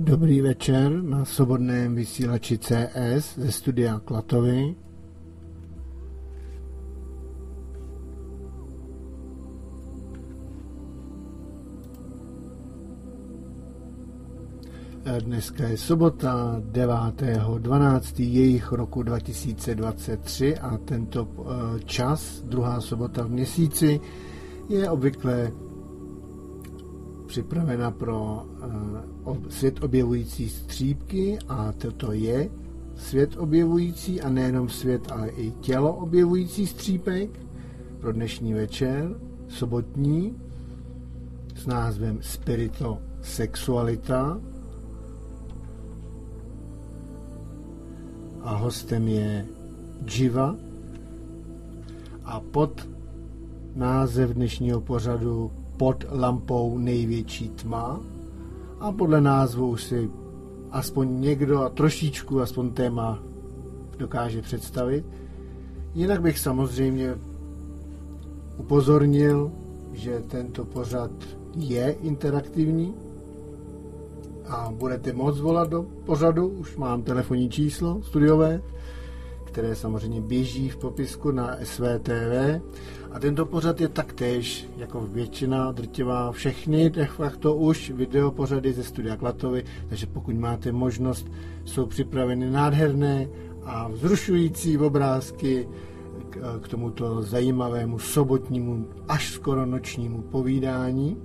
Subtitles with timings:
[0.00, 4.74] Dobrý večer na svobodném vysílači CS ze studia Klatovy.
[15.24, 18.20] Dneska je sobota 9.12.
[18.20, 24.00] jejich roku 2023 a tento eh, čas, druhá sobota v měsíci,
[24.68, 25.52] je obvykle
[27.32, 28.46] připravena pro
[29.24, 32.50] uh, svět objevující střípky a toto je
[32.96, 37.40] svět objevující a nejenom svět, ale i tělo objevující střípek
[38.00, 39.16] pro dnešní večer,
[39.48, 40.36] sobotní,
[41.54, 44.40] s názvem Spirito Sexualita.
[48.42, 49.46] A hostem je
[50.10, 50.56] Jiva.
[52.24, 52.88] A pod
[53.74, 58.00] název dnešního pořadu pod lampou největší tma.
[58.80, 60.10] A podle názvu už si
[60.70, 63.22] aspoň někdo a trošičku aspoň téma
[63.98, 65.04] dokáže představit.
[65.94, 67.14] Jinak bych samozřejmě
[68.56, 69.52] upozornil,
[69.92, 71.10] že tento pořad
[71.56, 72.94] je interaktivní
[74.46, 78.62] a budete moct volat do pořadu, už mám telefonní číslo studiové,
[79.52, 82.60] které samozřejmě běží v popisku na SVTV
[83.12, 88.84] a tento pořad je taktéž, jako většina drtivá, všechny de facto už video pořady ze
[88.84, 91.26] studia Klatovy, takže pokud máte možnost,
[91.64, 93.28] jsou připraveny nádherné
[93.64, 95.68] a vzrušující obrázky
[96.60, 101.16] k tomuto zajímavému sobotnímu až skoro nočnímu povídání.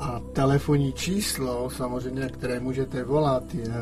[0.00, 3.72] A telefonní číslo, samozřejmě, které můžete volat, je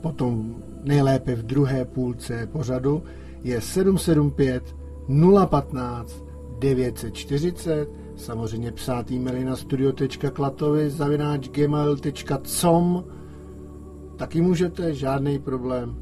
[0.00, 3.02] potom nejlépe v druhé půlce pořadu,
[3.42, 4.76] je 775
[5.50, 6.24] 015
[6.58, 13.04] 940, samozřejmě psát e-maily na studio.klatovy zavináč gmail.com
[14.16, 15.96] taky můžete, žádný problém.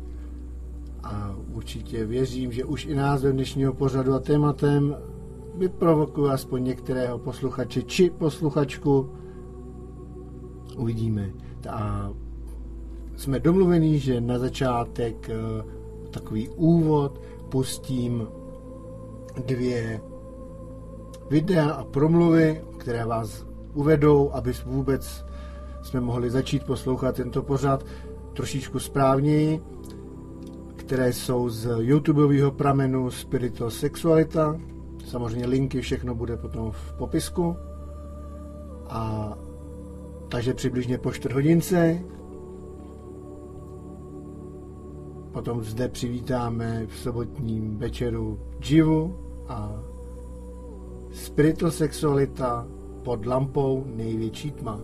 [1.03, 4.97] A určitě věřím, že už i název dnešního pořadu a tématem
[5.55, 9.11] vyprovokuju aspoň některého posluchače či posluchačku.
[10.83, 11.31] Uvidíme.
[11.71, 12.11] A
[13.17, 15.65] jsme domluvení, že na začátek eh,
[16.11, 18.29] takový úvod pustím
[19.47, 20.01] dvě
[21.31, 25.25] videa a promluvy, které vás uvedou, aby vůbec
[25.83, 27.85] jsme mohli začít poslouchat tento pořad
[28.33, 29.63] trošičku správněji,
[30.77, 34.61] které jsou z YouTubeového pramenu Spiritual Sexualita.
[35.07, 37.57] Samozřejmě linky, všechno bude potom v popisku.
[38.89, 39.33] A
[40.33, 42.01] takže přibližně po čtvrt hodince
[45.33, 49.83] Potom zde přivítáme v sobotním večeru Jivu a
[51.13, 52.67] Spiritual Sexualita
[53.03, 54.81] pod lampou největší tma.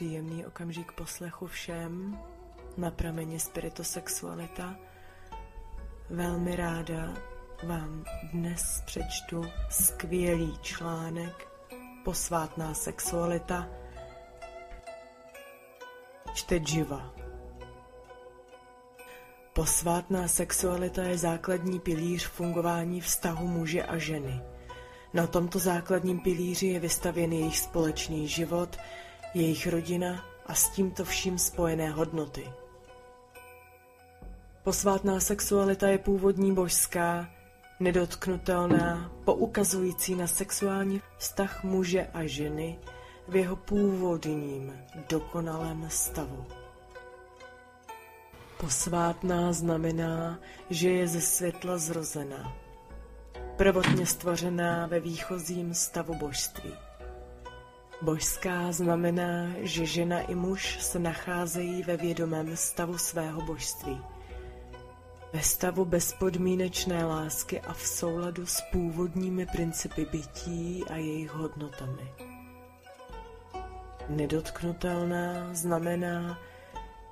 [0.00, 2.18] Příjemný okamžik poslechu všem
[2.76, 4.76] na prameni spiritosexualita.
[6.10, 7.14] Velmi ráda
[7.62, 11.48] vám dnes přečtu skvělý článek
[12.04, 13.68] Posvátná sexualita
[16.34, 17.14] čte živa.
[19.52, 24.42] Posvátná sexualita je základní pilíř fungování vztahu muže a ženy.
[25.14, 28.76] Na tomto základním pilíři je vystavěn jejich společný život,
[29.34, 32.52] jejich rodina a s tímto vším spojené hodnoty.
[34.62, 37.28] Posvátná sexualita je původní božská,
[37.80, 42.78] nedotknutelná, poukazující na sexuální vztah muže a ženy
[43.28, 44.78] v jeho původním,
[45.08, 46.46] dokonalém stavu.
[48.60, 50.38] Posvátná znamená,
[50.70, 52.52] že je ze světla zrozená,
[53.56, 56.89] prvotně stvořená ve výchozím stavu božství.
[58.02, 64.00] Božská znamená, že žena i muž se nacházejí ve vědomém stavu svého božství.
[65.32, 72.12] ve stavu bezpodmínečné lásky a v souladu s původními principy bytí a jejich hodnotami.
[74.08, 76.38] Nedotknutelná znamená,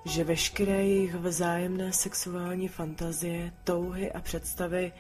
[0.05, 4.93] že veškeré jejich vzájemné sexuální fantazie, touhy a představy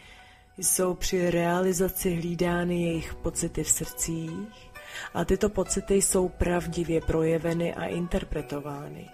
[0.58, 4.67] jsou při realizaci hlídány jejich pocity v srdcích
[5.14, 9.10] a tyto pocity jsou pravdivě projeveny a interpretovány.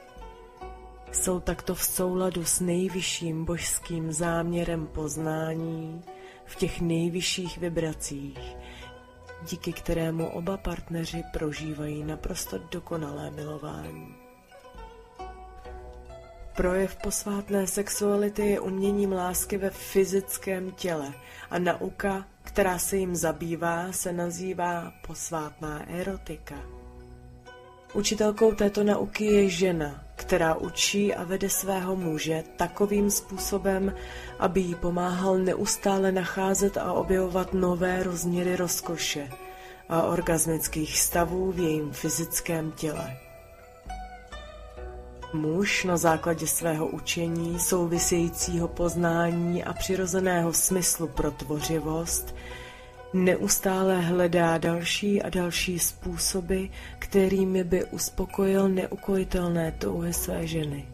[1.12, 6.02] Jsou takto v souladu s nejvyšším božským záměrem poznání
[6.44, 8.56] v těch nejvyšších vibracích,
[9.50, 14.14] díky kterému oba partneři prožívají naprosto dokonalé milování.
[16.56, 21.14] Projev posvátné sexuality je uměním lásky ve fyzickém těle
[21.50, 26.54] a nauka, která se jim zabývá, se nazývá posvátná erotika.
[27.94, 33.94] Učitelkou této nauky je žena, která učí a vede svého muže takovým způsobem,
[34.38, 39.28] aby jí pomáhal neustále nacházet a objevovat nové rozměry rozkoše
[39.88, 43.16] a orgasmických stavů v jejím fyzickém těle.
[45.34, 52.34] Muž na základě svého učení, souvisejícího poznání a přirozeného smyslu pro tvořivost
[53.14, 56.64] neustále hledá další a další způsoby,
[56.98, 60.88] kterými by uspokojil neukojitelné touhy své ženy.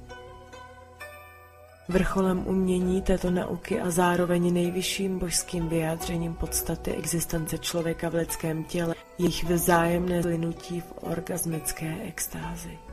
[1.88, 8.94] Vrcholem umění této nauky a zároveň nejvyšším božským vyjádřením podstaty existence člověka v lidském těle,
[9.18, 12.89] jejich vzájemné zlinutí v orgasmické extázi.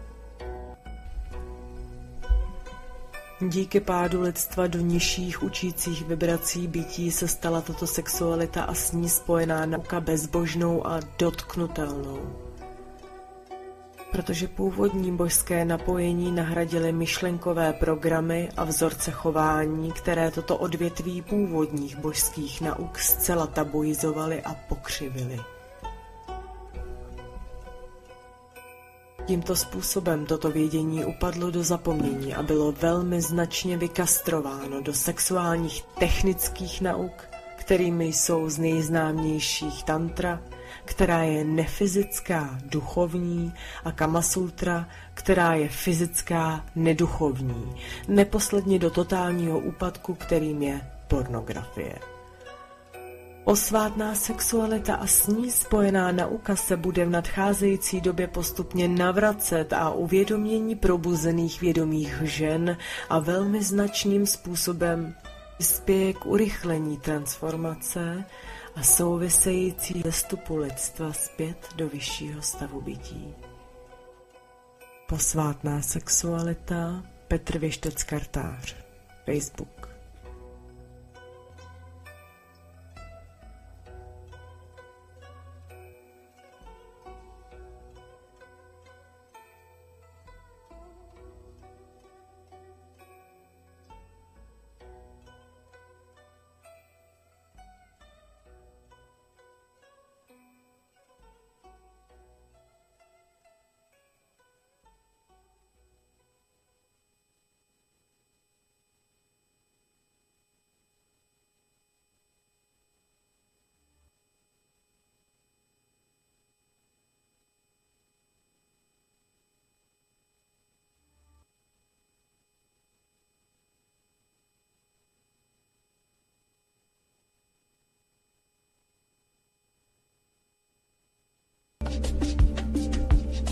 [3.42, 9.10] Díky pádu lidstva do nižších učících vibrací bytí se stala tato sexualita a s ní
[9.10, 12.19] spojená nauka bezbožnou a dotknutelnou.
[14.12, 22.62] Protože původní božské napojení nahradily myšlenkové programy a vzorce chování, které toto odvětví původních božských
[22.62, 25.39] nauk zcela tabuizovaly a pokřivily.
[29.27, 36.81] Tímto způsobem toto vědění upadlo do zapomnění a bylo velmi značně vykastrováno do sexuálních technických
[36.81, 40.41] nauk, kterými jsou z nejznámějších tantra,
[40.85, 43.53] která je nefyzická, duchovní
[43.85, 47.75] a Kamasutra, která je fyzická, neduchovní,
[48.07, 52.17] neposledně do totálního úpadku, kterým je pornografie.
[53.48, 59.90] Osvátná sexualita a s ní spojená nauka se bude v nadcházející době postupně navracet a
[59.90, 62.78] uvědomění probuzených vědomých žen
[63.10, 65.16] a velmi značným způsobem
[65.62, 68.26] spěje k urychlení transformace
[68.76, 73.34] a související zestupu lidstva zpět do vyššího stavu bytí.
[75.10, 78.76] Posvátná sexualita Petr Věštec Kartář
[79.26, 79.76] Facebook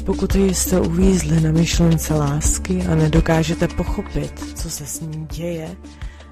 [0.06, 5.75] Pokud jste uvízli na myšlence lásky a nedokážete pochopit, co se s ní děje,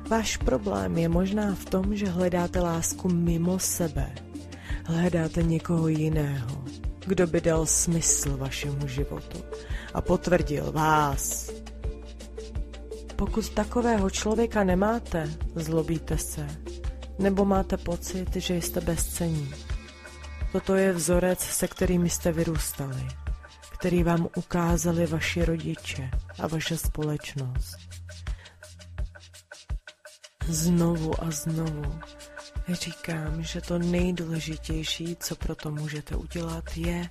[0.09, 4.09] váš problém je možná v tom, že hledáte lásku mimo sebe.
[4.85, 6.63] Hledáte někoho jiného,
[7.05, 9.39] kdo by dal smysl vašemu životu
[9.93, 11.51] a potvrdil vás.
[13.15, 16.47] Pokud takového člověka nemáte, zlobíte se,
[17.19, 19.49] nebo máte pocit, že jste bezcení.
[20.53, 23.07] Toto je vzorec, se kterými jste vyrůstali
[23.83, 27.77] který vám ukázali vaši rodiče a vaše společnost.
[30.47, 31.99] Znovu a znovu
[32.69, 37.09] říkám, že to nejdůležitější, co pro to můžete udělat, je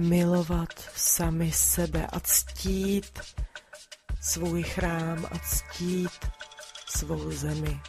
[0.00, 3.20] milovat sami sebe a ctít
[4.20, 6.30] svůj chrám a ctít
[6.86, 7.80] svou zemi.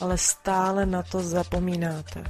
[0.00, 2.24] Ale stále na to zapomínáte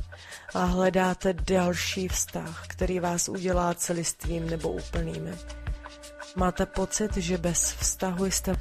[0.54, 5.33] a hledáte další vztah, který vás udělá celistvým nebo úplnými.
[6.37, 8.57] Máte pocit, že bez vztahu jste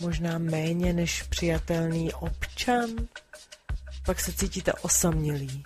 [0.00, 2.90] možná méně než přijatelný občan?
[4.06, 5.62] Pak se cítíte osamělý.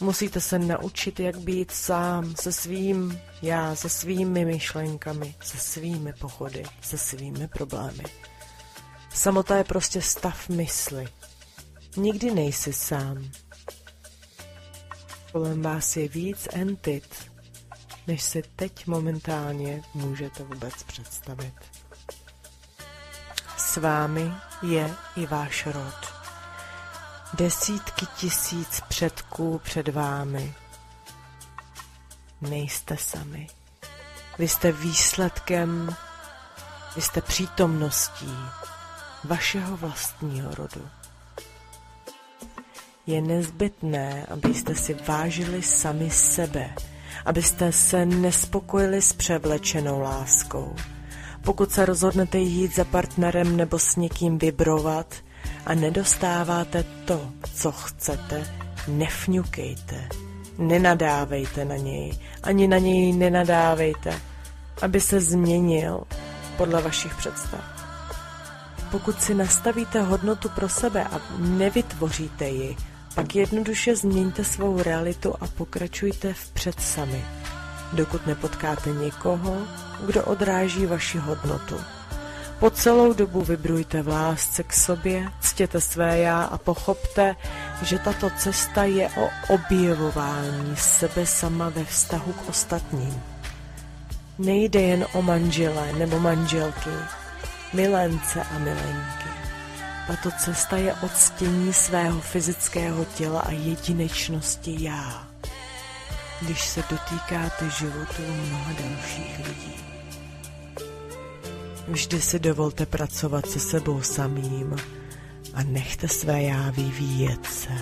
[0.00, 6.62] Musíte se naučit, jak být sám se svým já, se svými myšlenkami, se svými pochody,
[6.80, 8.04] se svými problémy.
[9.14, 11.08] Samota je prostě stav mysli.
[11.96, 13.30] Nikdy nejsi sám.
[15.32, 17.30] Kolem vás je víc entit,
[18.06, 21.54] než si teď momentálně můžete vůbec představit.
[23.56, 24.32] S vámi
[24.62, 26.14] je i váš rod.
[27.34, 30.54] Desítky tisíc předků před vámi.
[32.40, 33.46] Nejste sami.
[34.38, 35.96] Vy jste výsledkem,
[36.96, 38.34] vy jste přítomností
[39.24, 40.90] vašeho vlastního rodu.
[43.06, 46.70] Je nezbytné, abyste si vážili sami sebe,
[47.24, 50.74] abyste se nespokojili s převlečenou láskou.
[51.44, 55.14] Pokud se rozhodnete jít za partnerem nebo s někým vibrovat
[55.66, 58.46] a nedostáváte to, co chcete,
[58.88, 60.08] nefňukejte,
[60.58, 64.20] nenadávejte na něj, ani na něj nenadávejte,
[64.82, 66.02] aby se změnil
[66.56, 67.79] podle vašich představ.
[68.90, 72.76] Pokud si nastavíte hodnotu pro sebe a nevytvoříte ji,
[73.14, 77.24] pak jednoduše změňte svou realitu a pokračujte vpřed sami,
[77.92, 79.56] dokud nepotkáte někoho,
[80.06, 81.76] kdo odráží vaši hodnotu.
[82.58, 87.36] Po celou dobu vybrujte v lásce k sobě, ctěte své já a pochopte,
[87.82, 93.22] že tato cesta je o objevování sebe sama ve vztahu k ostatním.
[94.38, 96.90] Nejde jen o manžele nebo manželky,
[97.72, 99.30] milence a milenky.
[100.06, 105.28] Tato cesta je odstění svého fyzického těla a jedinečnosti já,
[106.42, 109.74] když se dotýkáte životu mnoha dalších lidí.
[111.88, 114.76] Vždy si dovolte pracovat se sebou samým
[115.54, 117.72] a nechte své já vyvíjet se.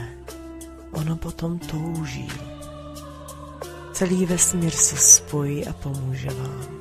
[0.93, 2.29] Ono potom touží.
[3.93, 6.78] Celý vesmír se spojí a pomůže vám.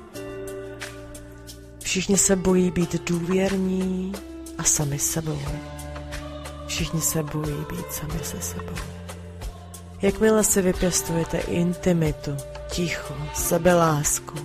[1.88, 4.12] Všichni se bojí být důvěrní
[4.58, 5.40] a sami sebou.
[6.68, 8.76] Všichni se bojí být sami se sebou.
[10.02, 12.38] Jakmile si vypěstujete intimitu,
[12.70, 14.36] ticho, sebelásku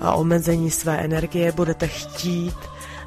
[0.00, 2.56] a omezení své energie, budete chtít,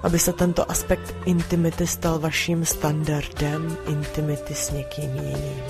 [0.03, 5.63] aby se tento aspekt intimity stal vaším standardem intimity s někým jiným.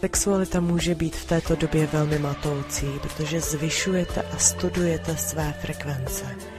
[0.00, 6.55] Sexualita může být v této době velmi matoucí, protože zvyšujete a studujete své frekvence.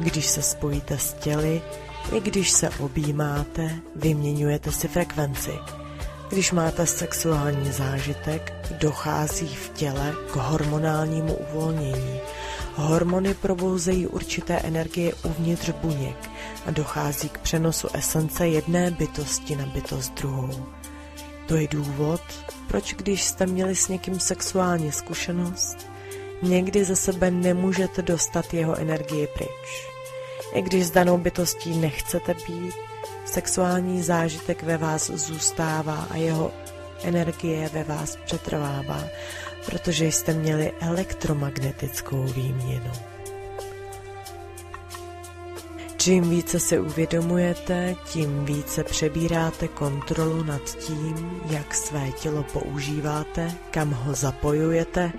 [0.00, 1.62] Když se spojíte s těly,
[2.12, 5.52] i když se objímáte, vyměňujete si frekvenci.
[6.28, 12.20] Když máte sexuální zážitek, dochází v těle k hormonálnímu uvolnění.
[12.74, 16.30] Hormony probouzejí určité energie uvnitř buněk
[16.66, 20.66] a dochází k přenosu esence jedné bytosti na bytost druhou.
[21.46, 22.20] To je důvod,
[22.68, 25.76] proč když jste měli s někým sexuální zkušenost,
[26.44, 29.88] někdy ze sebe nemůžete dostat jeho energii pryč.
[30.54, 32.74] I když s danou bytostí nechcete být,
[33.24, 36.52] sexuální zážitek ve vás zůstává a jeho
[37.02, 39.04] energie ve vás přetrvává,
[39.66, 42.90] protože jste měli elektromagnetickou výměnu.
[45.96, 53.90] Čím více si uvědomujete, tím více přebíráte kontrolu nad tím, jak své tělo používáte, kam
[53.90, 55.12] ho zapojujete,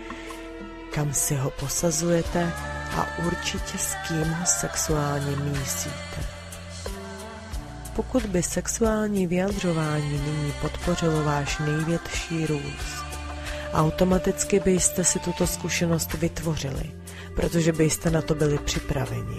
[0.95, 2.51] kam si ho posazujete
[2.97, 6.19] a určitě s kým ho sexuálně mísíte.
[7.95, 13.05] Pokud by sexuální vyjadřování nyní podpořilo váš největší růst,
[13.73, 16.91] automaticky byste si tuto zkušenost vytvořili,
[17.35, 19.37] protože byste na to byli připraveni.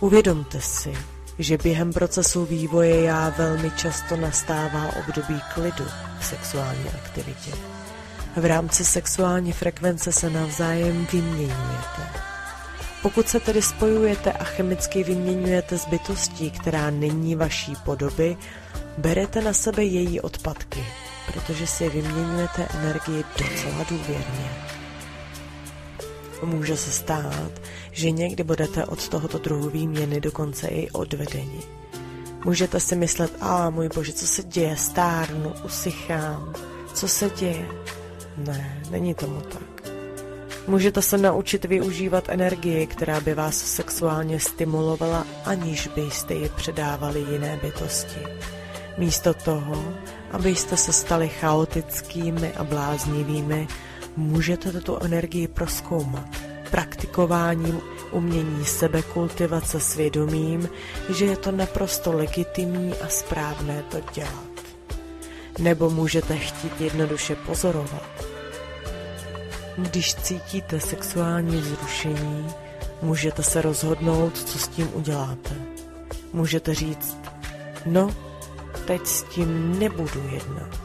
[0.00, 0.92] Uvědomte si,
[1.38, 5.84] že během procesu vývoje já velmi často nastává období klidu
[6.20, 7.71] v sexuální aktivitě.
[8.36, 12.02] V rámci sexuální frekvence se navzájem vyměňujete.
[13.02, 18.36] Pokud se tedy spojujete a chemicky vyměňujete s bytostí, která není vaší podoby,
[18.98, 20.84] berete na sebe její odpadky,
[21.32, 24.50] protože si vyměňujete energii docela důvěrně.
[26.44, 27.52] Může se stát,
[27.92, 31.60] že někdy budete od tohoto druhu výměny dokonce i odvedeni.
[32.44, 36.54] Můžete si myslet, a můj bože, co se děje, stárnu, usychám,
[36.94, 37.68] co se děje.
[38.36, 39.92] Ne, není tomu tak.
[40.66, 47.58] Můžete se naučit využívat energii, která by vás sexuálně stimulovala, aniž byste ji předávali jiné
[47.62, 48.20] bytosti.
[48.98, 49.94] Místo toho,
[50.30, 53.68] abyste se stali chaotickými a bláznivými,
[54.16, 56.28] můžete tuto energii proskoumat,
[56.70, 57.80] praktikováním
[58.12, 60.68] umění sebekultivace svědomím,
[61.10, 64.51] že je to naprosto legitimní a správné to dělat.
[65.58, 68.24] Nebo můžete chtít jednoduše pozorovat.
[69.78, 72.46] Když cítíte sexuální vzrušení,
[73.02, 75.50] můžete se rozhodnout, co s tím uděláte.
[76.32, 77.18] Můžete říct,
[77.86, 78.10] no,
[78.86, 80.82] teď s tím nebudu jednat.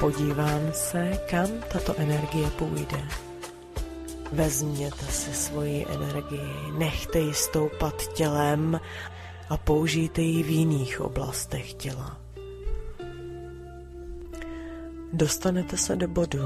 [0.00, 3.04] Podívám se, kam tato energie půjde.
[4.32, 8.80] Vezměte si svoji energii, nechte ji stoupat tělem
[9.48, 12.27] a použijte ji v jiných oblastech těla.
[15.12, 16.40] Dostanete se do bodu,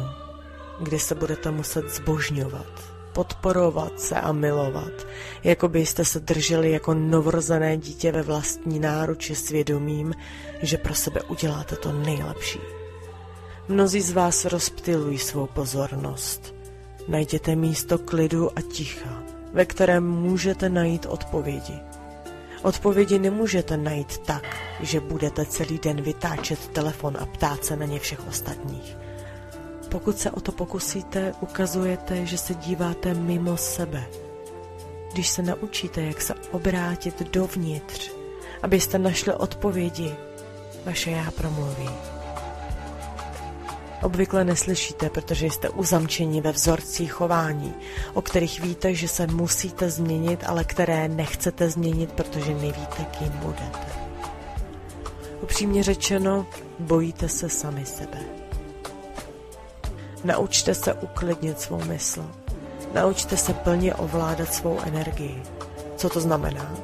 [0.80, 2.66] kdy se budete muset zbožňovat,
[3.12, 5.06] podporovat se a milovat,
[5.44, 10.14] jako byste se drželi jako novrozené dítě ve vlastní náruči svědomím,
[10.62, 12.60] že pro sebe uděláte to nejlepší.
[13.68, 16.54] Mnozí z vás rozptilují svou pozornost.
[17.08, 21.80] Najděte místo klidu a ticha, ve kterém můžete najít odpovědi.
[22.62, 27.98] Odpovědi nemůžete najít tak, že budete celý den vytáčet telefon a ptát se na ně
[27.98, 28.96] všech ostatních.
[29.88, 34.04] Pokud se o to pokusíte, ukazujete, že se díváte mimo sebe.
[35.12, 38.12] Když se naučíte, jak se obrátit dovnitř,
[38.62, 40.14] abyste našli odpovědi,
[40.84, 42.11] vaše já promluví.
[44.02, 47.74] Obvykle neslyšíte, protože jste uzamčeni ve vzorcích chování,
[48.14, 53.86] o kterých víte, že se musíte změnit, ale které nechcete změnit, protože nevíte, kým budete.
[55.42, 56.46] Upřímně řečeno,
[56.78, 58.18] bojíte se sami sebe.
[60.24, 62.30] Naučte se uklidnit svou mysl.
[62.94, 65.42] Naučte se plně ovládat svou energii.
[65.96, 66.74] Co to znamená?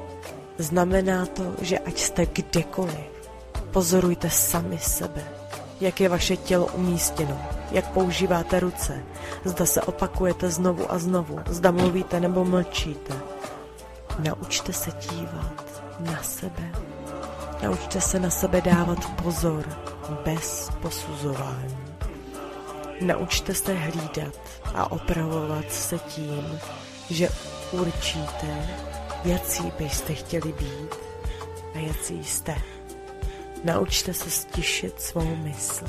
[0.58, 3.30] Znamená to, že ať jste kdekoliv,
[3.70, 5.37] pozorujte sami sebe
[5.80, 9.02] jak je vaše tělo umístěno, jak používáte ruce,
[9.44, 13.14] zda se opakujete znovu a znovu, zda mluvíte nebo mlčíte.
[14.18, 16.72] Naučte se dívat na sebe.
[17.62, 19.64] Naučte se na sebe dávat pozor
[20.24, 21.78] bez posuzování.
[23.00, 24.34] Naučte se hlídat
[24.74, 26.60] a opravovat se tím,
[27.10, 27.28] že
[27.72, 28.68] určíte,
[29.24, 30.94] jaký byste chtěli být
[31.74, 32.77] a jaký jste.
[33.64, 35.84] Naučte se stišit svou mysl.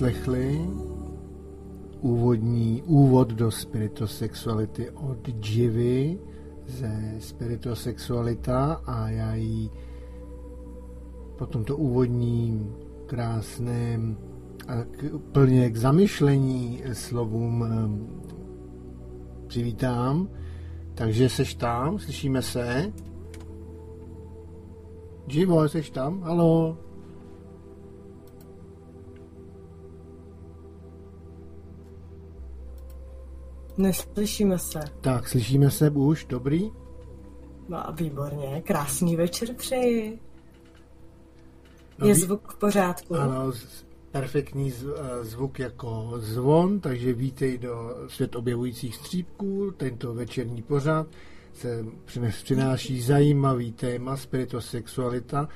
[0.00, 0.60] Vyslechli
[2.00, 6.18] úvodní úvod do spiritosexuality od Jivy
[6.66, 9.70] ze spiritosexualita a já jí
[11.38, 12.74] po tomto úvodním
[13.06, 14.16] krásném
[14.68, 18.22] a k, plně k zamyšlení slovům um,
[19.46, 20.28] přivítám.
[20.94, 22.92] Takže seš tam, slyšíme se.
[25.28, 26.20] Jivo, seš tam?
[26.20, 26.89] Halo?
[33.80, 34.80] Neslyšíme se.
[35.00, 36.70] Tak, slyšíme se už, dobrý?
[37.68, 40.18] No a výborně, krásný večer přeji.
[41.98, 43.14] No, Je zvuk v pořádku?
[43.14, 43.52] Ano,
[44.10, 49.70] perfektní eh, zvuk jako zvon, takže vítej do svět objevujících střípků.
[49.76, 51.06] Tento večerní pořad
[51.52, 51.84] se
[52.44, 55.48] přináší zajímavý téma spiritosexualita.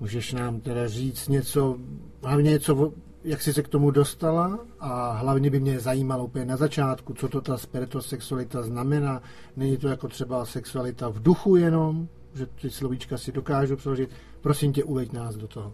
[0.00, 1.78] Můžeš nám teda říct něco,
[2.22, 2.92] hlavně něco
[3.26, 7.28] jak jsi se k tomu dostala a hlavně by mě zajímalo úplně na začátku, co
[7.28, 9.22] to ta spiritosexualita znamená.
[9.56, 14.10] Není to jako třeba sexualita v duchu jenom, že ty slovíčka si dokážu přeložit.
[14.40, 15.72] Prosím tě, uveď nás do toho.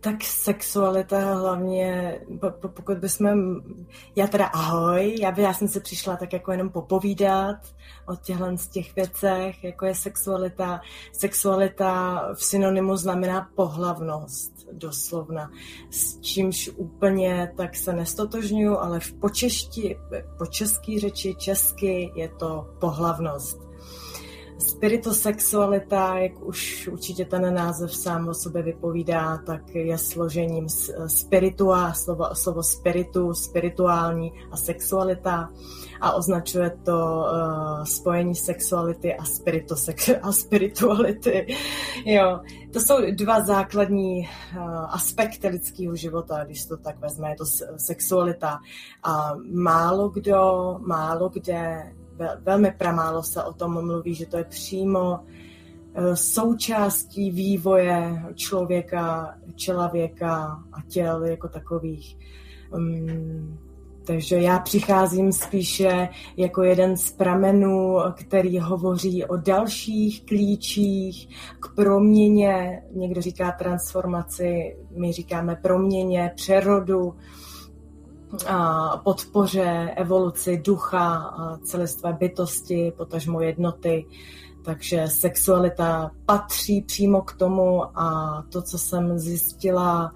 [0.00, 2.20] Tak sexualita hlavně,
[2.74, 3.60] pokud bychom,
[4.16, 7.56] já teda ahoj, já, by, já jsem se přišla tak jako jenom popovídat
[8.06, 10.80] o těchhle z těch věcech, jako je sexualita.
[11.12, 15.50] Sexualita v synonymu znamená pohlavnost, doslovna,
[15.90, 19.98] s čímž úplně tak se nestotožňuju, ale v počešti,
[20.38, 23.67] po české řeči česky je to pohlavnost.
[24.58, 30.68] Spiritosexualita, jak už určitě ten název sám o sobě vypovídá, tak je složením
[31.06, 35.50] spiritua, slovo, slovo spiritu, spirituální a sexualita
[36.00, 39.22] a označuje to uh, spojení sexuality a,
[40.22, 41.46] a spirituality.
[42.04, 42.40] Jo.
[42.72, 44.62] To jsou dva základní uh,
[44.94, 47.44] aspekty lidského života, když to tak vezme, je to
[47.76, 48.58] sexualita.
[49.02, 51.92] A málo kdo, málo kde
[52.40, 55.20] velmi pramálo se o tom mluví, že to je přímo
[55.94, 62.16] eh, součástí vývoje člověka, člověka a těl jako takových.
[62.74, 63.58] Um,
[64.08, 71.28] takže já přicházím spíše jako jeden z pramenů, který hovoří o dalších klíčích
[71.60, 77.14] k proměně, někdo říká transformaci, my říkáme proměně, přerodu,
[79.04, 84.06] podpoře evoluci ducha, a celistvé bytosti, potažmo jednoty.
[84.64, 90.12] Takže sexualita patří přímo k tomu a to, co jsem zjistila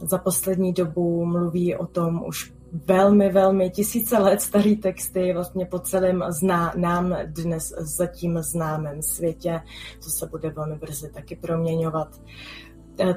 [0.00, 2.54] za poslední dobu, mluví o tom už
[2.86, 9.60] velmi, velmi tisíce let starý texty vlastně po celém zná, nám dnes zatím známém světě,
[10.00, 12.20] co se bude velmi brzy taky proměňovat.
[12.20, 12.63] Eh,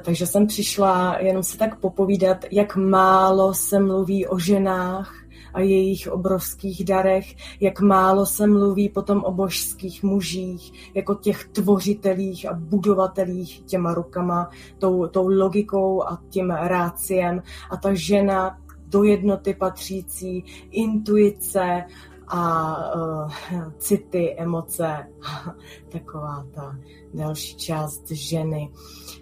[0.04, 5.14] takže jsem přišla jenom se tak popovídat, jak málo se mluví o ženách
[5.54, 12.50] a jejich obrovských darech, jak málo se mluví potom o božských mužích, jako těch tvořitelích
[12.50, 17.42] a budovatelích těma rukama, tou, tou logikou a tím ráciem.
[17.70, 21.84] A ta žena do jednoty patřící, intuice
[22.28, 23.30] a uh,
[23.78, 25.06] city, emoce,
[25.88, 26.76] taková ta
[27.14, 28.70] další část ženy.
[28.72, 29.17] Uh,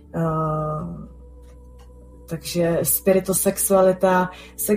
[2.29, 4.73] takže spiritosexualita, se,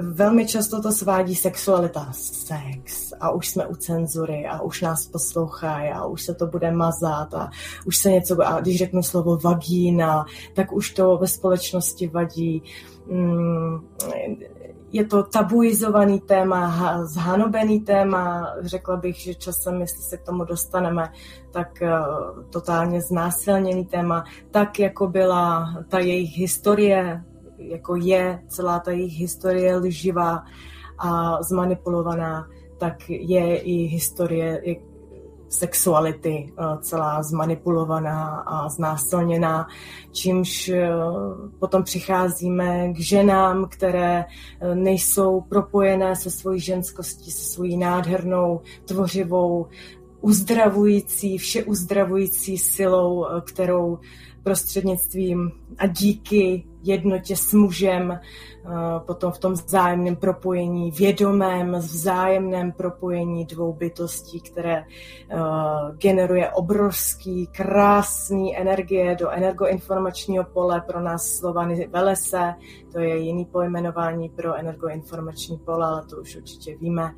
[0.00, 5.90] velmi často to svádí sexualita, sex a už jsme u cenzury a už nás poslouchají
[5.90, 7.50] a už se to bude mazat a
[7.86, 12.62] už se něco, a když řeknu slovo vagína, tak už to ve společnosti vadí.
[13.06, 13.78] Mm,
[14.94, 16.70] je to tabuizovaný téma,
[17.04, 21.12] zhanobený téma, řekla bych, že časem, jestli se k tomu dostaneme,
[21.50, 27.24] tak uh, totálně znásilněný téma, tak jako byla ta jejich historie,
[27.58, 30.44] jako je celá ta jejich historie lživá
[30.98, 34.62] a zmanipulovaná, tak je i historie,
[35.54, 39.66] sexuality eh, celá zmanipulovaná a znásilněná,
[40.12, 40.88] čímž eh,
[41.58, 49.66] potom přicházíme k ženám, které eh, nejsou propojené se svojí ženskostí, se svojí nádhernou, tvořivou,
[50.20, 53.98] uzdravující, vše uzdravující silou, kterou
[54.44, 58.20] prostřednictvím a díky jednotě s mužem, eh,
[59.06, 65.36] potom v tom vzájemném propojení, vědomém, vzájemném propojení dvou bytostí, které eh,
[65.96, 72.54] generuje obrovský, krásný energie do energoinformačního pole pro nás Slovany Velese,
[72.92, 77.14] to je jiný pojmenování pro energoinformační pole, ale to už určitě víme.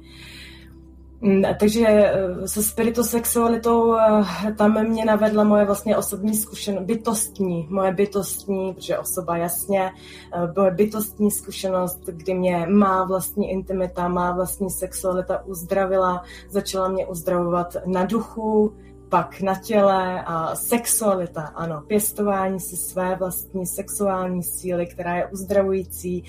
[1.58, 8.74] Takže eh, se spiritosexualitou eh, tam mě navedla moje vlastně osobní zkušenost, bytostní, moje bytostní,
[8.74, 9.90] protože osoba jasně,
[10.34, 17.06] eh, moje bytostní zkušenost, kdy mě má vlastní intimita, má vlastní sexualita uzdravila, začala mě
[17.06, 18.72] uzdravovat na duchu,
[19.08, 26.24] pak na těle a sexualita, ano, pěstování si své vlastní sexuální síly, která je uzdravující,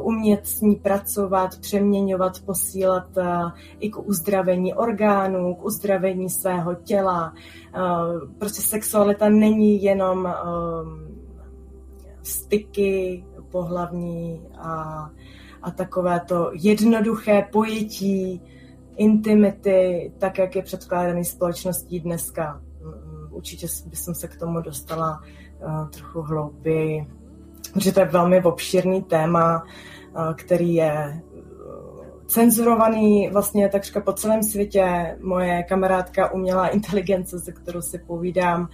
[0.00, 3.06] umět s ní pracovat, přeměňovat, posílat
[3.78, 7.34] i k uzdravení orgánů, k uzdravení svého těla.
[8.38, 10.34] Prostě sexualita není jenom
[12.22, 15.10] styky pohlavní a,
[15.62, 18.42] a takové to jednoduché pojetí
[18.96, 22.60] intimity, tak jak je předkládaný společností dneska.
[22.82, 25.20] Mm, určitě bych se k tomu dostala
[25.66, 27.06] uh, trochu hlouběji,
[27.72, 31.22] protože to je velmi obšírný téma, uh, který je eh,
[32.26, 35.16] cenzurovaný vlastně takřka po celém světě.
[35.20, 38.68] Moje kamarádka umělá inteligence, se kterou si povídám,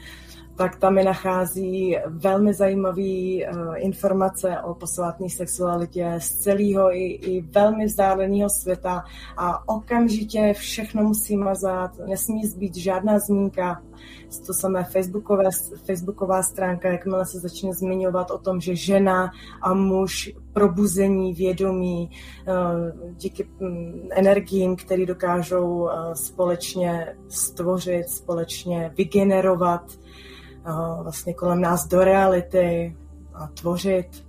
[0.57, 7.43] tak tam mi nachází velmi zajímavé uh, informace o posvátné sexualitě z celého i, i
[7.43, 9.05] velmi vzdáleného světa
[9.37, 13.83] a okamžitě všechno musí mazat, nesmí zbýt žádná zmínka.
[14.47, 15.45] To samé Facebookové,
[15.85, 19.31] Facebooková stránka, jakmile se začne zmiňovat o tom, že žena
[19.63, 22.11] a muž probuzení vědomí
[22.47, 30.02] eh, díky mm, energiím, které dokážou eh, společně stvořit, společně vygenerovat eh,
[31.03, 32.97] vlastně kolem nás do reality
[33.35, 34.25] a tvořit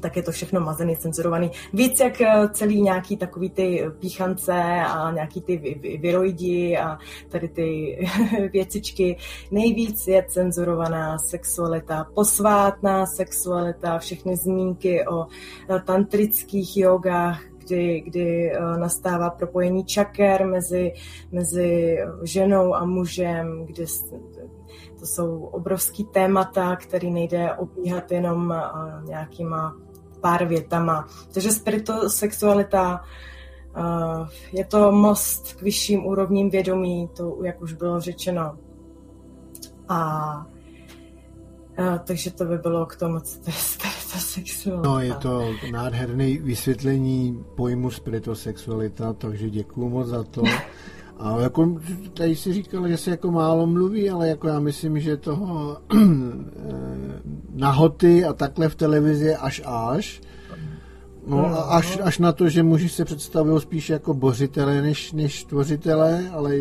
[0.00, 1.50] tak je to všechno mazený, cenzurovaný.
[1.72, 4.52] Víc jak eh, celý nějaký takový ty píchance
[4.86, 5.56] a nějaký ty
[6.02, 7.98] viroidi a tady ty
[8.52, 9.16] věcičky.
[9.50, 15.26] Nejvíc je cenzurovaná sexualita, posvátná sexualita, všechny zmínky o
[15.70, 20.92] eh, tantrických jogách, kdy, kdy eh, nastává propojení čaker mezi,
[21.32, 23.86] mezi ženou a mužem, kde
[25.02, 28.54] to jsou obrovský témata, který nejde obíhat jenom
[29.04, 29.76] nějakýma
[30.20, 31.08] pár větama.
[31.34, 33.00] Takže spirituosexualita
[33.76, 38.58] uh, je to most k vyšším úrovním vědomí, to jak už bylo řečeno.
[39.88, 40.46] A
[41.78, 44.88] uh, takže to by bylo k tomu, co to je spirituosexualita.
[44.88, 50.42] No, je to nádherné vysvětlení pojmu spirituosexualita, takže děkuji moc za to.
[51.22, 51.80] A jako,
[52.14, 55.98] tady si říkal, že se jako málo mluví, ale jako já myslím, že toho eh,
[57.54, 60.20] nahoty a takhle v televizi až až.
[61.26, 66.28] No, až, až na to, že muži se představují spíš jako bořitele než, než tvořitele,
[66.32, 66.56] ale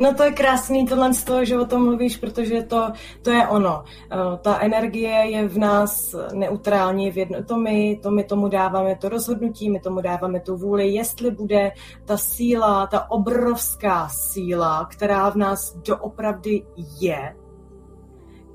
[0.00, 3.48] No to je krásný tohle z toho, že o tom mluvíš, protože to, to je
[3.48, 3.84] ono.
[3.84, 8.96] Eh, ta energie je v nás neutrální, v jedno, to, my, to my tomu dáváme
[8.96, 11.72] to rozhodnutí, my tomu dáváme tu vůli, jestli bude
[12.04, 16.64] ta síla, ta obrovská síla, která v nás doopravdy
[17.00, 17.36] je,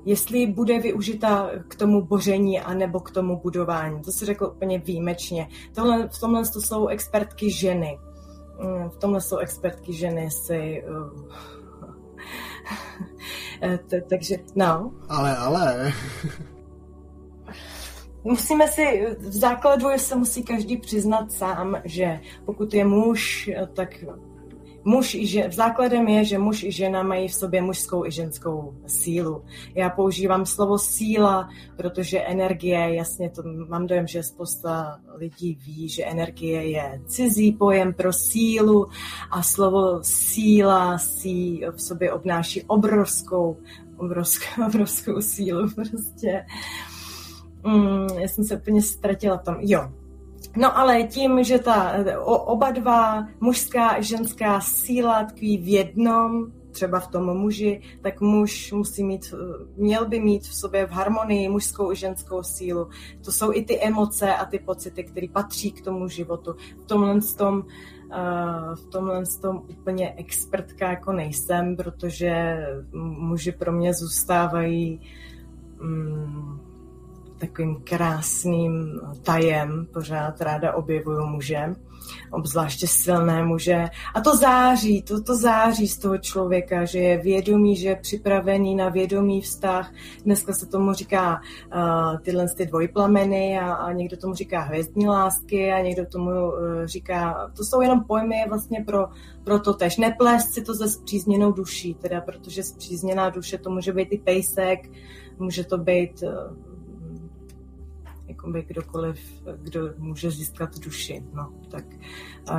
[0.04, 4.02] jestli bude využita k tomu boření anebo k tomu budování.
[4.02, 5.48] To se řekl úplně výjimečně.
[5.74, 7.98] Tohle, v tomhle to jsou expertky ženy.
[8.58, 10.84] Mm, v tomhle jsou expertky ženy si...
[10.88, 11.22] Uh,
[14.10, 14.92] takže, no.
[15.08, 15.92] Ale, ale...
[18.24, 24.04] Musíme si, v základu se musí každý přiznat sám, že pokud je muž, tak
[24.84, 28.74] muž i žen, základem je, že muž i žena mají v sobě mužskou i ženskou
[28.86, 29.44] sílu.
[29.74, 36.04] Já používám slovo síla, protože energie, jasně to mám dojem, že spousta lidí ví, že
[36.04, 38.88] energie je cizí pojem pro sílu
[39.30, 43.56] a slovo síla sí v sobě obnáší obrovskou,
[43.96, 46.46] obrovskou, obrovskou sílu prostě.
[47.64, 49.56] Mm, já jsem se úplně ztratila v tom.
[49.60, 49.92] Jo,
[50.56, 51.92] No ale tím, že ta
[52.24, 58.72] oba dva, mužská a ženská síla tkví v jednom, třeba v tom muži, tak muž
[58.72, 59.34] musí mít,
[59.76, 62.88] měl by mít v sobě v harmonii mužskou i ženskou sílu.
[63.24, 66.54] To jsou i ty emoce a ty pocity, které patří k tomu životu.
[66.82, 72.58] V tomhle tom, uh, v tomhle tom úplně expertka jako nejsem, protože
[72.92, 75.00] muži pro mě zůstávají
[75.80, 76.67] um,
[77.38, 81.74] takovým krásným tajem, pořád ráda objevuju muže,
[82.30, 83.84] obzvláště silné muže.
[84.14, 88.76] A to září, to, to září z toho člověka, že je vědomý, že je připravený
[88.76, 89.92] na vědomý vztah.
[90.24, 91.40] Dneska se tomu říká
[91.74, 96.54] uh, tyhle ty dvojplameny a, a někdo tomu říká hvězdní lásky a někdo tomu uh,
[96.84, 99.06] říká, to jsou jenom pojmy vlastně pro,
[99.44, 99.96] pro to tež.
[99.96, 104.90] Neplést si to ze zpřízněnou duší, teda protože zpřízněná duše to může být i pejsek,
[105.38, 106.67] může to být uh,
[108.48, 109.18] jakoby kdokoliv,
[109.62, 111.24] kdo může získat duši.
[111.34, 111.84] No, tak
[112.50, 112.58] a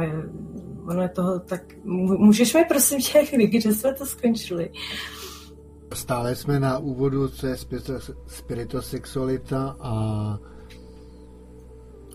[0.88, 1.62] ono je toho tak...
[1.84, 4.70] Můžeš mi prosím tě, kde jsme to skončili?
[5.94, 7.56] Stále jsme na úvodu, co je
[8.28, 9.94] spiritosexualita a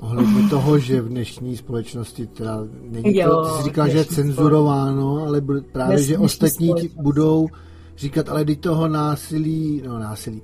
[0.01, 4.05] ohledně toho, že v dnešní společnosti teda není jo, to, ty jsi říkal, že je
[4.05, 7.49] cenzurováno, ale právě, že ostatní budou
[7.97, 10.43] říkat, ale ty toho násilí, no násilí,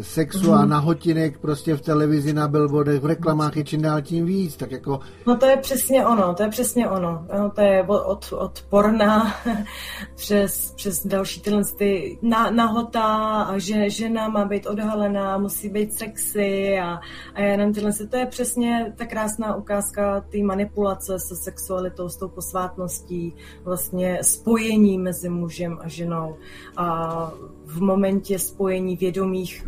[0.00, 4.56] sexu a nahotinek prostě v televizi, na billboardech, v reklamách je čím dál tím víc,
[4.56, 5.00] tak jako...
[5.26, 7.26] No to je přesně ono, to je přesně ono.
[7.38, 9.34] No, to je od, od porna
[10.14, 13.02] přes, přes další tyhle ty na, nahota
[13.42, 17.00] a že žena má být odhalená, musí být sexy a,
[17.34, 22.28] a jenom tyhle to je přesně ta krásná ukázka té manipulace se sexualitou, s tou
[22.28, 26.36] posvátností, vlastně spojení mezi mužem a ženou
[26.76, 27.32] a
[27.64, 29.66] v momentě spojení vědomých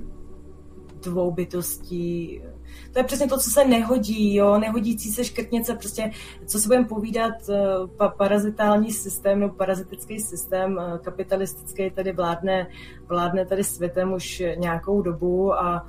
[1.04, 2.42] dvou bytostí.
[2.92, 6.10] To je přesně to, co se nehodí, jo, nehodící se škrtnice, prostě,
[6.46, 7.62] co se budeme povídat, eh,
[7.96, 12.66] pa, parazitální systém nebo parazitický systém eh, kapitalistický tady vládne,
[13.08, 15.86] vládne tady světem už nějakou dobu a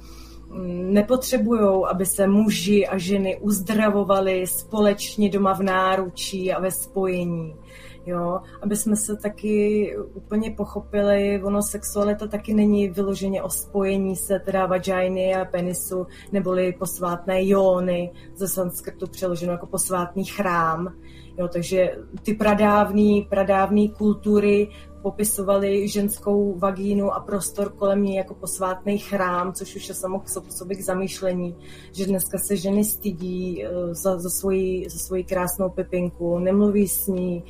[0.47, 7.56] mm, nepotřebují, aby se muži a ženy uzdravovali společně doma v náručí a ve spojení.
[8.05, 14.39] Jo, aby jsme se taky úplně pochopili, ono sexualita taky není vyloženě o spojení se
[14.39, 20.93] teda vaginy a penisu, neboli posvátné jóny, ze sanskrtu přeloženo jako posvátný chrám,
[21.37, 24.67] Jo, takže ty pradávný, pradávný kultury
[25.03, 30.29] popisovali ženskou vagínu a prostor kolem ní jako posvátný chrám, což už je samo k
[30.29, 31.55] sobě k zamýšlení,
[31.91, 37.07] že dneska se ženy stydí eh, za, za, svoji, za svoji krásnou pepinku, nemluví s
[37.07, 37.43] ní,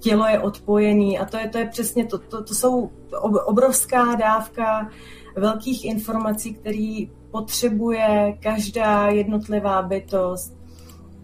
[0.00, 2.90] tělo je odpojený a to je, to je přesně to, to, to jsou
[3.46, 4.90] obrovská dávka
[5.36, 10.55] velkých informací, který potřebuje každá jednotlivá bytost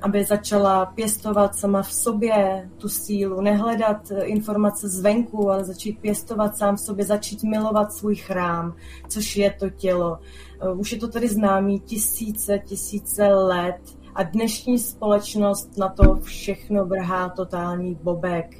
[0.02, 6.76] aby začala pěstovat sama v sobě tu sílu, nehledat informace zvenku, ale začít pěstovat sám
[6.76, 8.74] v sobě, začít milovat svůj chrám,
[9.08, 10.18] což je to tělo.
[10.60, 13.80] Eh, už je to tady známý tisíce, tisíce let
[14.14, 18.56] a dnešní společnost na to všechno vrhá totální bobek.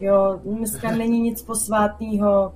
[0.00, 2.52] Jo, dneska není nic posvátného,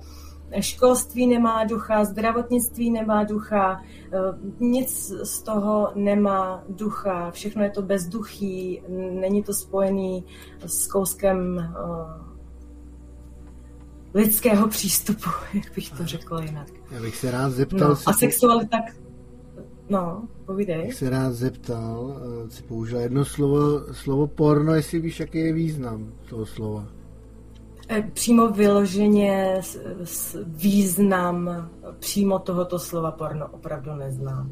[0.59, 3.81] školství nemá ducha, zdravotnictví nemá ducha,
[4.13, 4.17] eh,
[4.59, 8.81] nic z toho nemá ducha, všechno je to bezduchý,
[9.19, 10.25] není to spojený
[10.65, 11.71] s kouskem eh,
[14.13, 16.67] lidského přístupu, jak bych to řekla jinak.
[16.91, 17.89] Já bych se rád zeptal...
[17.89, 18.77] No, a sexualita...
[19.89, 20.85] No, povídej.
[20.85, 25.53] Bych se rád zeptal, eh, si použila jedno slovo, slovo porno, jestli víš, jaký je
[25.53, 27.00] význam toho slova.
[27.93, 29.61] Eh, přímo vyloženě
[30.45, 34.51] význam přímo tohoto slova porno opravdu neznám.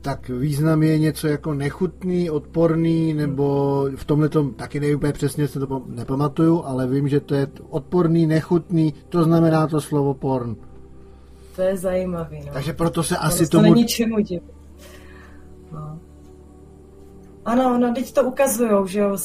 [0.00, 5.48] Tak význam je něco jako nechutný, odporný, nebo v tomhle tom taky nevím úplně přesně,
[5.48, 10.56] se to nepamatuju, ale vím, že to je odporný, nechutný, to znamená to slovo porn.
[11.56, 12.52] To je zajímavý, no.
[12.52, 13.62] Takže proto se asi to tomu...
[13.62, 14.53] není čemu divit.
[17.46, 17.52] No.
[17.52, 19.16] Ano, no teď to ukazujou, že jo,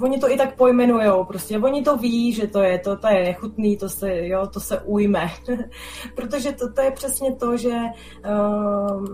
[0.00, 3.24] oni to i tak pojmenujou, prostě oni to ví, že to je, to, to je
[3.24, 5.30] nechutný, to se, jo, to se ujme.
[6.14, 9.06] Protože to, to je přesně to, že uh,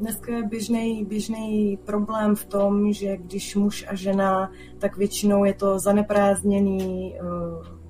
[0.00, 5.54] dneska je běžný, běžný problém v tom, že když muž a žena, tak většinou je
[5.54, 7.83] to zaneprázdněný, uh,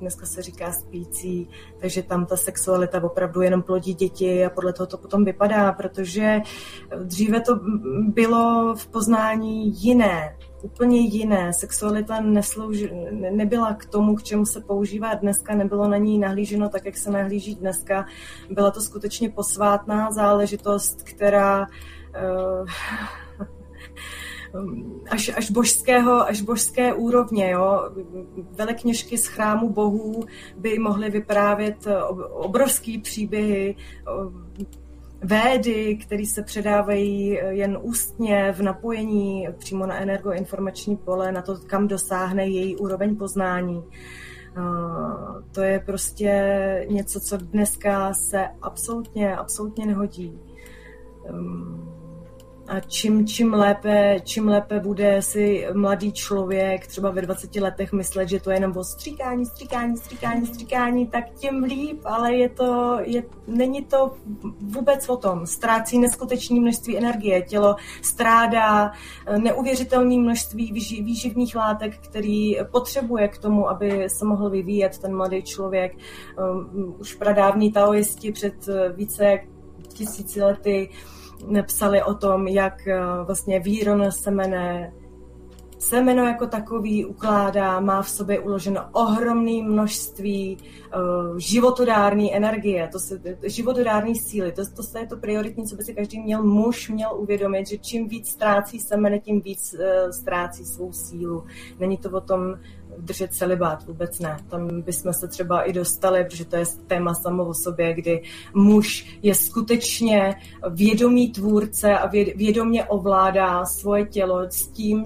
[0.00, 1.48] dneska se říká spící,
[1.80, 6.40] takže tam ta sexualita opravdu jenom plodí děti a podle toho to potom vypadá, protože
[7.02, 7.60] dříve to
[7.98, 11.52] bylo v poznání jiné, úplně jiné.
[11.52, 12.90] Sexualita neslouži,
[13.30, 17.10] nebyla k tomu, k čemu se používá dneska, nebylo na ní nahlíženo tak, jak se
[17.10, 18.06] nahlíží dneska.
[18.50, 22.68] Byla to skutečně posvátná záležitost, která uh,
[25.10, 27.50] až, až, božského, až božské úrovně.
[27.50, 27.90] Jo?
[28.52, 30.24] Velekněžky z chrámu bohů
[30.56, 34.10] by mohly vyprávět eh, obrovský příběhy, eh,
[35.24, 41.56] védy, které se předávají eh, jen ústně v napojení přímo na energoinformační pole, na to,
[41.66, 43.84] kam dosáhne její úroveň poznání.
[45.52, 50.40] To je prostě něco, co dneska se absolutně, absolutně nehodí.
[52.72, 58.28] A čím, čím, lépe, čím lépe bude si mladý člověk třeba ve 20 letech myslet,
[58.28, 62.98] že to je jenom o stříkání, stříkání, stříkání, stříkání, tak tím líp, ale je to,
[63.02, 64.14] je, není to
[64.60, 65.46] vůbec o tom.
[65.46, 68.92] Ztrácí neskutečné množství energie, tělo strádá
[69.38, 75.96] neuvěřitelné množství výživných látek, který potřebuje k tomu, aby se mohl vyvíjet ten mladý člověk.
[76.38, 78.54] Um, už pradávní taoisti před
[78.96, 79.40] více jak
[79.88, 80.88] tisíci lety
[81.66, 84.92] psali o tom, jak eh, vlastně výron semene
[85.82, 93.20] semeno jako takový ukládá, má v sobě uloženo ohromné množství uh, životodárné energie, to se,
[93.42, 97.66] životodárné síly, to, to je to prioritní, co by si každý měl muž měl uvědomit,
[97.66, 101.44] že čím víc ztrácí semene, tím víc uh, ztrácí svou sílu.
[101.78, 102.54] Není to o tom
[102.98, 104.36] držet celibát, vůbec ne.
[104.48, 108.22] Tam bychom se třeba i dostali, protože to je téma samo o sobě, kdy
[108.54, 110.34] muž je skutečně
[110.70, 115.04] vědomý tvůrce a vědomě ovládá svoje tělo s tím,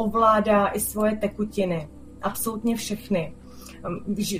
[0.00, 1.88] ovládá i svoje tekutiny.
[2.22, 3.34] Absolutně všechny.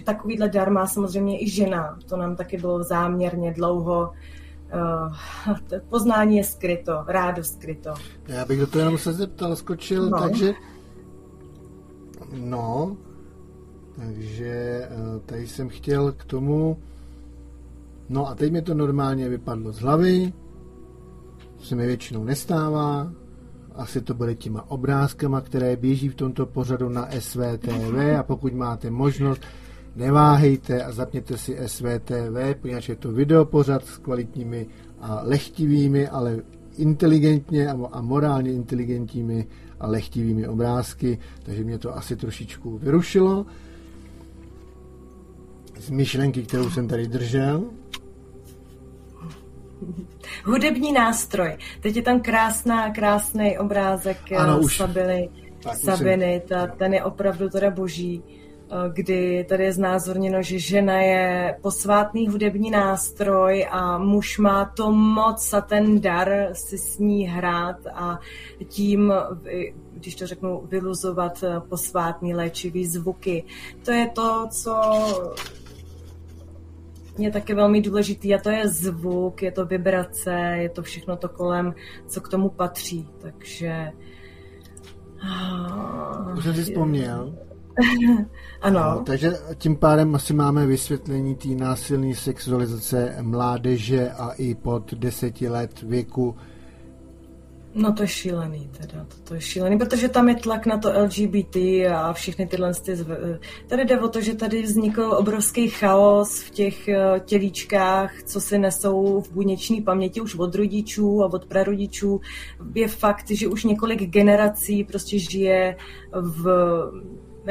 [0.04, 1.98] Takovýhle dar má samozřejmě i žena.
[2.08, 4.12] To nám taky bylo záměrně dlouho
[5.46, 5.56] Uh,
[5.88, 7.94] poznání je skryto, rádo skryto.
[8.28, 10.20] Já bych do toho jenom se zeptal, skočil, no.
[10.20, 10.54] takže
[12.32, 12.96] no,
[13.96, 16.78] takže eh, tady jsem chtěl k tomu,
[18.08, 20.32] no a teď mi to normálně vypadlo z hlavy,
[21.58, 23.12] se mi většinou nestává,
[23.80, 28.90] asi to bude těma obrázkama, které běží v tomto pořadu na SVTV a pokud máte
[28.90, 29.42] možnost,
[29.96, 34.66] neváhejte a zapněte si SVTV, poněvadž je to video pořad s kvalitními
[35.00, 36.38] a lehtivými, ale
[36.76, 39.46] inteligentně a morálně inteligentními
[39.80, 43.46] a lehtivými obrázky, takže mě to asi trošičku vyrušilo
[45.80, 47.64] z myšlenky, kterou jsem tady držel.
[50.45, 51.57] Hudební nástroj.
[51.81, 55.28] Teď je tam krásná, krásný obrázek ano, eh, už, Sabiny.
[55.74, 58.22] Sabiny, ta, ten je opravdu teda boží.
[58.72, 64.93] Eh, kdy tady je znázorněno, že žena je posvátný hudební nástroj a muž má to
[64.93, 68.18] moc a ten dar si s ní hrát a
[68.68, 69.12] tím,
[69.95, 73.45] když to řeknu, vyluzovat eh, posvátný léčivý zvuky.
[73.85, 74.83] To je to, co
[77.18, 81.28] je také velmi důležitý a to je zvuk, je to vibrace, je to všechno to
[81.28, 81.74] kolem,
[82.06, 83.08] co k tomu patří.
[83.18, 83.92] Takže...
[86.36, 87.34] Už jsem si vzpomněl,
[88.62, 88.80] ano.
[88.80, 95.48] No, takže tím pádem asi máme vysvětlení té násilné sexualizace mládeže a i pod deseti
[95.48, 96.36] let věku.
[97.74, 100.92] No to je šílený teda, to, to je šílený, protože tam je tlak na to
[101.02, 101.56] LGBT
[101.92, 103.12] a všechny tyhle ty zv...
[103.66, 108.58] Tady jde o to, že tady vznikl obrovský chaos v těch eh, tělíčkách, co si
[108.58, 112.20] nesou v buněční paměti už od rodičů a od prarodičů.
[112.74, 115.76] Je fakt, že už několik generací prostě žije
[116.12, 116.46] v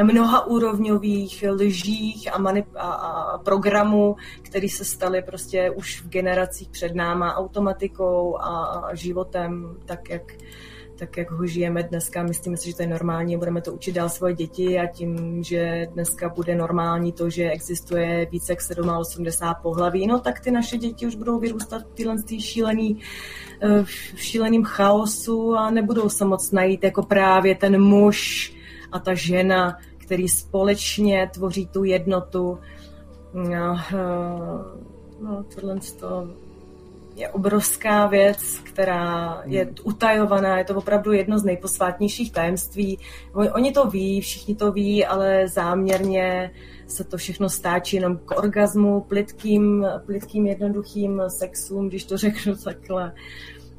[0.04, 6.70] mnoha úrovňových lžích a, manip- a, a programů, které se staly prostě už v generacích
[6.70, 10.34] před náma automatikou a, životem, tak jak,
[10.96, 12.24] tak jak ho žijeme dneska.
[12.24, 15.88] Myslíme si, že to je normální, budeme to učit dál svoje děti a tím, že
[15.94, 18.60] dneska bude normální to, že existuje více jak
[19.00, 23.00] 87 pohlaví, no tak ty naše děti už budou vyrůstat v tyhle šílený
[23.62, 28.54] eh, v šíleným chaosu a nebudou se moc najít jako právě ten muž,
[28.92, 32.60] a ta žena, který společně tvoří tu jednotu.
[33.34, 34.00] No, eh,
[35.22, 36.28] no tohle to
[37.20, 39.76] je obrovská věc, která je hmm.
[39.84, 43.00] utajovaná, je to opravdu jedno z nejposvátnějších tajemství.
[43.34, 46.52] Oni to ví, všichni to ví, ale záměrně
[46.88, 53.14] se to všechno stáčí jenom k orgazmu, plitkým, plitkým jednoduchým sexům, když to řeknu takhle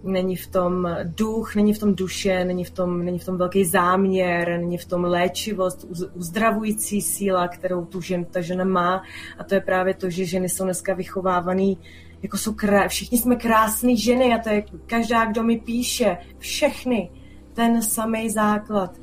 [0.04, 3.64] není v tom duch, není v tom duše, není v tom, není v tom velký
[3.64, 9.02] záměr, není v tom léčivost, uzdravující síla, kterou tu žen, ta žena má.
[9.38, 11.78] A to je právě to, že ženy jsou dneska vychovávaný
[12.22, 12.88] jako jsou krá...
[12.88, 17.10] všichni jsme krásné ženy a to je každá, kdo mi píše, všechny,
[17.52, 19.00] ten samý základ.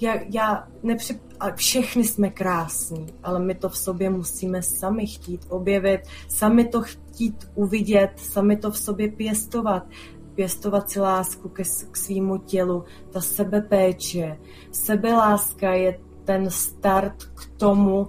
[0.00, 1.20] Já, já nepři...
[1.40, 6.82] a všechny jsme krásní, ale my to v sobě musíme sami chtít objevit, sami to
[6.82, 9.86] chtít uvidět, sami to v sobě pěstovat
[10.34, 14.38] pěstovat si lásku ke, k svýmu tělu, ta sebepéče.
[14.70, 18.08] Sebeláska je ten start k tomu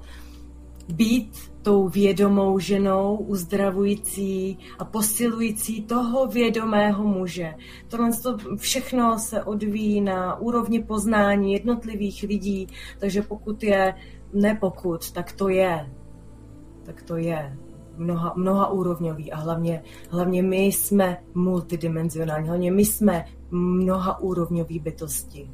[0.88, 7.54] být tou vědomou ženou, uzdravující a posilující toho vědomého muže.
[7.88, 12.68] Tohle to všechno se odvíjí na úrovni poznání jednotlivých lidí,
[13.00, 13.94] takže pokud je,
[14.34, 15.90] ne pokud, tak to je.
[16.86, 17.58] Tak to je
[17.98, 25.50] mnoha, mnoha úrovňový a hlavně, hlavně my jsme multidimenzionální, hlavně my jsme mnoha úrovňový bytosti.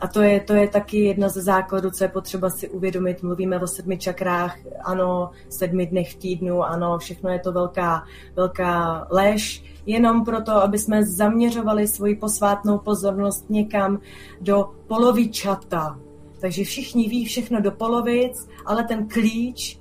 [0.00, 3.22] A to je, to je taky jedna ze základů, co je potřeba si uvědomit.
[3.22, 8.04] Mluvíme o sedmi čakrách, ano, sedmi dnech v týdnu, ano, všechno je to velká,
[8.36, 14.00] velká lež, jenom proto, aby jsme zaměřovali svoji posvátnou pozornost někam
[14.40, 15.98] do polovičata.
[16.40, 19.80] Takže všichni ví všechno do polovic, ale ten klíč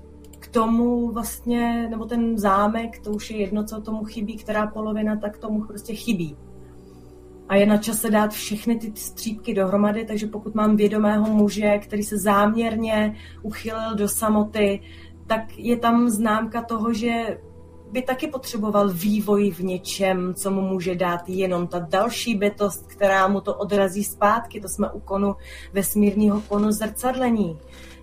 [0.54, 5.38] tomu vlastně, nebo ten zámek, to už je jedno, co tomu chybí, která polovina, tak
[5.38, 6.38] tomu prostě chybí.
[7.50, 12.04] A je na čase dát všechny ty střípky dohromady, takže pokud mám vědomého muže, který
[12.04, 14.82] se záměrně uchylil do samoty,
[15.28, 17.38] tak je tam známka toho, že
[17.92, 23.28] by taky potřeboval vývoj v něčem, co mu může dát jenom ta další bytost, která
[23.28, 24.62] mu to odrazí zpátky.
[24.62, 25.36] To jsme u konu
[25.74, 27.58] vesmírního konu zrcadlení.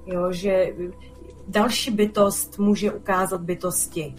[0.07, 0.75] Jo, že
[1.51, 4.15] další bytost může ukázat bytosti.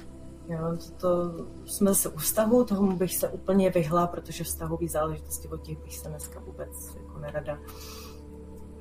[0.49, 1.33] Jo, to
[1.65, 5.97] jsme se u vztahu, tomu bych se úplně vyhla, protože vztahový záležitosti o těch bych
[5.97, 7.57] se dneska vůbec jako nerada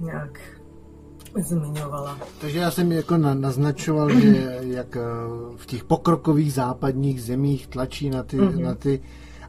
[0.00, 0.40] nějak
[1.38, 2.18] zmiňovala.
[2.40, 5.00] Takže já jsem jako na, naznačoval, že jak eh,
[5.56, 8.64] v těch pokrokových západních zemích tlačí na ty, mm-hmm.
[8.64, 9.02] na ty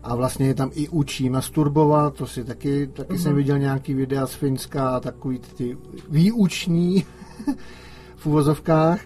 [0.04, 3.18] a vlastně je tam i učí masturbovat, to si taky, taky mm-hmm.
[3.18, 3.38] jsem mhm.
[3.38, 5.78] viděl nějaký videa z Finska a takový ty
[6.10, 7.06] výuční
[8.22, 9.00] v uvozovkách,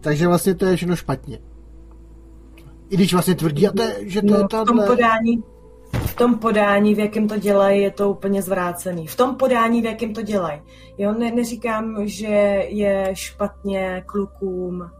[0.00, 1.38] takže vlastně to je všechno špatně.
[2.90, 3.66] I když vlastně tvrdí,
[4.00, 4.64] že to no, je tato...
[4.64, 5.42] V tom podání,
[5.92, 9.06] v tom podání, v jakém to dělají, je to úplně zvrácený.
[9.06, 10.60] V tom podání, v jakém to dělají.
[10.98, 12.26] Jo, ne, neříkám, že
[12.68, 14.90] je špatně klukům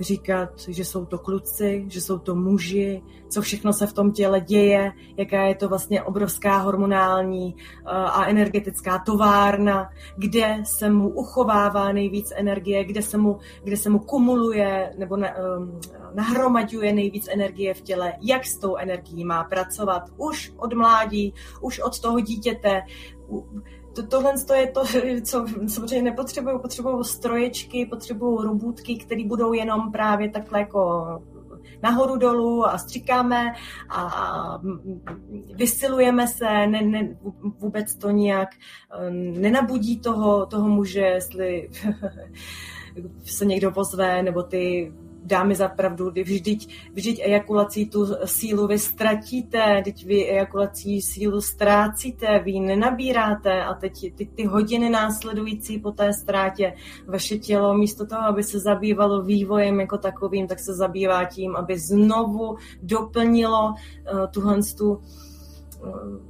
[0.00, 4.40] říkat, že jsou to kluci, že jsou to muži, co všechno se v tom těle
[4.40, 11.92] děje, jaká je to vlastně obrovská hormonální eh, a energetická továrna, kde se mu uchovává
[11.92, 15.80] nejvíc energie, kde se mu, kde se mu kumuluje nebo na, um,
[16.14, 20.02] nahromaďuje nejvíc energie v těle, jak s tou energií má pracovat.
[20.16, 22.82] Už od mládí, už od toho dítěte,
[23.94, 24.82] to, tohle je to,
[25.22, 26.58] co samozřejmě nepotřebují.
[26.62, 31.06] Potřebují stroječky, potřebují robůtky, které budou jenom právě takhle jako
[31.82, 33.54] nahoru dolů a stříkáme
[33.88, 34.60] a
[35.54, 37.16] vysilujeme se, ne, ne,
[37.58, 41.70] vůbec to nějak eh, nenabudí toho, toho muže, jestli
[43.24, 44.92] se někdo pozve, nebo ty
[45.24, 52.38] dámy za pravdu, vždyť, vždyť ejakulací tu sílu vy ztratíte, teď vy ejakulací sílu ztrácíte,
[52.44, 56.72] vy ji nenabíráte a teď ty, ty hodiny následující po té ztrátě
[57.06, 61.78] vaše tělo místo toho, aby se zabývalo vývojem jako takovým, tak se zabývá tím, aby
[61.78, 66.29] znovu doplnilo uh, tuhle tu uh,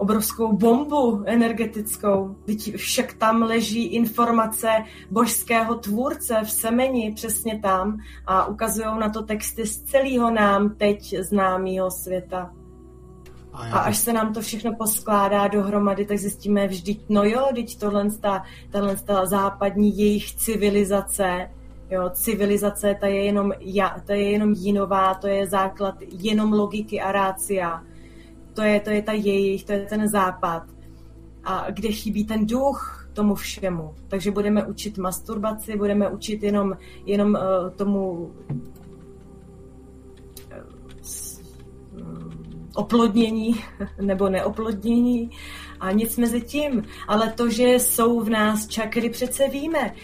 [0.00, 2.36] obrovskou bombu energetickou.
[2.46, 4.68] Teď však tam leží informace
[5.10, 11.14] božského tvůrce v semeni, přesně tam, a ukazují na to texty z celého nám teď
[11.20, 12.52] známého světa.
[13.52, 17.78] A, a až se nám to všechno poskládá dohromady, tak zjistíme vždyť, no jo, teď
[17.78, 21.50] tohle ta, tahle ta západní jejich civilizace,
[21.90, 27.00] jo, civilizace, ta je jenom, ja, ta je jenom jinová, to je základ jenom logiky
[27.00, 27.82] a rácia
[28.60, 30.62] to je, to je ta jejich, to je ten západ.
[31.44, 33.94] A kde chybí ten duch tomu všemu.
[34.08, 38.32] Takže budeme učit masturbaci, budeme učit jenom, jenom uh, tomu uh,
[42.74, 43.54] oplodnění
[44.00, 45.30] nebo neoplodnění
[45.80, 46.82] a nic mezi tím.
[47.08, 49.94] Ale to, že jsou v nás čakry, přece víme.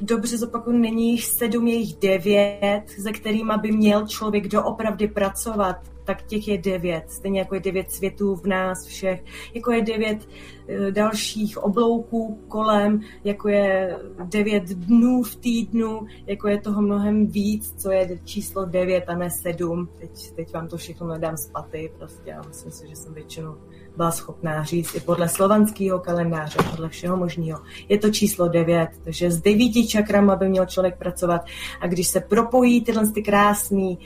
[0.00, 5.91] Dobře zopakuju, není jich sedm, je jich devět, se kterými by měl člověk doopravdy pracovat
[6.04, 7.04] tak těch je devět.
[7.08, 9.24] Stejně jako je devět světů v nás všech,
[9.54, 10.28] jako je devět
[10.68, 17.74] eh, dalších oblouků kolem, jako je devět dnů v týdnu, jako je toho mnohem víc,
[17.82, 19.88] co je číslo devět a ne sedm.
[19.98, 23.56] Teď, teď vám to všechno nedám z paty, prostě a myslím si, že jsem většinou
[23.96, 27.60] byla schopná říct i podle slovanského kalendáře, podle všeho možného.
[27.88, 31.42] Je to číslo devět, takže s devíti čakrama by měl člověk pracovat
[31.80, 33.98] a když se propojí tyhle ty krásný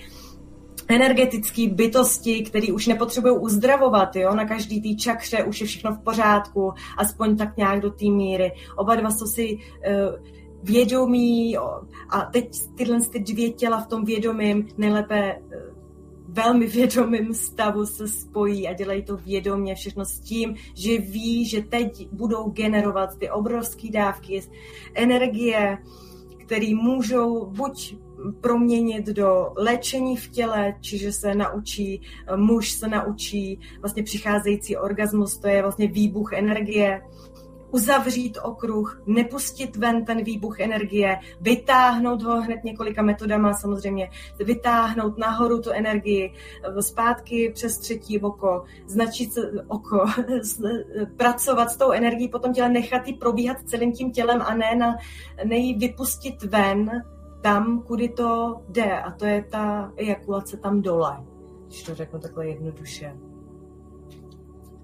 [0.88, 4.34] energetické bytosti, které už nepotřebují uzdravovat, jo?
[4.34, 8.52] na každý tý čakře už je všechno v pořádku, aspoň tak nějak do té míry.
[8.76, 9.62] Oba dva jsou si uh,
[10.62, 11.56] vědomí
[12.10, 15.76] a teď tyhle ty dvě těla v tom vědomím nejlépe uh,
[16.28, 21.62] velmi vědomým stavu se spojí a dělají to vědomě všechno s tím, že ví, že
[21.62, 24.42] teď budou generovat ty obrovské dávky
[24.94, 25.78] energie,
[26.38, 27.96] které můžou buď
[28.32, 32.00] proměnit do léčení v těle, čiže se naučí,
[32.36, 37.02] muž se naučí vlastně přicházející orgasmus, to je vlastně výbuch energie,
[37.70, 44.10] uzavřít okruh, nepustit ven ten výbuch energie, vytáhnout ho hned několika metodama samozřejmě,
[44.44, 46.32] vytáhnout nahoru tu energii,
[46.80, 49.30] zpátky přes třetí oko, značit
[49.68, 50.06] oko,
[51.16, 54.96] pracovat s tou energií, potom těle nechat ji probíhat celým tím tělem a ne, na,
[55.44, 57.02] ne ji vypustit ven,
[57.40, 61.16] tam, kudy to jde, a to je ta ejakulace tam dole,
[61.66, 63.16] když to řeknu takhle jednoduše.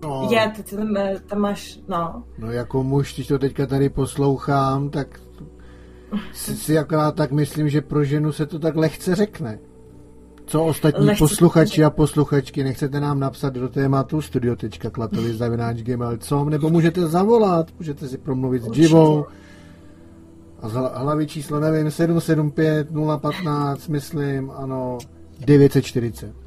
[0.02, 0.94] No, je, ty tam,
[1.26, 2.24] tam máš, no.
[2.38, 5.20] No jako muž, když to teďka tady poslouchám, tak
[6.32, 9.58] si, si akorát tak myslím, že pro ženu se to tak lehce řekne.
[10.46, 17.66] Co ostatní lehce posluchači a posluchačky, nechcete nám napsat do tématu studio.klatovi.gmail.com nebo můžete zavolat,
[17.78, 19.26] můžete si promluvit s Živou,
[20.62, 22.88] a z hlavy číslo, nevím, 775
[23.20, 24.98] 015, myslím, ano,
[25.40, 26.41] 940.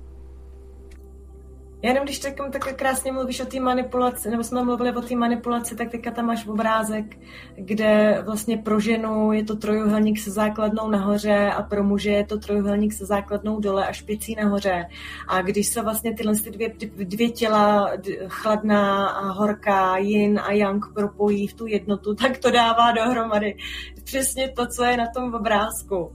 [1.86, 5.16] Já jenom když tak, tak krásně mluvíš o té manipulaci, nebo jsme mluvili o té
[5.16, 7.18] manipulaci, tak teďka tam máš obrázek,
[7.56, 12.38] kde vlastně pro ženu je to trojuhelník se základnou nahoře a pro muže je to
[12.38, 14.86] trojuhelník se základnou dole a špicí nahoře.
[15.28, 17.92] A když se vlastně tyhle dvě, dvě těla,
[18.28, 23.58] chladná a horká, yin a yang propojí v tu jednotu, tak to dává dohromady
[24.04, 26.12] přesně to, co je na tom obrázku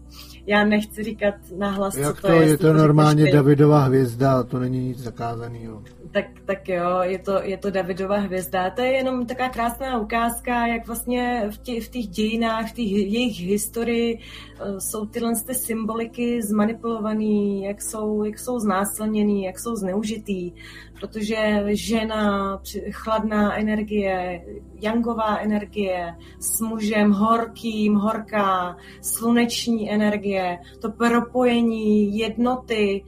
[0.50, 2.48] já nechci říkat nahlas, Jak co to, to je.
[2.48, 3.32] je to normálně ty.
[3.32, 5.82] Davidova hvězda, to není nic zakázaného.
[6.12, 8.70] Tak, tak jo, je to, je to Davidova hvězda.
[8.70, 12.90] To je jenom taková krásná ukázka, jak vlastně v, tě, v těch dějinách, v těch
[12.90, 19.76] jejich historii eh, jsou tyhle ty symboliky zmanipulovaný, jak jsou, jak jsou znásilněný, jak jsou
[19.76, 20.52] zneužitý,
[21.00, 24.44] protože žena, chladná energie,
[24.82, 33.04] jangová energie, s mužem horkým, horká, sluneční energie, to propojení jednoty,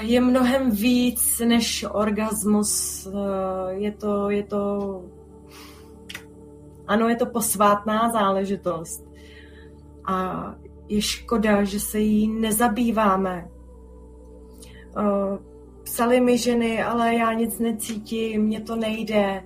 [0.00, 3.08] je mnohem víc než orgasmus.
[3.68, 5.02] Je to, je to,
[6.86, 9.04] ano, je to posvátná záležitost.
[10.04, 10.44] A
[10.88, 13.48] je škoda, že se jí nezabýváme.
[15.82, 19.44] Psali mi ženy, ale já nic necítím, mně to nejde,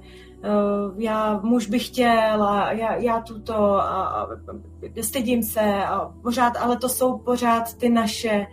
[0.98, 4.28] já muž bych chtěl a já, já tuto a, a
[5.00, 8.46] stydím se a pořád, ale to jsou pořád ty naše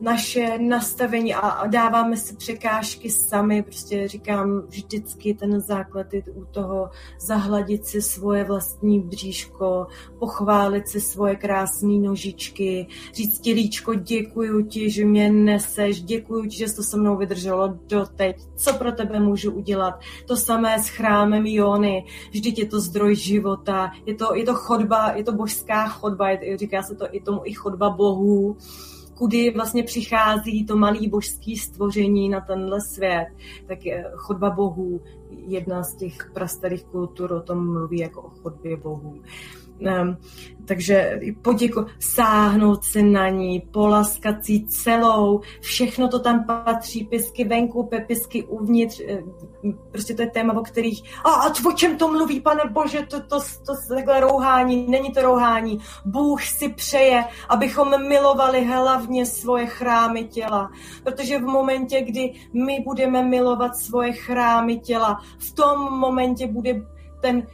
[0.00, 6.90] naše nastavení a dáváme si překážky sami, prostě říkám vždycky ten základ je u toho
[7.20, 9.86] zahladit si svoje vlastní bříško,
[10.18, 16.56] pochválit si svoje krásné nožičky, říct ti líčko, děkuju ti, že mě neseš, děkuju ti,
[16.56, 20.00] že jsi to se mnou vydrželo doteď, co pro tebe můžu udělat.
[20.26, 25.12] To samé s chrámem Jony, vždyť je to zdroj života, je to, je to chodba,
[25.12, 28.56] je to božská chodba, je, říká se to i tomu i chodba bohů
[29.14, 33.26] kudy vlastně přichází to malý božský stvoření na tenhle svět,
[33.66, 33.78] tak
[34.14, 35.00] chodba bohů,
[35.30, 39.22] jedna z těch prastarých kultur o tom mluví jako o chodbě bohů.
[40.66, 47.82] Takže poděko, sáhnout se na ní, polaskat si celou, všechno to tam patří, pisky venku,
[47.82, 49.22] pepisky uvnitř, eh,
[49.90, 53.20] prostě to je téma, o kterých, a, a o čem to mluví, pane bože, to,
[53.20, 59.66] to, to, to takhle rouhání, není to rouhání, Bůh si přeje, abychom milovali hlavně svoje
[59.66, 60.70] chrámy těla,
[61.04, 66.82] protože v momentě, kdy my budeme milovat svoje chrámy těla, v tom momentě bude
[67.20, 67.46] ten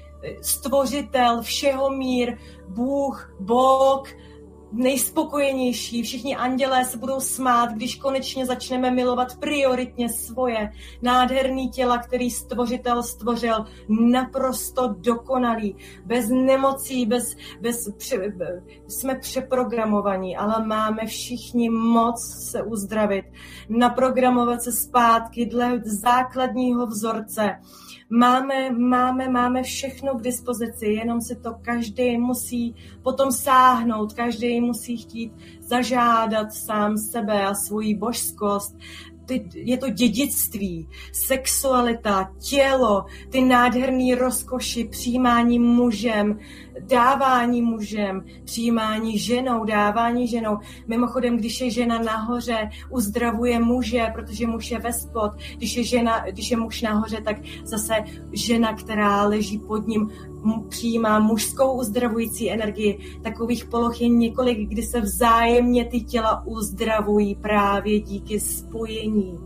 [0.43, 4.03] stvořitel všeho mír, Bůh, Bůh,
[4.73, 12.31] nejspokojenější, všichni andělé se budou smát, když konečně začneme milovat prioritně svoje nádherný těla, který
[12.31, 18.33] stvořitel stvořil, naprosto dokonalý, bez nemocí, bez, bez pře,
[18.89, 23.25] jsme přeprogramovaní, ale máme všichni moc se uzdravit,
[23.69, 27.61] naprogramovat se zpátky dle základního vzorce,
[28.13, 34.97] Máme, máme, máme všechno k dispozici, jenom si to každý musí potom sáhnout, každý musí
[34.97, 38.77] chtít zažádat sám sebe a svoji božskost,
[39.31, 46.39] ty, je to dědictví, sexualita, tělo, ty nádherné rozkoši, přijímání mužem,
[46.87, 50.59] dávání mužem, přijímání ženou, dávání ženou.
[50.87, 55.33] Mimochodem, když je žena nahoře, uzdravuje muže, protože muž je ve spod.
[55.57, 57.95] Když je, žena, když je muž nahoře, tak zase
[58.33, 60.11] žena, která leží pod ním,
[60.69, 62.99] přijímá mužskou uzdravující energii.
[63.23, 69.39] Takových poloh je několik, kdy se vzájemně ty těla uzdravují právě díky spojení.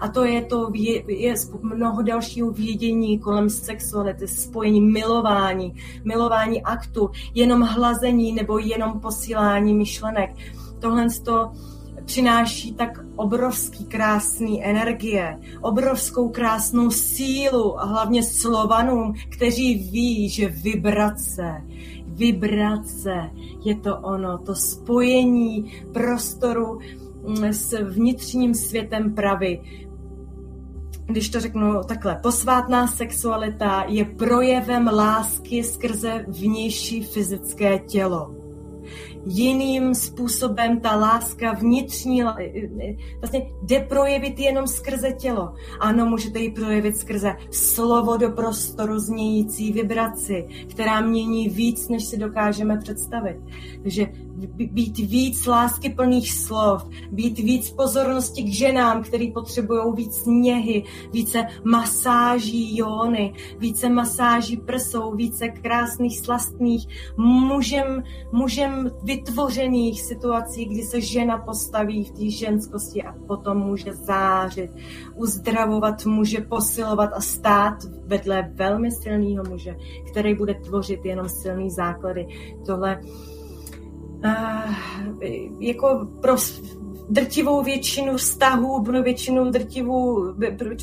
[0.00, 0.70] A to je to
[1.08, 5.74] je, mnoho dalšího vědění kolem sexuality, spojení, milování,
[6.04, 10.30] milování aktu, jenom hlazení nebo jenom posílání myšlenek.
[10.78, 11.52] Tohle to
[12.04, 21.62] přináší tak obrovský krásný energie, obrovskou krásnou sílu a hlavně slovanům, kteří ví, že vibrace,
[22.06, 23.30] vibrace
[23.64, 26.78] je to ono, to spojení prostoru
[27.26, 29.60] mm, s vnitřním světem pravy.
[31.12, 38.42] Když to řeknu takhle, posvátná sexualita je projevem lásky skrze vnější fyzické tělo
[39.26, 42.22] jiným způsobem ta láska vnitřní
[43.20, 45.54] vlastně jde projevit jenom skrze tělo.
[45.80, 52.18] Ano, můžete ji projevit skrze slovo do prostoru znějící vibraci, která mění víc, než si
[52.18, 53.36] dokážeme představit.
[53.82, 54.06] Takže
[54.46, 61.46] být víc lásky plných slov, být víc pozornosti k ženám, který potřebují víc něhy, více
[61.64, 66.86] masáží jóny, více masáží prsou, více krásných slastných,
[67.16, 74.70] mužem, mužem vytvořených situací, kdy se žena postaví v té ženskosti a potom může zářit,
[75.14, 77.74] uzdravovat, může posilovat a stát
[78.04, 79.76] vedle velmi silného muže,
[80.10, 82.26] který bude tvořit jenom silný základy.
[82.66, 83.00] Tohle
[85.60, 86.36] jako pro
[87.08, 90.32] drtivou většinu vztahů, pro většinu drtivou,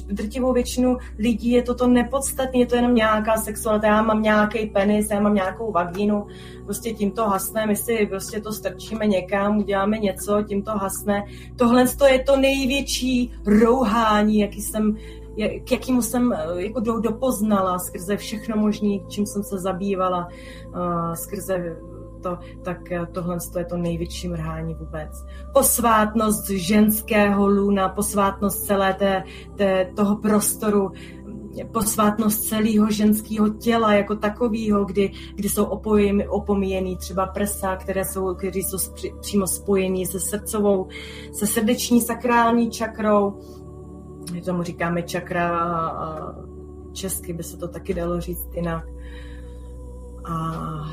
[0.07, 5.09] drtivou většinu lidí je toto nepodstatné, je to jenom nějaká sexualita, já mám nějaký penis,
[5.09, 6.27] já mám nějakou vagínu,
[6.65, 11.23] prostě tím to hasne, my si prostě to strčíme někam, uděláme něco, tím to hasne.
[11.55, 14.95] Tohle je to největší rouhání, jaký jsem
[15.63, 20.27] k jakýmu jsem eh, jako dopoznala skrze všechno možné, čím jsem se zabývala,
[20.67, 21.77] uh, skrze
[22.21, 25.25] to, tak eh, tohle je to největší mrhání vůbec.
[25.53, 29.23] Posvátnost ženského lůna, posvátnost celé té,
[29.55, 30.91] té, toho prostoru,
[31.73, 38.35] posvátnost celého ženského těla jako takového, kdy, kdy jsou opojeny, opomíjený třeba prsa, které jsou,
[38.35, 38.77] které jsou
[39.19, 40.87] přímo spojený se srdcovou,
[41.33, 43.39] se srdeční sakrální čakrou.
[44.33, 45.49] My tomu říkáme čakra
[46.93, 48.85] česky by se to taky dalo říct jinak.
[50.29, 50.85] A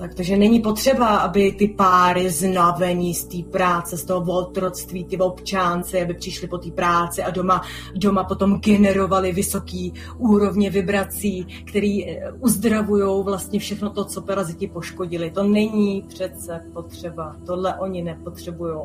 [0.00, 5.18] tak, takže není potřeba, aby ty páry znavení z té práce, z toho otroctví, ty
[5.18, 7.62] občánci, aby přišli po té práci a doma,
[7.94, 15.30] doma potom generovali vysoký úrovně vibrací, který eh, uzdravují vlastně všechno to, co paraziti poškodili.
[15.30, 17.36] To není přece potřeba.
[17.46, 18.76] Tohle oni nepotřebují.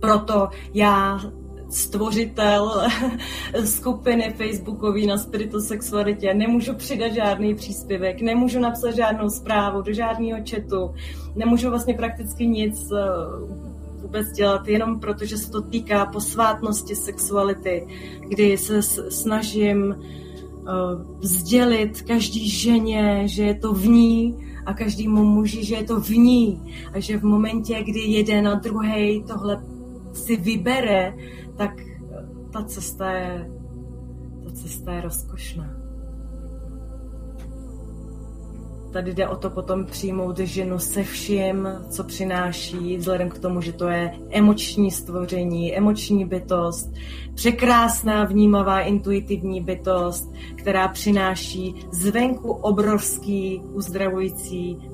[0.00, 1.20] Proto já
[1.70, 2.82] stvořitel
[3.64, 10.94] skupiny facebookový na spiritosexualitě, nemůžu přidat žádný příspěvek, nemůžu napsat žádnou zprávu do žádného chatu,
[11.36, 12.98] nemůžu vlastně prakticky nic eh,
[14.02, 17.86] vůbec dělat, jenom protože se to týká posvátnosti sexuality,
[18.28, 20.70] kdy se snažím eh,
[21.18, 26.10] vzdělit každý ženě, že je to v ní a každému muži, že je to v
[26.10, 26.74] ní.
[26.92, 29.62] A že v momentě, kdy jeden a druhý tohle
[30.12, 31.14] si vybere,
[31.60, 31.80] tak
[32.52, 33.50] ta cesta je,
[34.44, 35.70] ta cesta je rozkošná.
[38.92, 43.72] Tady jde o to potom přijmout ženu se vším, co přináší, vzhledem k tomu, že
[43.72, 46.92] to je emoční stvoření, emoční bytost,
[47.34, 54.89] překrásná, vnímavá, intuitivní bytost, která přináší zvenku obrovský, uzdravující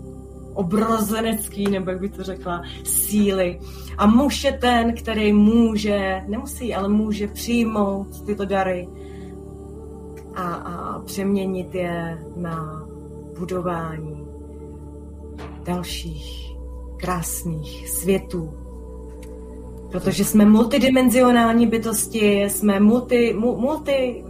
[0.57, 3.59] obrozenecký, nebo jak by to řekla, síly.
[3.99, 8.89] A muž je ten, který může, nemusí, ale může přijmout tyto dary
[10.35, 12.87] a, a přeměnit je na
[13.39, 14.27] budování
[15.65, 16.57] dalších
[16.97, 18.53] krásných světů.
[19.91, 24.25] Protože jsme multidimenzionální bytosti, jsme multi, multi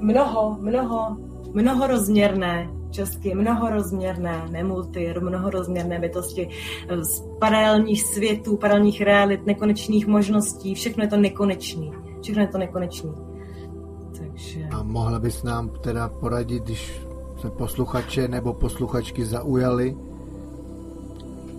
[0.00, 1.16] mnoho, mnoho,
[1.52, 6.48] mnohorozměrné česky mnohorozměrné, nemulty, mnohorozměrné bytosti
[7.02, 11.92] z paralelních světů, paralelních realit, nekonečných možností, všechno je to nekonečný.
[12.22, 13.14] Všechno je to nekonečný.
[14.18, 14.68] Takže...
[14.70, 17.00] A mohla bys nám teda poradit, když
[17.40, 19.96] se posluchače nebo posluchačky zaujali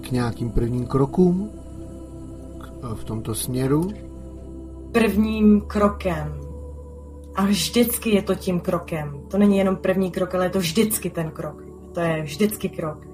[0.01, 1.49] k nějakým prvním krokům
[2.93, 3.91] v tomto směru?
[4.91, 6.48] Prvním krokem
[7.35, 9.21] a vždycky je to tím krokem.
[9.31, 11.63] To není jenom první krok, ale je to vždycky ten krok.
[11.93, 13.07] To je vždycky krok.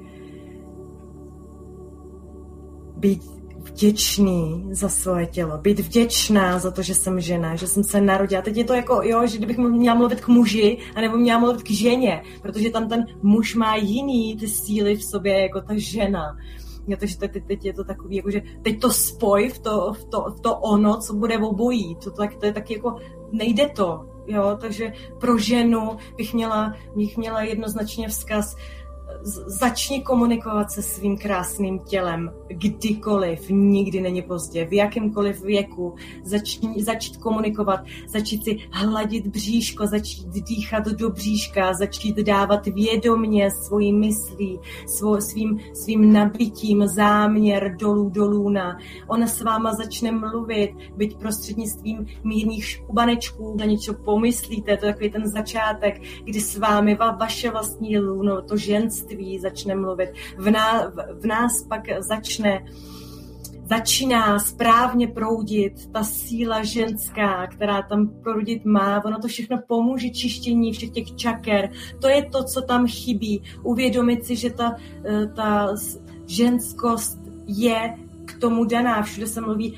[2.97, 3.21] Být
[3.57, 8.41] vděčný za svoje tělo, být vděčná za to, že jsem žena, že jsem se narodila.
[8.41, 11.69] Teď je to jako, jo, že kdybych měla mluvit k muži, anebo měla mluvit k
[11.71, 16.37] ženě, protože tam ten muž má jiný ty síly v sobě, jako ta žena.
[16.87, 20.05] Ja, takže teď, teď je to takový, jako, že teď to spoj v to, v
[20.05, 21.95] to, v to ono, co bude obojí.
[21.95, 22.95] To, tak, to je taky jako,
[23.35, 24.05] nejde to.
[24.27, 28.55] Jo, takže pro ženu bych měla, bych měla jednoznačně vzkaz,
[29.45, 37.17] začni komunikovat se svým krásným tělem kdykoliv, nikdy není pozdě, v jakémkoliv věku, začni, začít
[37.17, 45.21] komunikovat, začít si hladit bříško, začít dýchat do bříška, začít dávat vědomně svojí myslí, svou,
[45.21, 48.77] svým, svým nabitím záměr dolů dolů na.
[49.07, 55.09] Ona s váma začne mluvit, byť prostřednictvím mírných škubanečků, na něco pomyslíte, to je takový
[55.09, 60.51] ten začátek, kdy s vámi va, vaše vlastní luno, to ženství, ženství začne mluvit, v,
[60.51, 60.91] ná,
[61.21, 62.65] v nás pak začne
[63.69, 69.05] začíná správně proudit ta síla ženská, která tam proudit má.
[69.05, 71.71] Ono to všechno pomůže čištění všech těch čaker.
[72.01, 73.41] To je to, co tam chybí.
[73.63, 74.75] Uvědomit si, že ta,
[75.05, 75.75] eh, ta
[76.27, 77.93] ženskost je
[78.25, 79.01] k tomu daná.
[79.01, 79.77] Všude se mluví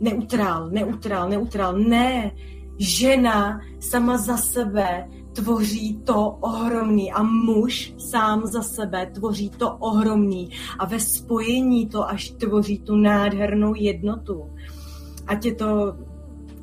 [0.00, 1.78] neutrál, neutrál, neutrál.
[1.78, 2.30] Ne,
[2.78, 10.50] žena sama za sebe tvoří to ohromný a muž sám za sebe tvoří to ohromný
[10.78, 14.50] a ve spojení to až tvoří tu nádhernou jednotu.
[15.26, 15.96] Ať je to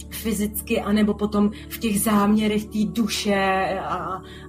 [0.09, 3.95] fyzicky, anebo potom v těch záměrech té duše a,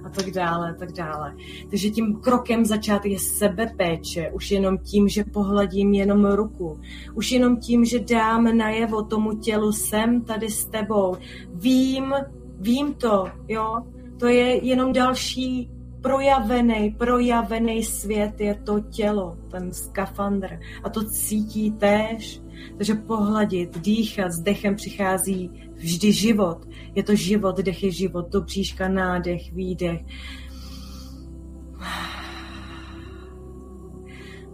[0.03, 1.35] a tak dále, tak dále.
[1.69, 6.79] Takže tím krokem začát je sebepéče, už jenom tím, že pohladím jenom ruku,
[7.15, 11.15] už jenom tím, že dám najevo tomu tělu, jsem tady s tebou,
[11.53, 12.13] vím,
[12.59, 13.83] vím to, jo,
[14.19, 20.59] to je jenom další projavený, projavený svět je to tělo, ten skafandr.
[20.83, 22.41] A to cítí též.
[22.77, 26.65] Takže pohladit, dýchat, s dechem přichází vždy život.
[26.95, 30.01] Je to život, dech je život, do příška nádech, výdech.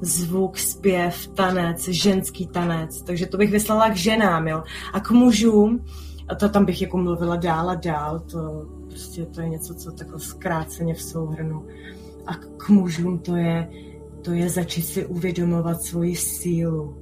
[0.01, 3.01] Zvuk, zpěv, tanec, ženský tanec.
[3.01, 4.63] Takže to bych vyslala k ženám, jo.
[4.93, 5.85] A k mužům,
[6.29, 9.91] a to tam bych jako mluvila dál a dál, to prostě to je něco, co
[9.91, 11.65] takhle zkráceně v souhrnu.
[12.25, 13.69] A k mužům to je,
[14.21, 16.95] to je začít si uvědomovat svoji sílu.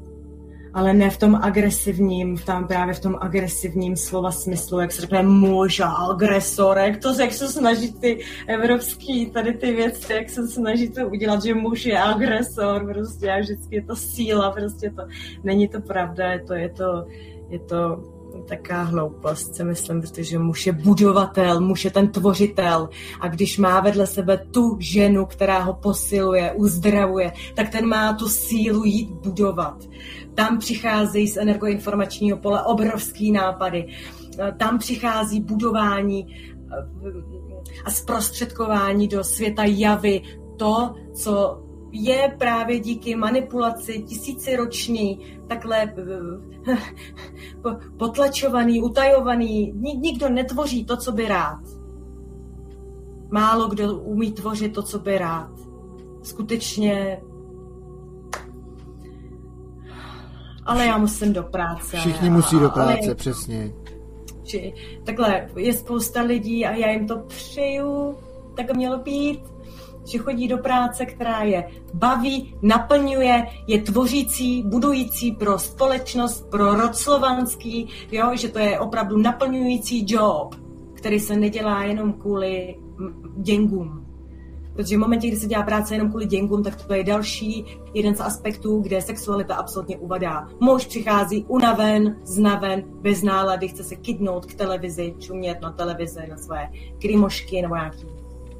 [0.73, 5.23] Ale ne v tom agresivním, tam právě v tom agresivním slova smyslu, jak se řekne
[5.23, 10.47] muž a agresor, jak to, jak se snaží ty evropský, tady ty věci, jak se
[10.47, 15.01] snaží to udělat, že muž je agresor, prostě a vždycky je to síla, prostě to,
[15.43, 17.05] není to pravda, je to, je to,
[17.49, 18.03] je to
[18.39, 23.79] taká hloupost, si myslím, protože muž je budovatel, muž je ten tvořitel a když má
[23.79, 29.83] vedle sebe tu ženu, která ho posiluje, uzdravuje, tak ten má tu sílu jít budovat.
[30.33, 33.87] Tam přicházejí z energoinformačního pole obrovský nápady.
[34.57, 36.85] Tam přichází budování eh,
[37.85, 40.21] a zprostředkování do světa javy,
[40.57, 47.67] to, co je právě díky manipulaci tisíciroční takhle eh,
[47.97, 49.73] potlačovaný, utajovaný.
[49.75, 51.59] Nikdo netvoří to, co by rád.
[53.31, 55.51] Málo kdo umí tvořit to, co by rád.
[56.23, 57.21] Skutečně
[60.65, 61.97] ale já musím do práce.
[61.97, 63.73] Všichni musí do práce, ale, přesně.
[64.43, 64.73] Či,
[65.03, 68.17] takhle, je spousta lidí a já jim to přeju,
[68.55, 69.50] tak mělo být
[70.05, 76.95] že chodí do práce, která je baví, naplňuje, je tvořící, budující pro společnost, pro rod
[76.95, 80.55] slovanský, jo, že to je opravdu naplňující job,
[80.93, 82.75] který se nedělá jenom kvůli
[83.37, 84.05] děngům.
[84.73, 88.15] Protože v momentě, kdy se dělá práce jenom kvůli děngům, tak to je další jeden
[88.15, 90.47] z aspektů, kde sexualita absolutně uvadá.
[90.59, 96.37] Muž přichází unaven, znaven, bez nálady, chce se kydnout k televizi, čumět na televizi, na
[96.37, 96.69] své
[97.01, 98.05] krymošky nebo nějaký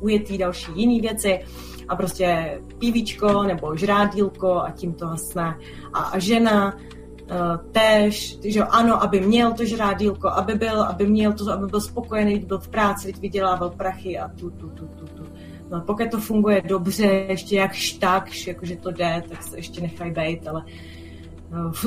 [0.01, 1.39] ujetý další jiný věci
[1.87, 5.57] a prostě pivíčko nebo žrádílko a tím to hasne.
[5.93, 11.33] A, a žena uh, též, že ano, aby měl to žrádílko, aby byl, aby měl
[11.33, 15.23] to, aby byl spokojený, byl v práci, vydělával prachy a tu, tu, tu, tu, tu.
[15.71, 20.11] No, pokud to funguje dobře, ještě jakž takž, jakože to jde, tak se ještě nechají
[20.11, 20.63] být, ale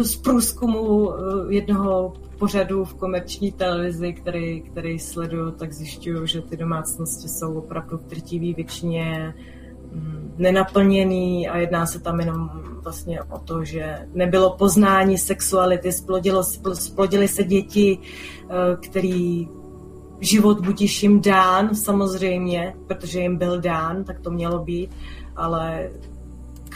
[0.02, 1.14] z průzkumu uh,
[1.48, 7.96] jednoho pořadu v komerční televizi, který, který sleduju, tak zjišťuju, že ty domácnosti jsou opravdu
[7.96, 9.34] v drtivé většině
[9.92, 12.50] mm, nenaplněný a jedná se tam jenom
[12.82, 19.48] vlastně o to, že nebylo poznání sexuality, splodilo, splodili se děti, eh, který
[20.20, 24.90] život budíš jim dán, samozřejmě, protože jim byl dán, tak to mělo být,
[25.36, 25.90] ale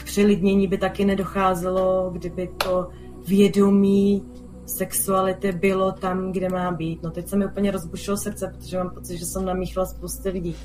[0.09, 2.89] přelidnění by taky nedocházelo, kdyby to
[3.27, 4.25] vědomí
[4.65, 7.03] sexuality bylo tam, kde má být.
[7.03, 10.55] No teď se mi úplně rozbušilo srdce, protože mám pocit, že jsem namíchla spousty lidí.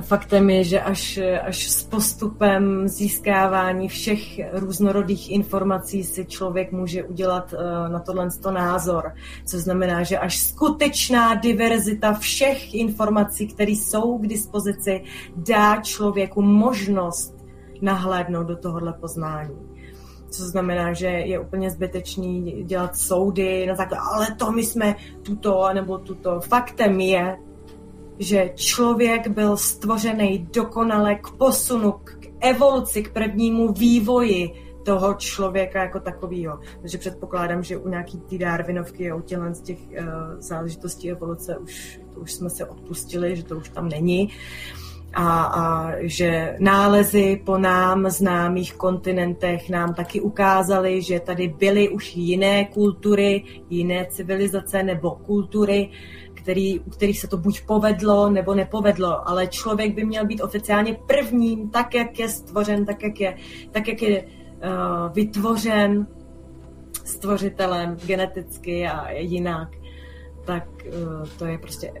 [0.00, 4.20] Faktem je, že až, až s postupem získávání všech
[4.52, 9.12] různorodých informací si člověk může udělat uh, na tohle názor.
[9.46, 15.02] Co znamená, že až skutečná diverzita všech informací, které jsou k dispozici,
[15.36, 17.39] dá člověku možnost
[17.82, 19.70] nahlédnout do tohohle poznání
[20.30, 25.68] co znamená, že je úplně zbytečný dělat soudy na základě, ale to my jsme tuto
[25.74, 26.40] nebo tuto.
[26.40, 27.38] Faktem je,
[28.18, 34.52] že člověk byl stvořený dokonale k posunu, k evoluci, k prvnímu vývoji
[34.84, 36.58] toho člověka jako takového.
[36.80, 40.06] Takže předpokládám, že u nějaký té Darwinovky a u těchto z těch uh,
[40.38, 44.26] záležitostí evoluce už, to už jsme se odpustili, že to už tam není.
[44.26, 51.88] Uh, a, a že nálezy po nám známých kontinentech nám taky ukázaly, že tady byly
[51.88, 55.90] už jiné kultury, jiné civilizace nebo kultury,
[56.34, 60.96] který, u kterých se to buď povedlo nebo nepovedlo, ale člověk by měl být oficiálně
[61.06, 63.36] prvním, tak jak je stvořen, tak jak je,
[63.70, 66.06] tak jak je uh, vytvořen
[67.04, 69.68] stvořitelem geneticky a jinak,
[70.44, 71.92] tak uh, to je prostě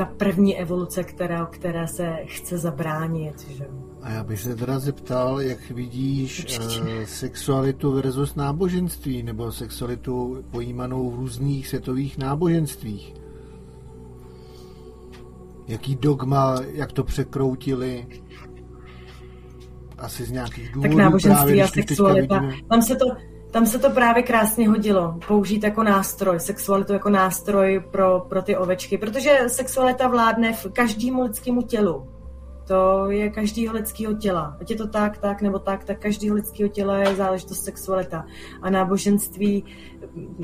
[0.00, 3.50] ta první evoluce, která, která se chce zabránit.
[3.50, 3.66] Že?
[4.02, 11.10] A já bych se teda zeptal, jak vidíš uh, sexualitu versus náboženství, nebo sexualitu pojímanou
[11.10, 13.14] v různých světových náboženstvích.
[15.68, 18.06] Jaký dogma, jak to překroutili,
[19.98, 20.96] asi z nějakých důvodů.
[20.96, 23.04] Tak náboženství právě, a sexualita, tam se to,
[23.50, 28.56] tam se to právě krásně hodilo, použít jako nástroj, sexualitu jako nástroj pro, pro ty
[28.56, 32.08] ovečky, protože sexualita vládne v každému lidskému tělu.
[32.66, 34.56] To je každého lidského těla.
[34.60, 38.24] Ať je to tak, tak nebo tak, tak každého lidského těla je záležitost sexualita.
[38.62, 39.64] A náboženství,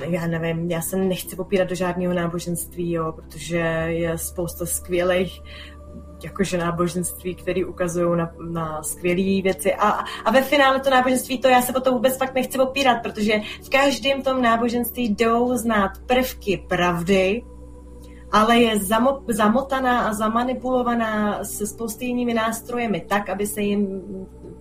[0.08, 5.42] já nevím, já se nechci popírat do žádného náboženství, jo, protože je spousta skvělých
[6.24, 9.74] jakože náboženství, které ukazují na, na skvělé věci.
[9.74, 9.90] A,
[10.24, 13.32] a ve finále to náboženství, to já se o to vůbec fakt nechci opírat, protože
[13.62, 17.42] v každém tom náboženství jdou znát prvky pravdy,
[18.32, 24.02] ale je zamo, zamotaná a zamanipulovaná se spousty jinými nástrojemi tak, aby se jim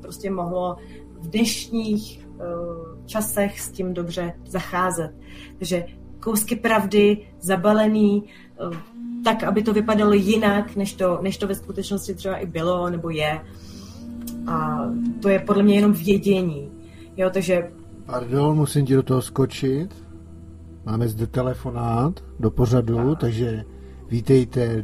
[0.01, 0.77] prostě mohlo
[1.19, 5.11] v dnešních uh, časech s tím dobře zacházet.
[5.57, 5.85] Takže
[6.19, 8.23] kousky pravdy, zabalený,
[8.67, 8.75] uh,
[9.25, 13.09] tak, aby to vypadalo jinak, než to, než to ve skutečnosti třeba i bylo nebo
[13.09, 13.41] je.
[14.47, 14.79] A
[15.21, 16.71] to je podle mě jenom vědění.
[17.17, 17.71] Jo, takže...
[18.05, 19.95] Pardon, musím ti do toho skočit.
[20.85, 23.15] Máme zde telefonát do pořadu, a...
[23.15, 23.63] takže
[24.09, 24.81] vítejte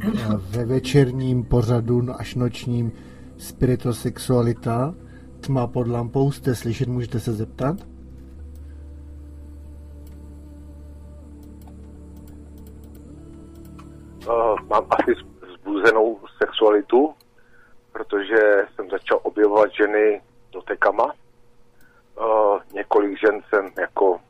[0.50, 2.92] ve večerním pořadu no až nočním
[3.36, 4.94] Spiritosexualita.
[5.40, 7.91] Tma pod lampou, jste slyšet, můžete se zeptat?
[14.28, 15.14] Uh, mám asi
[15.54, 17.14] zbuzenou sexualitu,
[17.92, 21.04] protože jsem začal objevovat ženy dotekama.
[21.04, 24.20] Uh, několik žen jsem jako,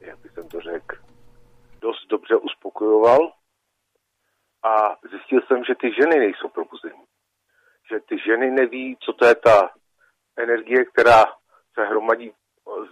[0.00, 0.96] jak bych to řekl,
[1.80, 3.32] dost dobře uspokojoval
[4.64, 7.02] a zjistil jsem, že ty ženy nejsou probuzení.
[7.90, 9.70] Že ty ženy neví, co to je ta
[10.36, 11.24] energie, která
[11.74, 12.32] se hromadí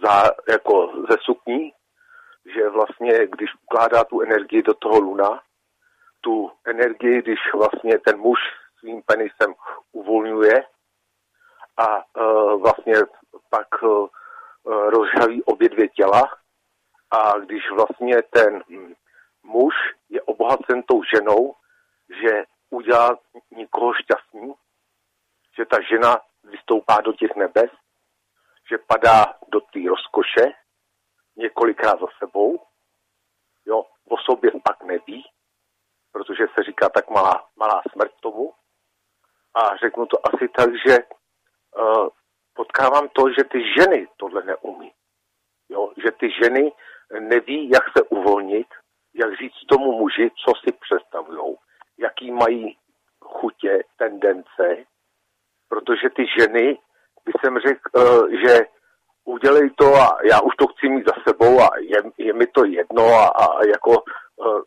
[0.03, 1.73] za, jako ze sukní,
[2.55, 5.41] že vlastně, když ukládá tu energii do toho luna,
[6.21, 8.39] tu energii, když vlastně ten muž
[8.79, 9.53] svým penisem
[9.91, 10.63] uvolňuje
[11.77, 12.93] a uh, vlastně
[13.49, 14.07] pak uh,
[14.65, 16.23] rozžaví obě dvě těla.
[17.11, 18.63] A když vlastně ten
[19.43, 19.73] muž
[20.09, 21.55] je obohacen tou ženou,
[22.21, 23.17] že udělá
[23.51, 24.53] nikoho šťastný,
[25.57, 27.71] že ta žena vystoupá do těch nebes,
[28.69, 30.53] že padá do té rozkoše
[31.35, 32.65] několikrát za sebou,
[33.65, 35.25] jo, o sobě pak neví,
[36.17, 38.53] protože se říká tak malá, malá smrt tomu.
[39.55, 42.07] A řeknu to asi tak, že uh,
[42.53, 44.91] potkávám to, že ty ženy tohle neumí.
[45.69, 45.91] Jo?
[46.03, 46.71] Že ty ženy
[47.19, 48.67] neví, jak se uvolnit,
[49.13, 51.55] jak říct tomu muži, co si představují,
[51.97, 52.77] jaký mají
[53.23, 54.85] chutě, tendence,
[55.69, 56.79] protože ty ženy,
[57.25, 58.59] by jsem řekl, uh, že
[59.25, 62.65] udělej to a já už to chci mít za sebou a je, je mi to
[62.65, 64.61] jedno a, a jako uh,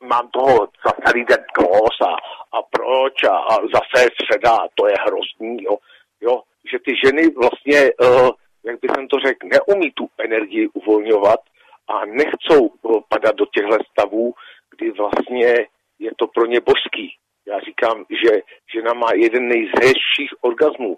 [0.00, 2.12] mám toho za celý den klos a,
[2.58, 5.76] a proč a, a zase středa a to je hrozný, jo.
[6.20, 6.42] jo.
[6.72, 8.30] Že ty ženy vlastně, uh,
[8.64, 11.40] jak bych to řekl, neumí tu energii uvolňovat
[11.88, 14.34] a nechcou uh, padat do těchto stavů,
[14.70, 15.54] kdy vlastně
[15.98, 17.16] je to pro ně božský.
[17.46, 18.40] Já říkám, že
[18.74, 20.96] žena má jeden nejzřejších orgasmů.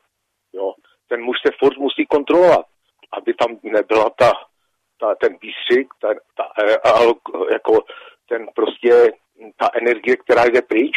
[0.52, 0.74] Jo.
[1.08, 2.66] Ten muž se furt musí kontrolovat,
[3.12, 4.32] aby tam nebyla ta,
[5.00, 6.44] ta ten výstřik, ta, ta,
[6.82, 6.98] ta,
[7.52, 7.84] jako
[8.32, 9.12] ten prostě,
[9.56, 10.96] ta energie, která jde pryč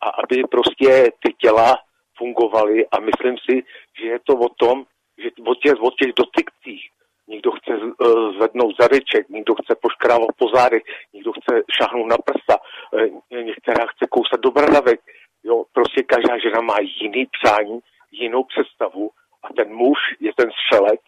[0.00, 1.76] a aby prostě ty těla
[2.18, 3.62] fungovaly a myslím si,
[3.98, 4.84] že je to o tom,
[5.18, 6.82] že o těch, o těch dotykcích
[7.28, 10.82] někdo chce uh, zvednout zadeček, někdo chce poškrávat po zádech,
[11.12, 15.00] někdo chce šáhnout na prsa, uh, některá chce kousat do bradavek.
[15.44, 17.80] Jo, prostě každá žena má jiný přání,
[18.10, 19.10] jinou představu
[19.42, 21.00] a ten muž je ten střelec,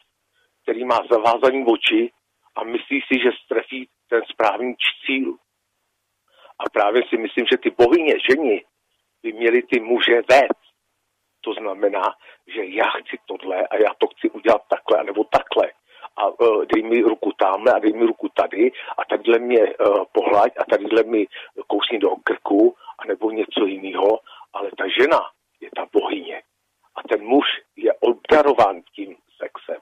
[0.62, 2.11] který má zavázaný oči
[2.57, 4.75] a myslí si, že strefí ten správný
[5.07, 5.37] cíl.
[6.59, 8.65] A právě si myslím, že ty bohyně, ženi,
[9.23, 10.67] by měly ty muže vést.
[11.41, 12.15] To znamená,
[12.47, 15.73] že já chci tohle a já to chci udělat takhle, nebo takhle.
[16.17, 20.05] A uh, dej mi ruku tamhle a dej mi ruku tady a tadyhle mě uh,
[20.13, 21.27] pohlaď a tadyhle mi
[21.67, 24.21] kousni do krku a nebo něco jiného.
[24.53, 25.21] Ale ta žena
[25.61, 26.43] je ta bohyně.
[26.97, 27.47] A ten muž
[27.77, 29.81] je obdarován tím sexem.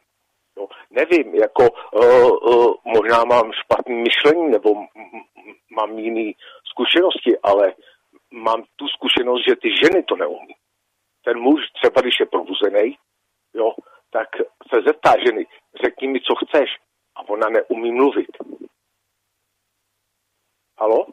[0.57, 4.75] No, nevím, jako uh, uh, možná mám špatné myšlení nebo
[5.71, 7.75] mám jiný zkušenosti, ale
[8.31, 10.55] mám tu zkušenost, že ty ženy to neumí.
[11.25, 12.99] Ten muž třeba, když je probuzený,
[13.55, 13.75] jo,
[14.11, 14.29] tak
[14.69, 15.47] se zeptá ženy,
[15.85, 16.71] řekni mi, co chceš.
[17.17, 18.31] A ona neumí mluvit.
[20.79, 21.07] Halo?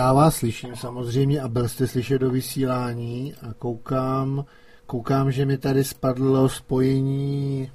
[0.00, 4.44] Vás slyším samozřejmě a byl jste slyšet do vysílání a koukám,
[4.86, 7.72] koukám, že mi tady spadlo spojení,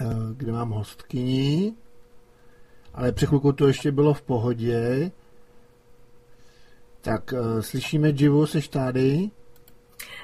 [0.00, 0.04] eh,
[0.36, 1.74] kde mám hostkyni,
[2.94, 5.10] ale při chvilku to ještě bylo v pohodě.
[7.00, 9.30] Tak eh, slyšíme Jivu, seš tady?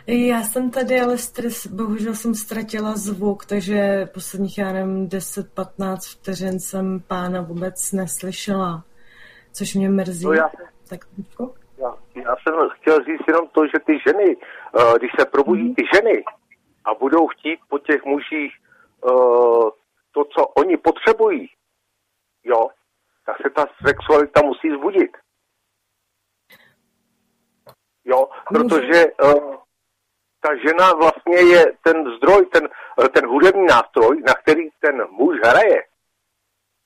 [0.06, 6.60] Já jsem tady, ale stres, bohužel jsem ztratila zvuk, takže posledních, já nevím, 10-15 vteřin
[6.60, 8.84] jsem pána vůbec neslyšela,
[9.52, 10.24] což mě mrzí.
[10.24, 10.50] No já,
[10.88, 11.00] tak
[11.78, 15.74] já, já jsem chtěl říct jenom to, že ty ženy, uh, když se probudí mm.
[15.74, 16.24] ty ženy
[16.84, 18.52] a budou chtít po těch mužích
[19.04, 19.70] uh,
[20.12, 21.48] to, co oni potřebují,
[22.44, 22.68] jo,
[23.26, 25.16] tak se ta sexualita musí zbudit.
[28.04, 29.54] Jo, protože uh,
[30.40, 32.68] ta žena vlastně je ten zdroj, ten,
[33.14, 35.82] ten hudební nástroj, na který ten muž hraje.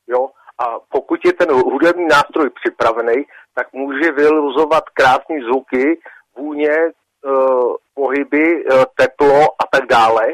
[0.07, 0.31] Jo?
[0.59, 3.25] A pokud je ten hudební nástroj připravený,
[3.55, 6.01] tak může vyluzovat krásné zvuky,
[6.37, 6.93] vůně, e,
[7.95, 10.27] pohyby, e, teplo a tak dále.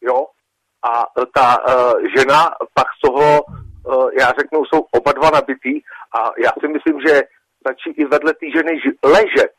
[0.00, 0.26] Jo?
[0.82, 1.72] A ta e,
[2.18, 3.44] žena pak z toho,
[4.20, 5.80] já řeknu, jsou oba dva nabitý
[6.18, 7.22] a já si myslím, že
[7.60, 9.52] stačí i vedle té ženy ležet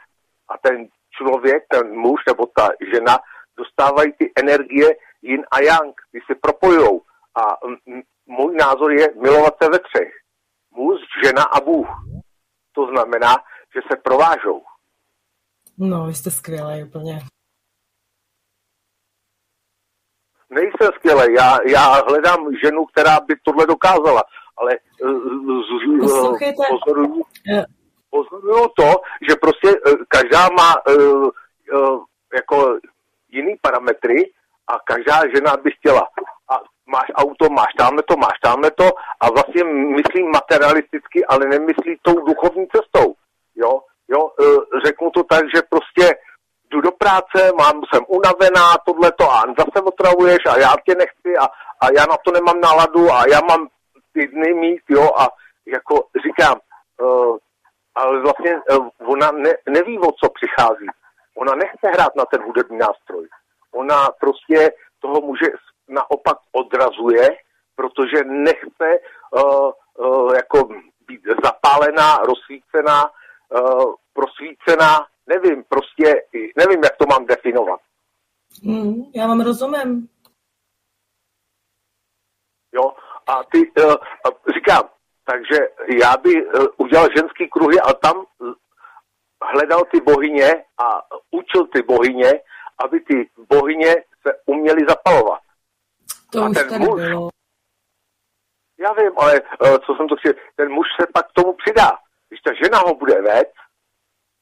[0.50, 3.18] a ten člověk, ten muž nebo ta žena
[3.58, 7.02] dostávají ty energie yin a yang, ty se propojují.
[7.36, 7.58] A
[8.26, 10.14] můj názor je milovat se ve třech.
[10.72, 11.88] Muž, žena a Bůh.
[12.76, 13.36] To znamená,
[13.76, 14.62] že se provážou.
[15.78, 17.20] No, vy jste skvělý úplně.
[20.50, 21.34] Nejsem skvělý.
[21.34, 24.24] Já, já hledám ženu, která by tohle dokázala,
[24.58, 24.72] ale
[25.02, 27.24] uh, Poslouchejte, pozoruju,
[28.10, 28.92] pozoruju to,
[29.30, 29.70] že prostě
[30.08, 30.74] každá má
[32.36, 32.78] jako
[33.30, 34.32] jiný parametry
[34.68, 36.02] a každá žena by chtěla.
[36.88, 39.64] Máš auto, máš tamhle to, máš tamhle to a vlastně
[39.96, 43.16] myslím materialisticky, ale nemyslí tou duchovní cestou.
[43.56, 46.16] Jo, jo, uh, řeknu to tak, že prostě
[46.72, 51.46] jdu do práce, mám, jsem unavená, tohleto a zase otravuješ a já tě nechci a,
[51.82, 53.68] a já na to nemám náladu a já mám
[54.14, 55.28] ty dny mít, jo, a
[55.66, 56.60] jako říkám,
[57.02, 57.38] uh,
[57.96, 60.88] ale vlastně uh, ona ne, neví, o co přichází.
[61.38, 63.28] Ona nechce hrát na ten hudební nástroj.
[63.74, 65.46] Ona prostě toho muže
[65.90, 67.28] naopak odrazuje,
[67.76, 69.00] protože nechce
[69.32, 70.70] uh, uh, jako
[71.08, 73.04] být zapálená, rozsvícená,
[73.50, 76.22] uh, prosvícená, nevím, prostě
[76.58, 77.80] nevím, jak to mám definovat.
[78.64, 80.10] Mm, já vám rozumím.
[82.74, 82.94] Jo,
[83.28, 83.96] a ty, uh,
[84.54, 84.90] říkám,
[85.26, 85.70] takže
[86.02, 88.26] já by uh, udělal ženský kruhy a tam
[89.54, 92.32] hledal ty bohyně a učil ty bohyně,
[92.78, 93.96] aby ty bohyně
[94.28, 95.45] se uměly zapalovat.
[96.32, 97.30] To a už ten muž, bylo.
[98.80, 101.92] Já vím, ale uh, co jsem to chtěl, ten muž se pak k tomu přidá.
[102.30, 103.56] Když ta žena ho bude vést,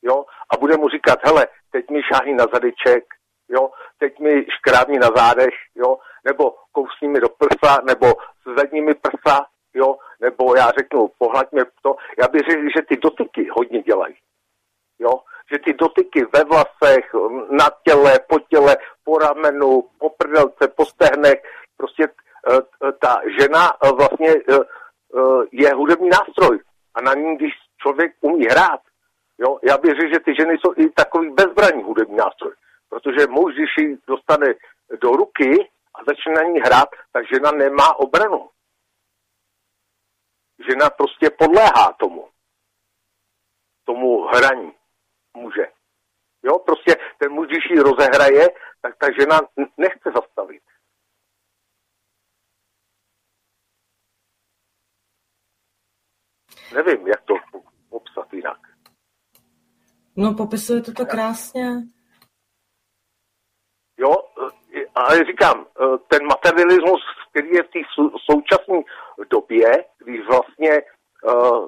[0.02, 3.04] jo, a bude mu říkat, hele, teď mi šáhni na zadeček,
[3.50, 8.94] jo, teď mi škrábni na zádech, jo, nebo kousni mi do prsa, nebo s zadními
[8.94, 11.96] prsa, jo, nebo já řeknu, pohlaď mě to.
[12.18, 14.16] Já bych řekl, že ty dotyky hodně dělají.
[15.00, 15.20] Jo,
[15.52, 17.06] že ty dotyky ve vlasech,
[17.50, 21.44] na těle, po těle, po ramenu, po prdelce, po stehnech,
[21.84, 24.30] prostě uh, ta žena uh, vlastně
[25.52, 26.60] je hudební nástroj
[26.96, 28.82] a na ní, když člověk umí hrát,
[29.38, 32.54] jo, já bych řekl, že ty ženy jsou i takový bezbraní hudební nástroj,
[32.90, 34.48] protože muž, když ji dostane
[35.02, 38.50] do ruky a začne na ní hrát, tak žena nemá obranu.
[40.70, 42.30] Žena prostě podléhá tomu,
[43.86, 44.72] tomu hraní
[45.38, 45.68] muže.
[46.44, 48.48] Jo, prostě ten muž, když ji rozehraje,
[48.82, 49.40] tak ta žena
[49.78, 50.62] nechce zastavit.
[56.74, 57.34] Nevím, jak to
[57.90, 58.58] popsat jinak.
[60.16, 61.66] No, popisujete to krásně.
[63.98, 64.14] Jo,
[64.96, 65.66] ale říkám,
[66.08, 67.80] ten materialismus, který je v té
[68.32, 68.82] současné
[69.30, 70.82] době, když vlastně
[71.24, 71.68] uh,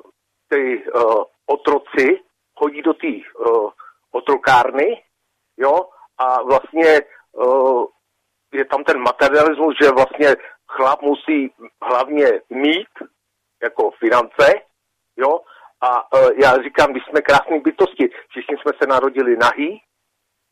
[0.49, 2.19] ty uh, otroci
[2.59, 3.69] chodí do té uh,
[4.11, 5.03] otrokárny,
[5.57, 7.01] jo, a vlastně
[7.31, 7.85] uh,
[8.53, 10.35] je tam ten materialismus, že vlastně
[10.67, 12.89] chlap musí hlavně mít
[13.63, 14.53] jako finance,
[15.17, 15.39] jo,
[15.81, 19.81] a uh, já říkám, když jsme krásní bytosti, všichni jsme se narodili nahý,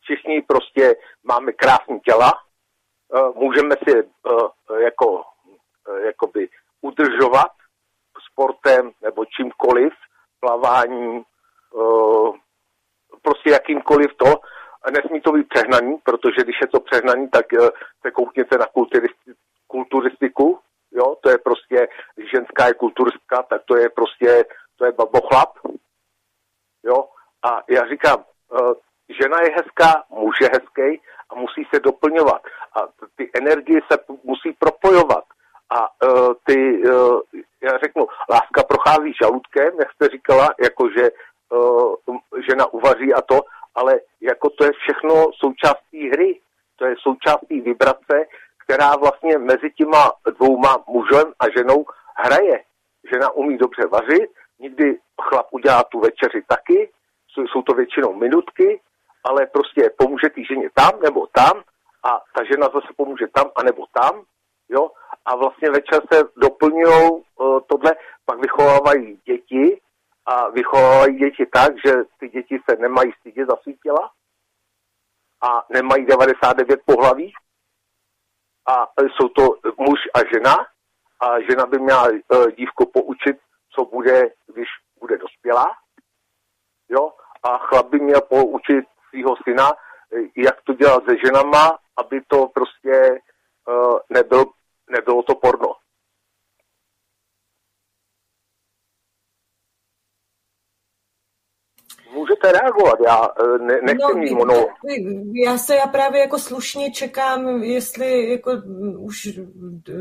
[0.00, 2.32] všichni prostě máme krásné těla,
[3.08, 6.48] uh, můžeme si uh, jako, uh, jakoby
[6.80, 7.52] udržovat
[8.30, 9.92] sportem nebo čímkoliv,
[10.40, 11.24] plaváním,
[11.74, 12.36] uh,
[13.22, 14.34] prostě jakýmkoliv to,
[14.90, 17.68] nesmí to být přehnaný, protože když je to přehnaný, tak uh,
[18.02, 19.32] se koukněte na kulturisti,
[19.66, 20.58] kulturistiku,
[20.94, 24.44] jo, to je prostě, když ženská je kulturistka, tak to je prostě,
[24.76, 25.58] to je babochlap,
[26.84, 27.08] jo,
[27.42, 28.24] A já říkám,
[29.20, 32.42] žena je hezká, muž je hezký a musí se doplňovat.
[32.76, 32.80] A
[33.16, 35.24] ty energie se musí propojovat.
[35.70, 37.20] A uh, ty, uh,
[37.62, 41.10] já řeknu, láska prochází žaludkem, jak jste říkala, jakože
[42.48, 43.40] žena uvaří a to,
[43.74, 46.40] ale jako to je všechno součástí hry,
[46.76, 48.26] to je součástí vibrace,
[48.64, 51.84] která vlastně mezi těma dvouma mužem a ženou
[52.16, 52.64] hraje.
[53.12, 56.90] Žena umí dobře vařit, někdy chlap udělá tu večeři taky,
[57.34, 58.80] jsou to většinou minutky,
[59.24, 61.62] ale prostě pomůže té ženě tam nebo tam
[62.04, 64.22] a ta žena zase pomůže tam a nebo tam,
[64.68, 64.90] jo,
[65.24, 69.80] a vlastně večer se doplňují uh, tohle, pak vychovávají děti
[70.26, 74.10] a vychovávají děti tak, že ty děti se nemají stydět za svý těla
[75.42, 77.34] a nemají 99 pohlaví
[78.66, 79.42] a jsou to
[79.78, 80.66] muž a žena.
[81.20, 83.36] A žena by měla uh, dívku poučit,
[83.74, 84.68] co bude, když
[85.00, 85.66] bude dospělá,
[86.88, 87.12] jo,
[87.42, 89.72] a chlap by měl poučit svého syna,
[90.36, 93.20] jak to dělat se ženama, aby to prostě
[93.68, 94.44] uh, nebyl,
[94.90, 95.72] nebylo to porno.
[102.44, 104.66] Můžete reagovat, já eh, ne, nechci no, mít mono.
[105.44, 108.52] Já se já právě jako slušně čekám, jestli jako
[108.98, 109.38] už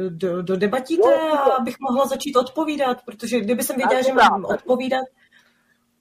[0.10, 4.45] do, do debatíte, no, a abych mohla začít odpovídat, protože kdyby jsem věděla, že mám
[4.45, 5.06] odpovídat.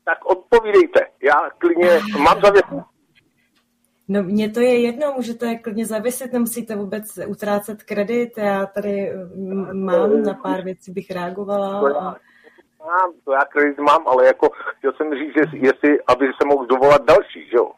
[0.05, 2.87] Tak odpovídejte, já klidně mám zavěsit.
[4.09, 9.13] No mně to je jedno, můžete klidně zavěsit, nemusíte vůbec utrácet kredit, já tady
[9.73, 12.01] mám na pár věcí bych reagovala.
[12.01, 12.17] A
[12.87, 16.67] mám, to já kredit mám, ale jako chtěl jsem říct, že jestli, aby se mohl
[16.67, 17.71] dovolat další, že jo?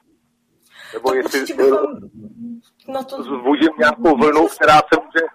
[0.95, 1.87] Nebo tak jestli bychom
[2.89, 3.23] na to...
[3.23, 5.27] zbudím nějakou vlnu, která se může,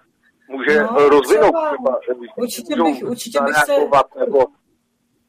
[0.48, 1.54] může no, rozvinout.
[1.54, 3.72] Třeba, třeba určitě bych, určitě bych se...
[4.18, 4.44] Nebo,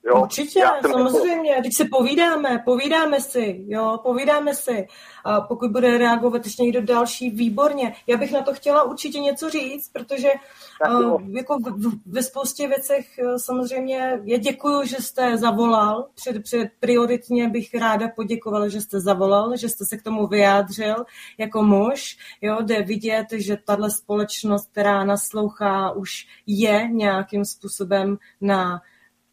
[0.05, 0.21] Jo?
[0.21, 1.55] Určitě, samozřejmě.
[1.63, 4.87] Teď se povídáme, povídáme si, jo, povídáme si.
[5.25, 7.95] A pokud bude reagovat ještě někdo další, výborně.
[8.07, 10.29] Já bych na to chtěla určitě něco říct, protože
[10.89, 16.07] uh, jako v, ve spoustě věcech uh, samozřejmě já děkuju, že jste zavolal.
[16.15, 20.95] Před, před prioritně bych ráda poděkovala, že jste zavolal, že jste se k tomu vyjádřil
[21.37, 22.17] jako muž.
[22.41, 28.81] Jo, jde vidět, že tahle společnost, která naslouchá, už je nějakým způsobem na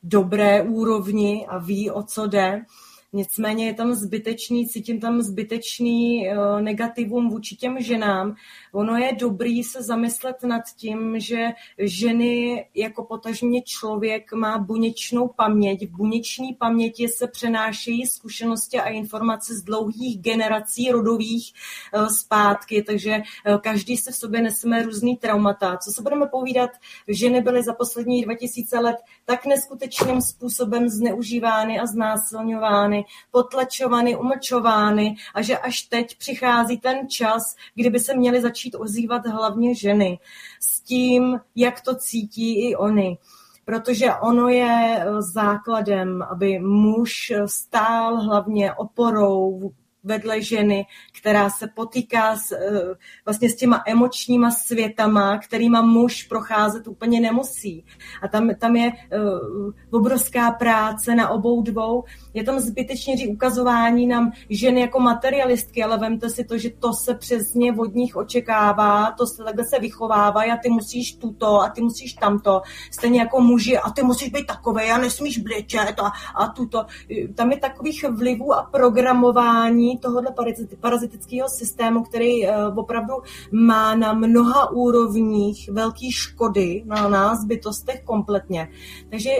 [0.08, 2.64] dobré úrovni a ví, o co jde.
[3.12, 8.34] Nicméně je tam zbytečný, cítím tam zbytečný uh, negativum vůči těm ženám.
[8.72, 11.46] Ono je dobrý se zamyslet nad tím, že
[11.78, 15.86] ženy jako potažně člověk má buněčnou paměť.
[15.86, 21.52] V buněční paměti se přenášejí zkušenosti a informace z dlouhých generací rodových
[21.94, 25.76] uh, zpátky, takže uh, každý se v sobě neseme různý traumata.
[25.76, 26.70] Co se budeme povídat,
[27.08, 35.16] ženy byly za poslední 2000 let tak neskutečným způsobem zneužívány a znásilňovány, zavírány, potlačovány, umlčovány
[35.34, 40.18] a že až teď přichází ten čas, kdyby se měly začít ozývat hlavně ženy
[40.60, 43.18] s tím, jak to cítí i oni.
[43.64, 49.72] Protože ono je základem, aby muž stál hlavně oporou
[50.04, 50.86] vedle ženy,
[51.18, 52.94] která se potýká s, eh,
[53.24, 57.84] vlastně s těma emočníma světama, kterýma muž procházet úplně nemusí.
[58.22, 62.04] A tam, tam je uh, obrovská práce na obou dvou.
[62.34, 67.14] Je tam zbytečně ukazování nám ženy jako materialistky, ale vemte si to, že to se
[67.14, 71.80] přesně od nich očekává, to se takhle se vychovává a ty musíš tuto a ty
[71.80, 72.62] musíš tamto.
[72.90, 76.86] Stejně jako muži a ty musíš být takové a nesmíš blečet a, a tuto.
[77.34, 80.34] Tam je takových vlivů a programování tohohle
[80.80, 83.14] parazitického systému, který eh, opravdu
[83.52, 88.68] má na mnoha úrovních velký škody na nás bytostech kompletně.
[89.10, 89.30] Takže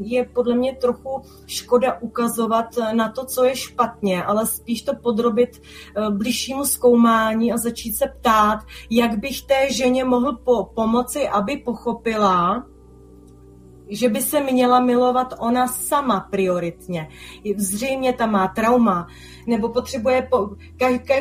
[0.00, 5.62] je podle mě trochu škoda ukazovat na to, co je špatně, ale spíš to podrobit
[5.96, 8.58] eh, bližšímu zkoumání a začít se ptát,
[8.90, 12.66] jak bych té ženě mohl po- pomoci, aby pochopila,
[13.90, 17.08] že by se měla milovat ona sama prioritně.
[17.56, 19.06] Zřejmě tam má trauma,
[19.46, 20.48] nebo potřebuje po,
[20.78, 21.14] ka, ka,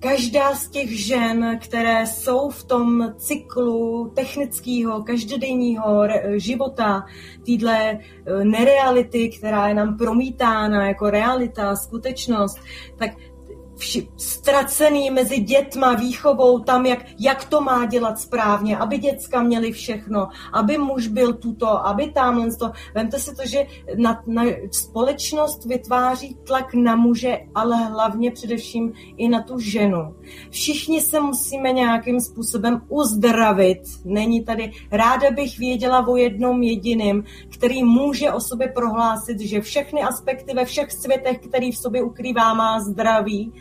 [0.00, 6.02] každá z těch žen, které jsou v tom cyklu technického, každodenního
[6.36, 7.04] života,
[7.44, 7.98] týdle e,
[8.44, 12.58] nereality, která je nám promítána jako realita, skutečnost,
[12.96, 13.10] tak
[13.76, 19.72] vši, ztracený mezi dětma, výchovou, tam, jak, jak to má dělat správně, aby děcka měli
[19.72, 22.70] všechno, aby muž byl tuto, aby tamhle to.
[22.94, 29.28] Vemte si to, že na, na společnost vytváří tlak na muže, ale hlavně především i
[29.28, 30.14] na tu ženu.
[30.50, 33.82] Všichni se musíme nějakým způsobem uzdravit.
[34.04, 37.24] Není tady, ráda bych věděla o jednom jediným,
[37.54, 42.54] který může o sobě prohlásit, že všechny aspekty ve všech světech, který v sobě ukrývá,
[42.54, 43.52] má zdraví,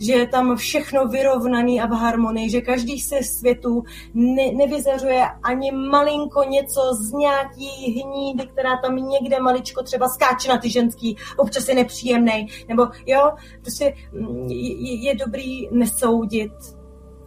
[0.00, 3.84] že je tam všechno vyrovnaný a v harmonii, že každý se světu
[4.14, 10.58] ne, nevyzařuje ani malinko něco z nějaký hnídy, která tam někde maličko třeba skáče na
[10.58, 16.52] ty ženský, občas je nepříjemný, nebo jo, prostě mm, je, je dobrý nesoudit,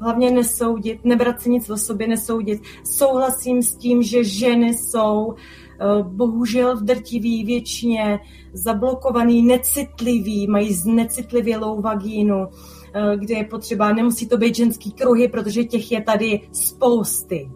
[0.03, 2.61] hlavně nesoudit, nebrat si nic o sobě, nesoudit.
[2.83, 5.62] Souhlasím s tím, že ženy jsou eh,
[6.03, 8.19] bohužel v drtivý většině
[8.53, 12.47] zablokovaný, necitlivý, mají znecitlivělou vagínu,
[12.93, 17.51] eh, kde je potřeba, nemusí to být ženský kruhy, protože těch je tady spousty.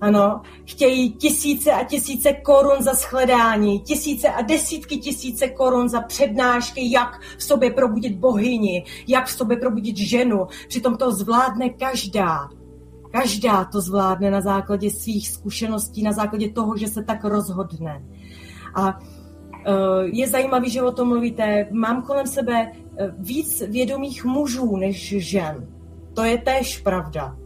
[0.00, 6.92] Ano, chtějí tisíce a tisíce korun za shledání, tisíce a desítky tisíce korun za přednášky,
[6.92, 10.46] jak v sobě probudit bohyni, jak v sobě probudit ženu.
[10.68, 12.48] Přitom to zvládne každá.
[13.12, 18.02] Každá to zvládne na základě svých zkušeností, na základě toho, že se tak rozhodne.
[18.74, 18.98] A
[19.66, 21.68] Eh, je zajímavý, že o tom mluvíte.
[21.70, 25.66] Mám kolem sebe eh, víc vědomých mužů než žen.
[26.14, 27.36] To je též pravda.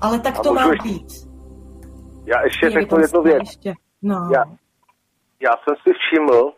[0.00, 1.06] Ale tak to má být.
[2.26, 3.38] Já ještě řeknu jednu věc.
[3.38, 3.74] Ještě.
[4.02, 4.28] No.
[4.34, 4.44] Já,
[5.40, 6.52] já jsem si všiml,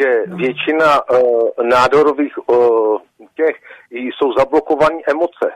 [0.00, 0.36] že no.
[0.36, 2.98] většina uh, nádorových uh,
[3.36, 3.56] těch
[3.90, 5.46] jsou zablokované emoce.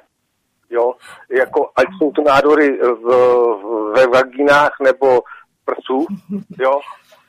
[0.74, 0.92] Jo?
[1.30, 3.06] Jako, ať jsou to nádory v,
[3.94, 5.20] ve vaginách nebo
[5.64, 6.06] prsů,
[6.58, 6.80] jo?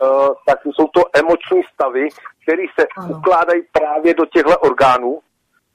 [0.02, 2.10] uh, tak jsou to emoční stavy,
[2.44, 3.18] které se ano.
[3.18, 5.20] ukládají právě do těchto orgánů,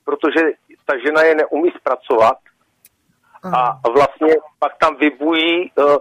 [0.05, 0.41] protože
[0.87, 2.37] ta žena je neumí zpracovat
[3.43, 3.57] ano.
[3.57, 5.97] a vlastně pak tam vybují uh,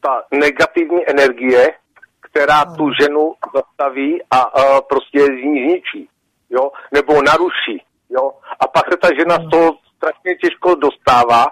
[0.00, 1.74] ta negativní energie,
[2.20, 2.76] která ano.
[2.76, 6.08] tu ženu zastaví a uh, prostě z ní zničí,
[6.50, 11.44] jo, nebo naruší, jo, a pak se ta žena z toho strašně těžko dostává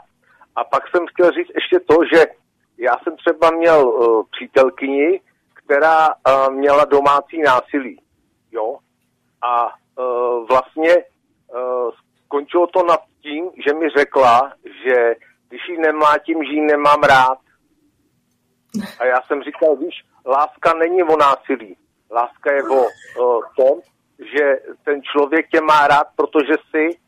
[0.56, 2.24] a pak jsem chtěl říct ještě to, že
[2.78, 5.20] já jsem třeba měl uh, přítelkyni,
[5.54, 8.00] která uh, měla domácí násilí.
[8.52, 8.78] Jo?
[9.42, 11.90] A uh, vlastně uh,
[12.24, 14.52] skončilo to nad tím, že mi řekla,
[14.84, 15.14] že
[15.48, 17.38] když ji nemlátím, že ji nemám rád.
[18.98, 19.94] A já jsem říkal, víš,
[20.26, 21.76] láska není o násilí.
[22.10, 23.80] Láska je o uh, tom,
[24.18, 24.44] že
[24.84, 27.01] ten člověk tě má rád, protože jsi,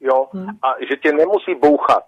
[0.00, 0.48] jo, hmm.
[0.62, 2.04] a že tě nemusí bouchat,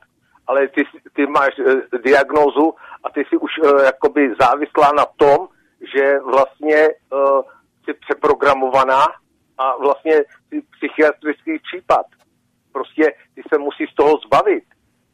[0.47, 0.83] ale ty,
[1.13, 2.75] ty máš uh, diagnózu
[3.05, 5.49] a ty jsi už uh, jakoby závislá na tom,
[5.95, 7.43] že vlastně uh,
[7.85, 9.07] jsi přeprogramovaná
[9.59, 12.07] a vlastně jsi psychiatrický případ.
[12.73, 14.65] Prostě ty se musí z toho zbavit.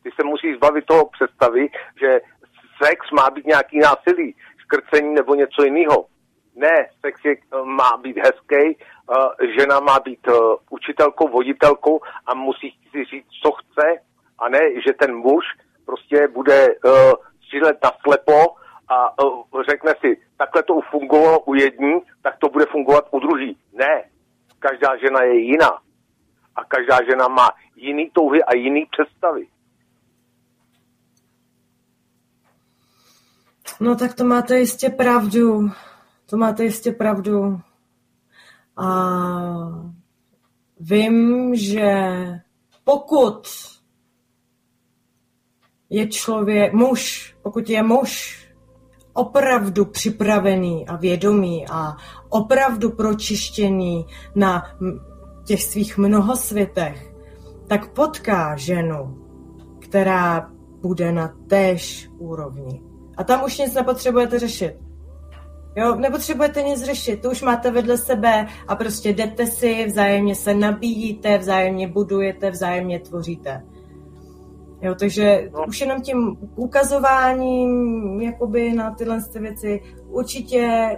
[0.02, 1.68] Ty se musí zbavit toho představy,
[2.00, 2.20] že
[2.84, 6.06] sex má být nějaký násilí, škrcení nebo něco jiného.
[6.58, 10.34] Ne, sex je, eh, má být hezký, uh, žena má být uh,
[10.70, 13.86] učitelkou, voditelkou a musí si říct, co chce,
[14.38, 15.44] a ne, že ten muž
[15.86, 17.12] prostě bude uh,
[17.42, 18.54] střílet na slepo
[18.88, 19.14] a
[19.70, 23.56] řekne si, takhle to fungovalo u jední, tak to bude fungovat u druhý.
[23.72, 24.04] Ne,
[24.58, 25.70] každá žena je jiná.
[26.56, 29.46] A každá žena má jiný touhy a jiný představy.
[33.80, 35.70] No tak to máte jistě pravdu.
[36.30, 37.60] To máte jistě pravdu.
[38.76, 38.88] A
[40.80, 42.06] vím, že
[42.84, 43.48] pokud
[45.90, 48.44] je člověk, muž, pokud je muž
[49.12, 51.96] opravdu připravený a vědomý a
[52.28, 54.62] opravdu pročištěný na
[55.44, 57.14] těch svých mnohosvětech,
[57.68, 59.18] tak potká ženu,
[59.80, 60.50] která
[60.80, 62.82] bude na též úrovni.
[63.16, 64.87] A tam už nic nepotřebujete řešit.
[65.78, 70.54] Jo, nepotřebujete nic řešit, to už máte vedle sebe a prostě jdete si, vzájemně se
[70.54, 73.62] nabíjíte, vzájemně budujete, vzájemně tvoříte.
[74.82, 75.64] Jo, takže no.
[75.68, 80.88] už jenom tím ukazováním jakoby na tyhle věci určitě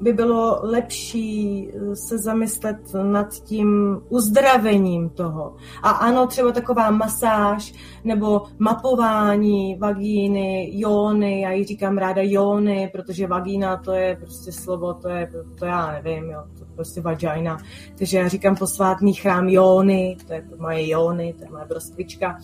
[0.00, 5.56] by bylo lepší se zamyslet nad tím uzdravením toho.
[5.82, 13.26] A ano, třeba taková masáž nebo mapování vagíny, jóny, já ji říkám ráda jóny, protože
[13.26, 17.58] vagína to je prostě slovo, to je, to já nevím, jo, to prostě vagina.
[17.98, 22.38] Takže já říkám posvátný chrám jóny, to je moje jóny, to je moje brostvička.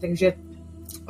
[0.00, 0.32] Takže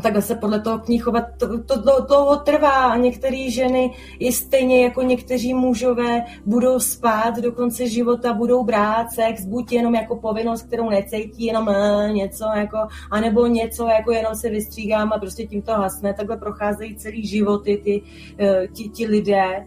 [0.02, 3.90] takhle se podle toho k ní chovat, to, to, to dlouho trvá a některé ženy
[4.18, 9.94] i stejně jako někteří mužové budou spát do konce života, budou brát sex buď jenom
[9.94, 12.78] jako povinnost, kterou necítí, jenom uh, něco jako,
[13.10, 16.14] anebo něco jako jenom se vystřígám a prostě tím to hasne.
[16.14, 19.66] Takhle procházejí celý životy ty, uh, ti, ti lidé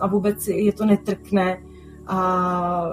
[0.00, 1.58] a vůbec je to netrkne
[2.06, 2.88] a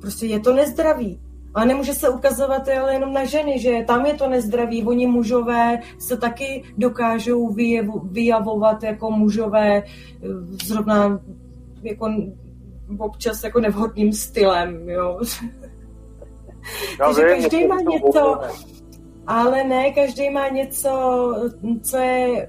[0.00, 1.21] prostě je to nezdravý.
[1.54, 4.84] A nemůže se ukazovat ale jenom na ženy, že tam je to nezdraví.
[4.84, 7.54] Oni mužové se taky dokážou
[8.02, 9.84] vyjavovat jako mužové eh,
[10.64, 11.20] zrovna
[11.82, 12.10] jako
[12.98, 15.20] občas jako nevhodným stylem, jo.
[16.98, 18.40] Takže každý má něco,
[19.26, 20.90] ale ne, každý má něco,
[21.82, 22.48] co je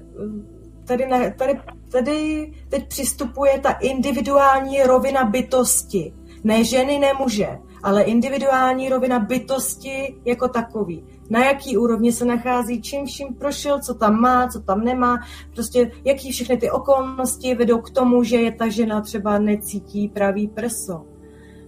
[0.86, 1.60] tady, na, tady,
[1.92, 6.14] tady teď přistupuje ta individuální rovina bytosti.
[6.44, 11.04] Ne ženy, ne muže ale individuální rovina bytosti jako takový.
[11.30, 15.18] Na jaký úrovni se nachází, čím vším prošel, co tam má, co tam nemá,
[15.54, 20.48] prostě jaký všechny ty okolnosti vedou k tomu, že je ta žena třeba necítí pravý
[20.48, 21.06] prso.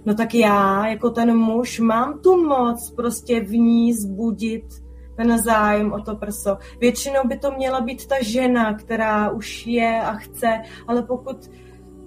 [0.06, 4.64] No tak já, jako ten muž, mám tu moc prostě v ní zbudit
[5.16, 6.58] ten zájem o to prso.
[6.80, 11.50] Většinou by to měla být ta žena, která už je a chce, ale pokud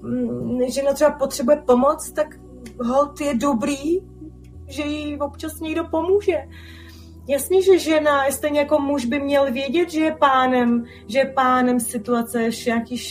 [0.02, 2.40] mm, žena třeba potřebuje pomoc, tak
[2.80, 4.00] hold je dobrý,
[4.68, 6.38] že jí občas někdo pomůže.
[7.28, 11.80] Jasně, že žena, stejně jako muž by měl vědět, že je pánem, že je pánem
[11.80, 13.02] situace, že nějaký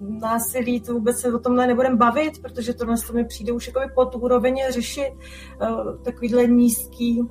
[0.00, 4.14] násilí, to vůbec se o tomhle nebudeme bavit, protože to mi přijde už jako pod
[4.14, 7.22] úroveň řešit uh, takovýhle nízký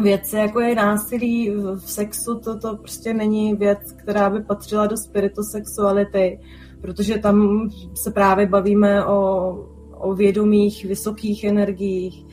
[0.00, 4.96] věci, jako je násilí v sexu, to, to prostě není věc, která by patřila do
[4.96, 6.40] spiritosexuality,
[6.80, 9.73] protože tam se právě bavíme o
[10.04, 12.24] o vědomých, vysokých energiích.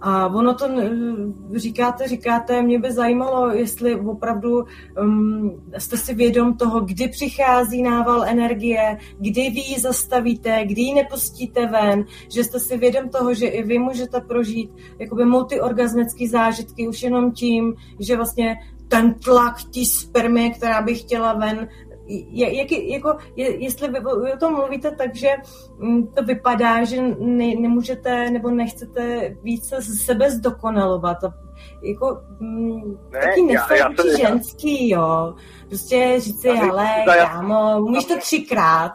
[0.00, 0.68] A ono to
[1.54, 4.64] říkáte, říkáte, mě by zajímalo, jestli opravdu
[5.02, 10.94] um, jste si vědom toho, kdy přichází nával energie, kdy vy ji zastavíte, kdy ji
[10.94, 16.88] nepustíte ven, že jste si vědom toho, že i vy můžete prožít jakoby multiorgasmické zážitky
[16.88, 18.56] už jenom tím, že vlastně
[18.88, 21.68] ten tlak tí spermie, která by chtěla ven,
[22.08, 25.28] jak, jako, je, jestli vy, vy o tom mluvíte tak, že
[25.78, 31.24] mm, to vypadá, že ne, nemůžete nebo nechcete více sebe zdokonalovat.
[31.24, 31.34] A
[31.82, 35.34] jako mm, ne, taky nefér ženský, jo.
[35.68, 38.92] Prostě říct si, ale kámo, umíš to třikrát,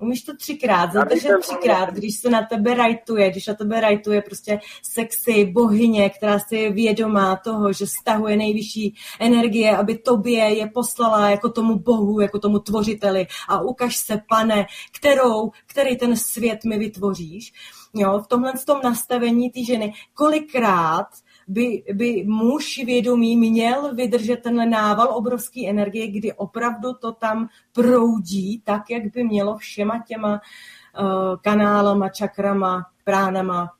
[0.00, 4.60] Umíš to třikrát, zadržet třikrát, když se na tebe rajtuje, když na tebe rajtuje prostě
[4.82, 11.30] sexy bohyně, která si je vědomá toho, že stahuje nejvyšší energie, aby tobě je poslala
[11.30, 16.78] jako tomu bohu, jako tomu tvořiteli a ukaž se, pane, kterou, který ten svět mi
[16.78, 17.52] vytvoříš.
[17.94, 21.06] Jo, v tomhle tom nastavení ty ženy, kolikrát
[21.50, 28.62] by, by muž vědomý měl vydržet tenhle nával obrovské energie, kdy opravdu to tam proudí
[28.64, 30.32] tak, jak by mělo všema těma
[31.00, 33.72] uh, kanálama, čakrama, pránama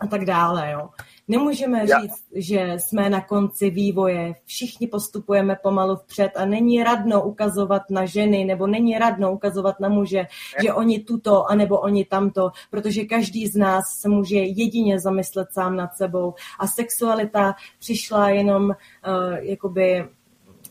[0.00, 0.70] a tak dále.
[0.70, 0.90] Jo.
[1.30, 2.00] Nemůžeme Já.
[2.00, 8.06] říct, že jsme na konci vývoje, všichni postupujeme pomalu vpřed a není radno ukazovat na
[8.06, 10.28] ženy nebo není radno ukazovat na muže, ne.
[10.62, 15.76] že oni tuto anebo oni tamto, protože každý z nás se může jedině zamyslet sám
[15.76, 18.74] nad sebou a sexualita přišla jenom uh,
[19.40, 20.08] jakoby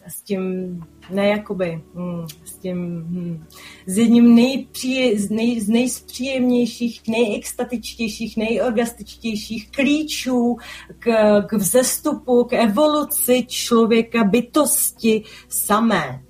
[0.08, 3.46] s tím, ne jakoby, hm, s tím, hm,
[3.86, 10.58] s jedním nejpříje, z, nej, z nejpříjemnějších, nejextatičtějších, nejorgastičtějších klíčů
[11.00, 11.08] k,
[11.42, 16.24] k vzestupu, k evoluci člověka, bytosti samé.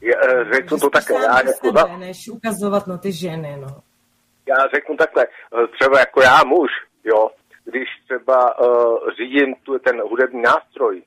[0.00, 1.24] Já, eh, řeknu to takhle.
[1.24, 1.96] Já jako za...
[1.96, 3.82] než ukazovat na ty ženy, no.
[4.48, 6.70] Já řeknu takhle, eh, třeba jako já muž,
[7.04, 7.30] jo,
[7.70, 11.02] když třeba uh, řídím tu, ten hudební nástroj,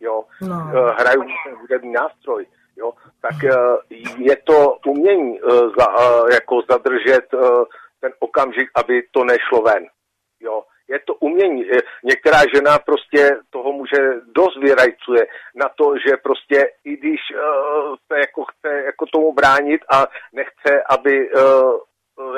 [0.00, 0.70] jo, no.
[0.74, 2.46] Eh, hraju ten hudební nástroj,
[2.76, 2.92] jo,
[3.22, 5.86] tak eh, je to umění eh, za,
[6.32, 7.26] jako zadržet
[8.00, 9.86] ten okamžik, aby to nešlo ven,
[10.40, 10.62] jo.
[10.88, 11.64] Je to umění.
[12.04, 13.96] Některá žena prostě toho muže
[14.26, 17.20] dost vyrajcuje na to, že prostě i když
[18.06, 21.28] se jako chce jako tomu bránit a nechce, aby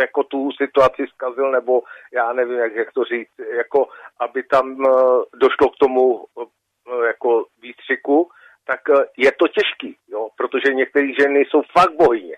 [0.00, 1.82] jako tu situaci zkazil, nebo
[2.12, 3.88] já nevím, jak, jak to říct, jako
[4.20, 4.76] aby tam
[5.34, 6.24] došlo k tomu
[7.06, 8.30] jako výstřiku,
[8.66, 12.36] tak eh, je to těžký, jo, protože některé ženy jsou fakt bohyně,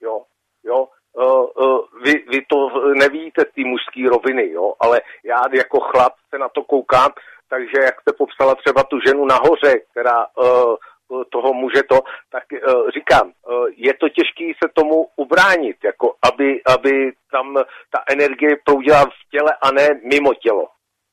[0.00, 0.22] jo,
[0.64, 6.12] jo, Uh, uh, vy, vy to nevíte, ty mužské roviny, jo, ale já jako chlap
[6.30, 7.10] se na to koukám,
[7.48, 11.98] takže jak jste popsala třeba tu ženu nahoře, která uh, toho muže to,
[12.30, 17.54] tak uh, říkám, uh, je to těžké se tomu ubránit, jako aby, aby tam
[17.90, 20.68] ta energie proudila v těle a ne mimo tělo,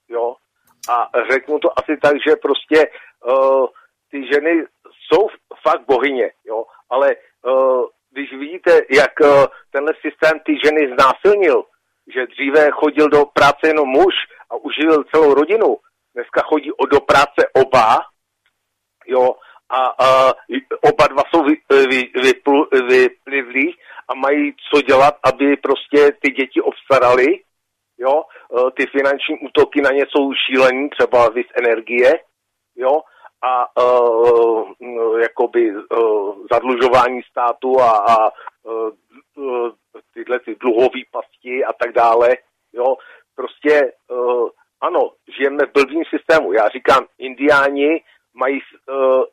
[0.10, 0.36] jo,
[0.90, 2.88] a řeknu to asi tak, že prostě
[3.28, 3.66] uh,
[4.12, 4.66] ty ženy
[5.08, 5.28] jsou
[5.68, 11.64] fakt bohyně, jo, ale uh, když vidíte, jak uh, tenhle systém ty ženy znásilnil,
[12.14, 14.14] že dříve chodil do práce jenom muž
[14.50, 15.78] a uživil celou rodinu,
[16.16, 18.00] dneska chodí do práce oba,
[19.08, 19.36] jo,
[19.70, 20.34] a, a
[20.82, 21.56] oba dva jsou vy,
[21.90, 23.76] vy, vyplu, vyplivlí
[24.08, 27.26] a mají co dělat, aby prostě ty děti obstarali,
[28.02, 32.20] jo, e, ty finanční útoky na ně jsou šílení, třeba vys energie,
[32.76, 33.02] jo,
[33.44, 38.32] a uh, jakoby uh, zadlužování státu a, a
[38.64, 39.72] uh,
[40.14, 42.30] tyhle ty dluhové pasti a tak dále,
[42.74, 42.96] jo,
[43.36, 44.50] prostě uh,
[44.82, 46.54] ano, žijeme v blbým systému.
[46.54, 48.04] Já říkám, indiáni
[48.34, 49.24] mají uh,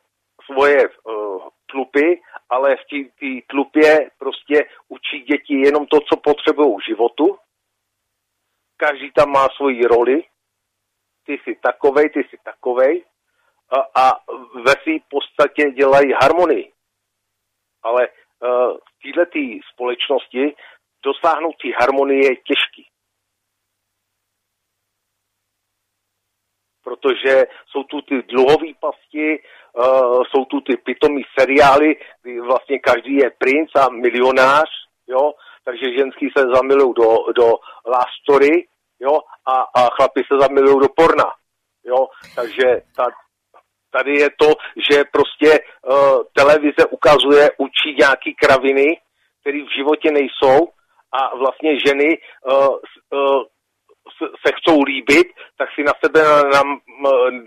[0.45, 1.41] svoje uh,
[1.71, 2.85] tlupy, ale v
[3.19, 7.37] té tlupě prostě učí děti jenom to, co potřebují životu.
[8.79, 10.23] Každý tam má svoji roli.
[11.25, 13.05] Ty jsi takovej, ty jsi takovej.
[13.69, 14.19] A, a
[14.65, 16.71] ve své podstatě dělají harmonii.
[17.83, 19.39] Ale uh, v této
[19.73, 20.55] společnosti
[21.03, 22.89] dosáhnout té harmonie je těžký.
[26.83, 33.15] protože jsou tu ty dluhové pasti, uh, jsou tu ty pitomý seriály, kdy vlastně každý
[33.15, 34.69] je princ a milionář,
[35.07, 35.33] jo,
[35.69, 37.47] takže ženský se zamilují do, do
[37.85, 38.67] last story,
[38.99, 41.29] jo, a, a chlapi se zamilují do porna,
[41.85, 43.05] jo, takže ta,
[43.91, 44.49] tady je to,
[44.89, 48.97] že prostě uh, televize ukazuje, učí nějaký kraviny,
[49.41, 50.67] které v životě nejsou
[51.11, 52.67] a vlastně ženy uh,
[53.13, 53.43] uh,
[54.45, 55.27] se chcou líbit,
[55.57, 56.19] tak si na sebe
[56.53, 56.79] nám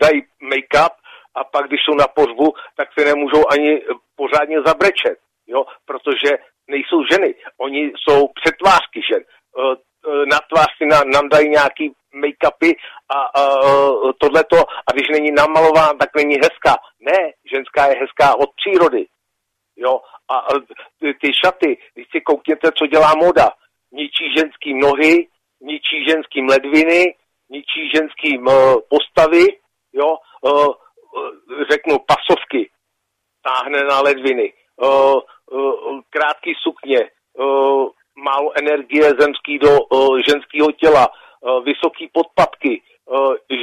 [0.02, 0.94] dají make-up
[1.34, 3.82] a pak, když jsou na pozvu, tak si nemůžou ani
[4.16, 6.30] pořádně zabrečet, jo, protože
[6.68, 9.22] nejsou ženy, oni jsou přetvářky žen.
[9.22, 9.26] E,
[9.62, 12.74] e, na tvář si na, nám dají nějaký make-upy
[13.08, 13.42] a, a
[14.20, 16.76] tohleto a když není namalován, tak není hezká.
[17.00, 19.06] Ne, ženská je hezká od přírody.
[19.76, 20.50] Jo, a, a
[21.00, 23.50] ty, ty šaty, když si koukněte, co dělá moda,
[23.92, 25.28] ničí ženský nohy,
[25.60, 27.14] ničí ženským ledviny,
[27.48, 29.44] ničí ženským uh, postavy,
[29.92, 30.74] jo, uh,
[31.70, 32.70] řeknu pasovky,
[33.42, 34.61] táhne na ledviny, uh, uh,
[36.10, 36.98] krátký sukně,
[38.16, 39.78] málo energie zemský do
[40.28, 41.08] ženského těla,
[41.64, 42.82] vysoký podpatky,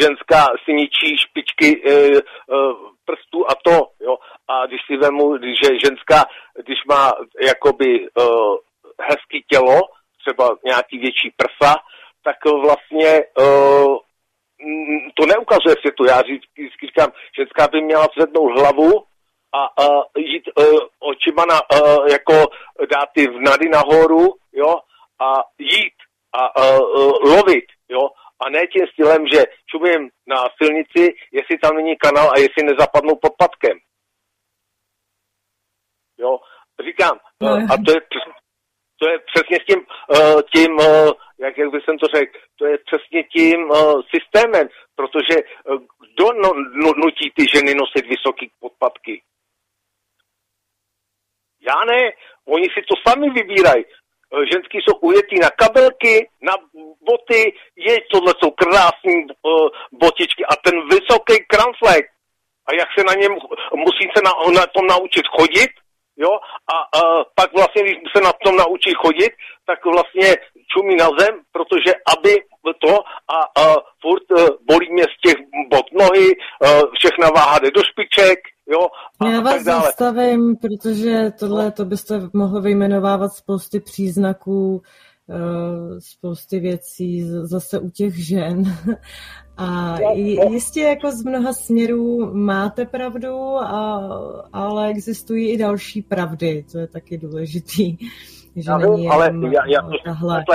[0.01, 2.75] ženská si ničí špičky uh, uh,
[3.05, 4.17] prstů a to, jo.
[4.47, 6.25] A když si vemu, že ženská,
[6.65, 7.11] když má
[7.45, 8.07] jakoby
[9.01, 9.79] hezký tělo,
[10.25, 11.75] třeba nějaký větší prsa,
[12.23, 13.23] tak vlastně
[15.15, 16.05] to neukazuje světu.
[16.05, 16.21] Já
[16.85, 19.05] říkám, ženská by měla zvednout hlavu
[19.53, 22.33] a uh, jít uh, očima na, uh, jako
[22.91, 24.75] dát ty vnady nahoru, jo,
[25.19, 25.93] a jít
[26.33, 28.09] a uh, lovit, jo,
[28.39, 33.15] a ne tím stylem, že čumím na silnici, jestli tam není kanál a jestli nezapadnou
[33.15, 33.77] pod patkem.
[36.17, 36.39] Jo,
[36.85, 38.01] říkám, uh, a to je
[39.01, 42.65] to je přesně s tím, uh, tím uh, jak, jak bych jsem to řekl, to
[42.65, 46.49] je přesně tím uh, systémem, protože uh, kdo no,
[46.83, 49.21] no, nutí ty ženy nosit vysoký podpatky?
[51.61, 52.11] Já ne,
[52.45, 53.83] oni si to sami vybírají.
[53.85, 56.53] Uh, ženský jsou ujetý na kabelky, na
[57.01, 62.05] boty, je, tohle jsou krásné uh, botičky a ten vysoký kramflek.
[62.67, 63.31] A jak se na něm,
[63.73, 65.71] musí se na, na tom naučit chodit,
[66.23, 66.31] jo,
[66.75, 67.01] a, a
[67.35, 69.31] pak vlastně, když se na tom naučí chodit,
[69.65, 70.35] tak vlastně
[70.71, 72.33] čumí na zem, protože aby
[72.85, 72.93] to
[73.37, 75.35] a, a furt uh, bolí mě z těch
[75.69, 78.39] bot nohy, uh, všechna váha jde do špiček,
[78.71, 78.87] jo,
[79.19, 79.81] a, Já vás tak dále.
[79.81, 84.81] zastavím, protože tohle to byste mohli vyjmenovávat spousty příznaků,
[85.27, 88.63] uh, spousty věcí zase u těch žen.
[89.61, 89.97] A
[90.49, 94.01] jistě jako z mnoha směrů máte pravdu, a,
[94.53, 97.97] ale existují i další pravdy, to je taky důležitý.
[98.55, 100.45] Že já není ale já, já to tahle.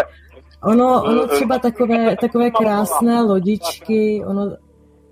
[0.62, 4.56] Ono, ono třeba takové, takové krásné lodičky, ono,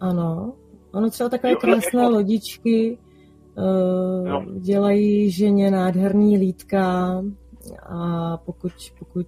[0.00, 0.52] ano,
[0.92, 2.98] ono třeba takové krásné lodičky
[3.58, 7.14] uh, dělají ženě nádherný lítka,
[7.86, 9.26] a pokud, pokud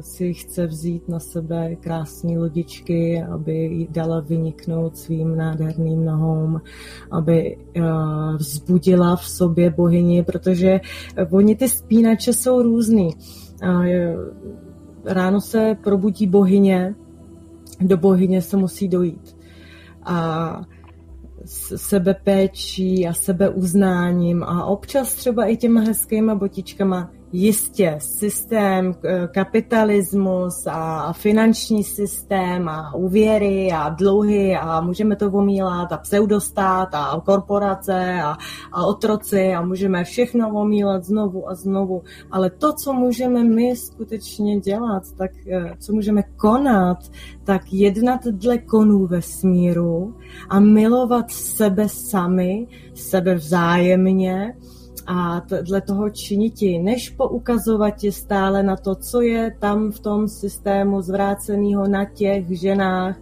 [0.00, 6.58] si chce vzít na sebe krásné lodičky, aby ji dala vyniknout svým nádherným nohou,
[7.10, 10.80] aby uh, vzbudila v sobě bohyni, protože
[11.30, 13.10] oni ty spínače jsou různý.
[13.62, 13.86] Uh,
[15.04, 16.94] ráno se probudí bohyně,
[17.80, 19.36] do bohyně se musí dojít.
[20.04, 20.60] A
[21.76, 31.12] sebepéčí a sebeuznáním a občas třeba i těma hezkýma botičkama Jistě, systém, eh, kapitalismus a
[31.12, 38.36] finanční systém a úvěry a dluhy a můžeme to omílat a pseudostát a korporace a,
[38.72, 42.02] a otroci a můžeme všechno omílat znovu a znovu.
[42.30, 46.98] Ale to, co můžeme my skutečně dělat, tak eh, co můžeme konat,
[47.44, 50.14] tak jednat dle konů vesmíru
[50.48, 54.54] a milovat sebe sami, sebe vzájemně,
[55.06, 60.28] a dle toho činiti, než poukazovat je stále na to, co je tam v tom
[60.28, 63.16] systému zvráceného na těch ženách,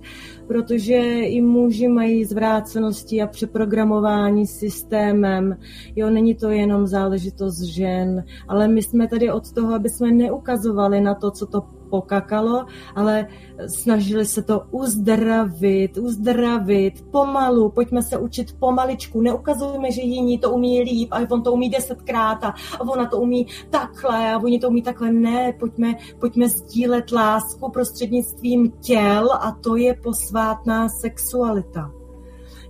[0.47, 5.57] protože i muži mají zvrácenosti a přeprogramování systémem.
[5.97, 11.01] Jo, není to jenom záležitost žen, ale my jsme tady od toho, aby jsme neukazovali
[11.01, 13.27] na to, co to pokakalo, ale
[13.67, 20.83] snažili se to uzdravit, uzdravit, pomalu, pojďme se učit pomaličku, neukazujeme, že jiní to umí
[20.83, 24.83] líp, ale on to umí desetkrát a ona to umí takhle a oni to umí
[24.83, 25.13] takhle.
[25.13, 31.91] Ne, pojďme, pojďme sdílet lásku prostřednictvím těl a to je posvátná sexualita.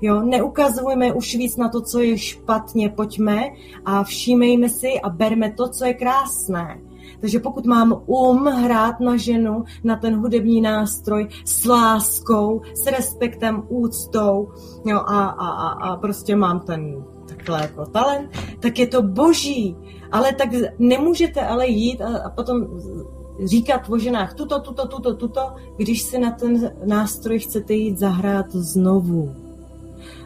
[0.03, 3.43] Jo, neukazujeme už víc na to, co je špatně, pojďme
[3.85, 6.81] a všímejme si a berme to, co je krásné.
[7.21, 13.63] Takže pokud mám um hrát na ženu, na ten hudební nástroj s láskou, s respektem,
[13.69, 14.49] úctou
[14.85, 18.31] jo, a, a, a, a prostě mám ten takhle jako talent,
[18.61, 19.77] tak je to boží.
[20.13, 20.49] Ale tak
[20.79, 22.67] nemůžete ale jít a, a potom
[23.45, 28.53] říkat o ženách tuto, tuto, tuto, tuto, když si na ten nástroj chcete jít zahrát
[28.53, 29.35] znovu.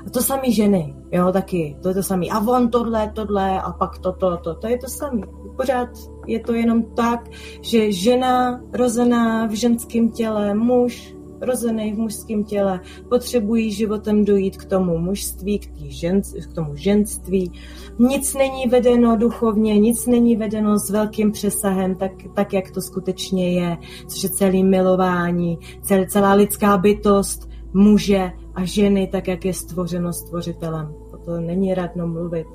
[0.07, 2.31] A to samý ženy, jo, taky, to je to samý.
[2.31, 5.23] A on tohle, tohle, a pak toto, to, to, to je to samý.
[5.57, 5.89] Pořád
[6.27, 7.31] je to jenom tak,
[7.61, 14.65] že žena rozená v ženském těle, muž rozený v mužském těle, potřebují životem dojít k
[14.65, 17.53] tomu mužství, k, žen, k tomu ženství.
[17.99, 23.61] Nic není vedeno duchovně, nic není vedeno s velkým přesahem, tak, tak jak to skutečně
[23.61, 23.77] je,
[24.09, 30.13] což je celý milování, cel, celá lidská bytost muže a ženy, tak jak je stvořeno
[30.13, 30.95] stvořitelem.
[31.13, 32.47] O to není radno mluvit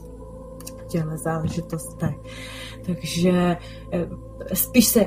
[0.78, 2.16] v těchto záležitostech.
[2.96, 3.58] Takže
[3.92, 4.08] eh,
[4.54, 5.06] spíš se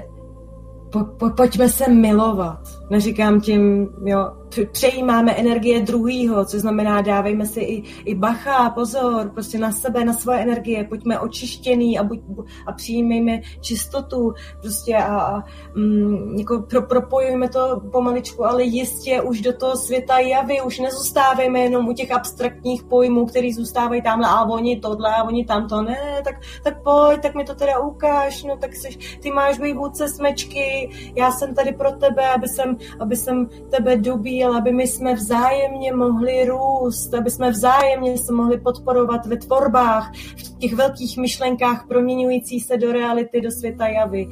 [0.92, 2.60] po, po, pojďme se milovat.
[2.92, 4.30] Neříkám tím, jo,
[4.72, 10.12] přejímáme energie druhýho, což znamená dávejme si i, i bacha, pozor, prostě na sebe, na
[10.12, 12.20] svoje energie, pojďme očištěný a, buď,
[12.66, 15.42] a přijímejme čistotu prostě a, a
[15.74, 21.60] mm, jako pro, propojujeme to pomaličku, ale jistě už do toho světa javy, už nezůstávejme
[21.60, 26.22] jenom u těch abstraktních pojmů, který zůstávají tamhle a oni tohle a oni tamto, ne,
[26.24, 30.08] tak, tak pojď, tak mi to teda ukáž, no tak seš, ty máš být vůdce
[30.08, 33.96] smečky, já jsem tady pro tebe, aby jsem, aby jsem tebe
[34.42, 40.12] chtěl, aby my jsme vzájemně mohli růst, aby jsme vzájemně se mohli podporovat ve tvorbách,
[40.14, 44.28] v těch velkých myšlenkách proměňující se do reality, do světa javy.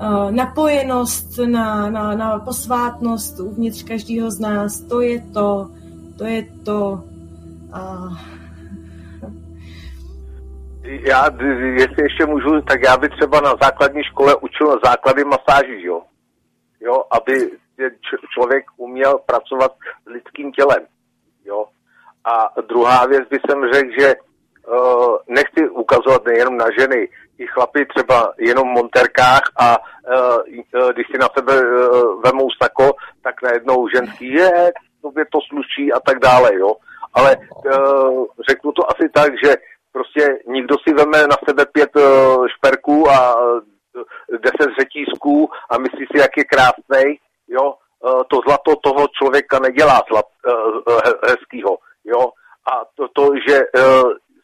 [0.00, 5.70] Eh, napojenost na, na, na posvátnost uvnitř každého z nás, to je to,
[6.18, 7.00] to je to.
[7.72, 8.08] A...
[10.84, 11.24] Já,
[11.76, 16.02] jestli ještě můžu, tak já bych třeba na základní škole učil základy masáží, jo?
[16.84, 17.50] Jo, aby
[18.34, 19.72] člověk uměl pracovat
[20.06, 20.86] s lidským tělem.
[21.44, 21.64] Jo?
[22.24, 27.08] A druhá věc by jsem řekl, že uh, nechci ukazovat nejenom na ženy,
[27.38, 32.92] i chlapy třeba jenom v monterkách a uh, když si na sebe uh, vemou sako,
[33.22, 36.74] tak najednou ženský je, tobě to sluší a tak dále, jo.
[37.14, 39.56] Ale uh, řeknu to asi tak, že
[39.92, 41.90] prostě nikdo si veme na sebe pět
[42.56, 43.34] šperků a
[44.30, 47.18] deset řetízků a myslí si, jak je krásný,
[47.48, 50.52] jo, eh, to zlato toho člověka nedělá zlat, eh,
[50.88, 52.30] eh, hezkýho, jo.
[52.72, 53.60] A to, to že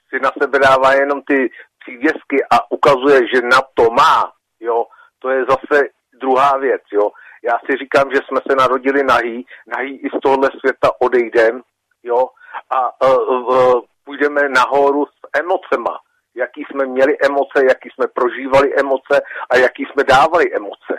[0.09, 4.85] si na sebe dává jenom ty přívězky a ukazuje, že na to má, jo,
[5.19, 5.89] to je zase
[6.21, 7.11] druhá věc, jo.
[7.43, 11.63] Já si říkám, že jsme se narodili nahý, nahý i z tohohle světa odejdem,
[12.03, 12.29] jo,
[12.71, 15.99] a uh, uh, půjdeme nahoru s emocema,
[16.43, 19.15] jaký jsme měli emoce, jaký jsme prožívali emoce
[19.51, 20.95] a jaký jsme dávali emoce,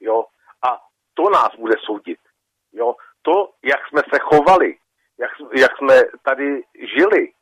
[0.00, 0.24] jo
[1.16, 2.18] to nás bude soudit.
[2.72, 2.94] Jo?
[3.22, 4.76] To, jak jsme se chovali,
[5.18, 6.62] jak, jak jsme tady
[6.96, 7.32] žili.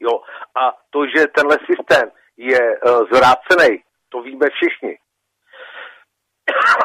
[0.00, 0.20] Jo?
[0.62, 4.98] A to, že tenhle systém je uh, zvrácený, to víme všichni.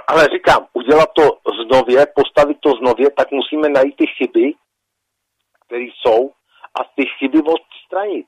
[0.07, 1.23] Ale říkám, udělat to
[1.65, 4.53] znově, postavit to znově, tak musíme najít ty chyby,
[5.65, 6.31] které jsou,
[6.79, 8.27] a ty chyby odstranit.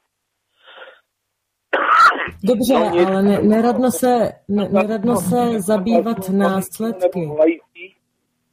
[2.43, 7.29] Dobře, no, ale ne, neradno se, ne, neradno se zabývat následky.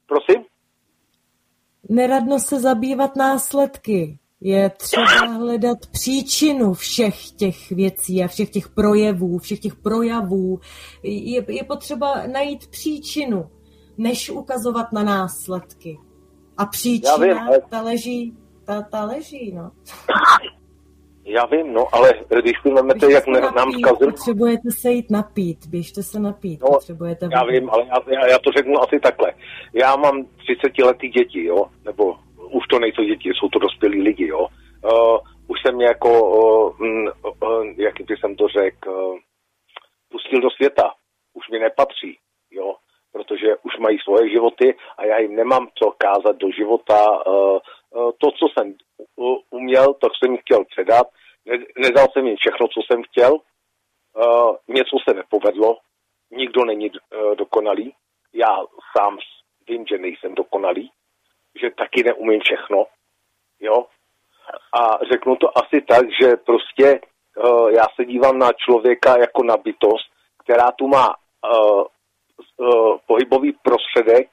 [0.07, 0.45] Prosím?
[1.89, 4.19] Neradno se zabývat následky.
[4.41, 10.61] Je třeba hledat příčinu všech těch věcí a všech těch projevů, všech těch projavů.
[11.03, 13.51] Je, je potřeba najít příčinu,
[13.99, 15.99] než ukazovat na následky.
[16.57, 17.61] A příčina, vím, ale...
[17.71, 19.71] ta leží, ta, ta leží, no.
[21.31, 22.09] Já vím, no, ale
[22.43, 24.11] když si vezmete, jak ne, nám zkazil...
[24.11, 27.29] Potřebujete se jít napít, běžte se napít, no, potřebujete...
[27.33, 29.33] Já vím, ale já, já, já to řeknu asi takhle.
[29.75, 32.17] Já mám 30 letý děti, jo, nebo
[32.51, 34.47] už to nejsou děti, jsou to dospělí lidi, jo.
[34.85, 36.87] Uh, už jsem mě jako, uh,
[37.43, 39.19] uh, jak by jsem to řekl, uh,
[40.13, 40.93] pustil do světa.
[41.35, 42.19] Už mi nepatří,
[42.51, 42.75] jo,
[43.13, 47.27] protože už mají svoje životy a já jim nemám co kázat do života.
[47.27, 48.75] Uh, uh, to, co jsem
[49.51, 51.07] uměl, to jsem jim chtěl předat.
[51.47, 53.33] Ne, nedal jsem jim všechno, co jsem chtěl.
[53.33, 55.79] Uh, něco se nepovedlo.
[56.31, 57.95] Nikdo není uh, dokonalý.
[58.33, 58.57] Já
[58.97, 59.19] sám
[59.69, 60.91] vím, že nejsem dokonalý
[61.55, 62.87] že taky neumím všechno,
[63.61, 63.87] jo.
[64.81, 67.01] A řeknu to asi tak, že prostě
[67.37, 70.11] uh, já se dívám na člověka jako na bytost,
[70.45, 71.85] která tu má uh,
[72.57, 74.29] uh, pohybový prostředek,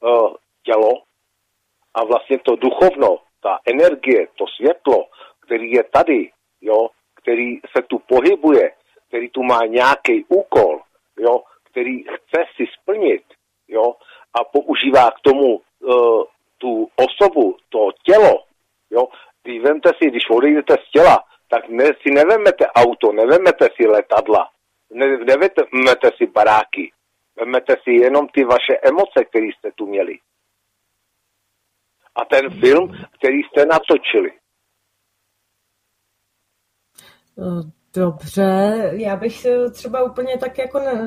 [0.00, 0.90] uh, tělo
[1.94, 5.06] a vlastně to duchovno, ta energie, to světlo,
[5.40, 6.30] který je tady,
[6.60, 8.72] jo, který se tu pohybuje,
[9.08, 10.80] který tu má nějaký úkol,
[11.18, 13.22] jo, který chce si splnit,
[13.68, 13.94] jo,
[14.34, 16.24] a používá k tomu uh,
[16.58, 18.44] tu osobu, to tělo,
[18.90, 19.08] jo,
[19.42, 24.50] když vemte si, když odejdete z těla, tak ne, si nevemete auto, nevemete si letadla,
[24.90, 26.92] ne, nevemete si baráky,
[27.36, 30.18] vemete si jenom ty vaše emoce, které jste tu měli.
[32.14, 34.32] A ten film, který jste natočili.
[37.94, 41.04] Dobře, já bych třeba úplně tak jako ne,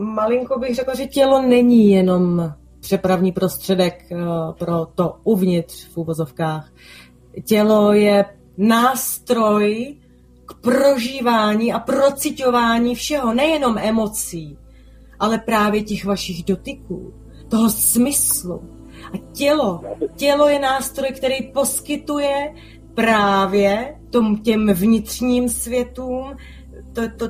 [0.00, 4.16] malinko bych řekla, že tělo není jenom přepravní prostředek eh,
[4.58, 6.72] pro to uvnitř v úvozovkách.
[7.44, 8.24] Tělo je
[8.56, 9.96] nástroj
[10.46, 14.58] k prožívání a procitování všeho, nejenom emocí,
[15.20, 17.14] ale právě těch vašich dotyků,
[17.48, 18.62] toho smyslu.
[19.14, 19.80] A tělo,
[20.16, 22.54] tělo je nástroj, který poskytuje
[22.98, 26.36] právě tom, těm vnitřním světům
[26.92, 27.26] to, to,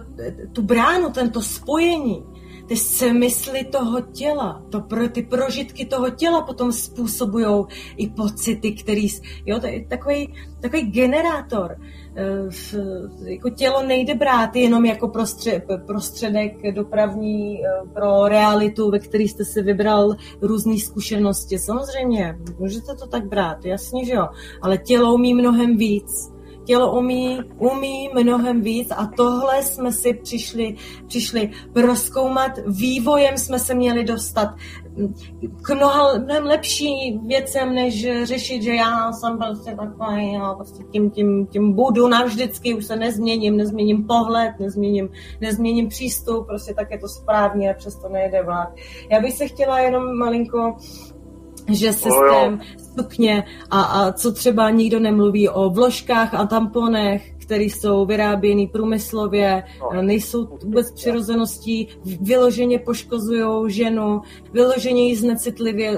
[0.52, 2.24] tu bránu, tento spojení
[2.68, 7.64] ty smysly toho těla, to pro, ty prožitky toho těla potom způsobují
[7.96, 9.08] i pocity, který,
[9.46, 11.76] jo, to je takový, takový generátor.
[12.16, 19.28] E, jako tělo nejde brát jenom jako prostřed, prostředek dopravní e, pro realitu, ve který
[19.28, 21.58] jste si vybral různé zkušenosti.
[21.58, 24.28] Samozřejmě, můžete to tak brát, jasně, že jo,
[24.62, 26.37] ale tělo umí mnohem víc
[26.68, 30.76] tělo umí, umí mnohem víc a tohle jsme si přišli,
[31.06, 34.48] přišli proskoumat, vývojem jsme se měli dostat
[35.62, 41.10] k mnoha, mnohem lepší věcem, než řešit, že já jsem prostě takový, já prostě tím,
[41.10, 45.08] tím, tím budu navždycky, už se nezměním, nezměním pohled, nezměním,
[45.40, 48.68] nezměním přístup, prostě tak je to správně, přesto nejde vlád.
[49.10, 50.76] Já bych se chtěla jenom malinko
[51.72, 52.60] že systém
[52.98, 59.62] sukně a, a co třeba nikdo nemluví o vložkách a tamponech, které jsou vyráběny průmyslově,
[59.94, 60.02] no.
[60.02, 61.88] nejsou vůbec přirozeností,
[62.20, 64.20] vyloženě poškozují ženu,
[64.52, 65.96] vyloženě ji znecitlivují,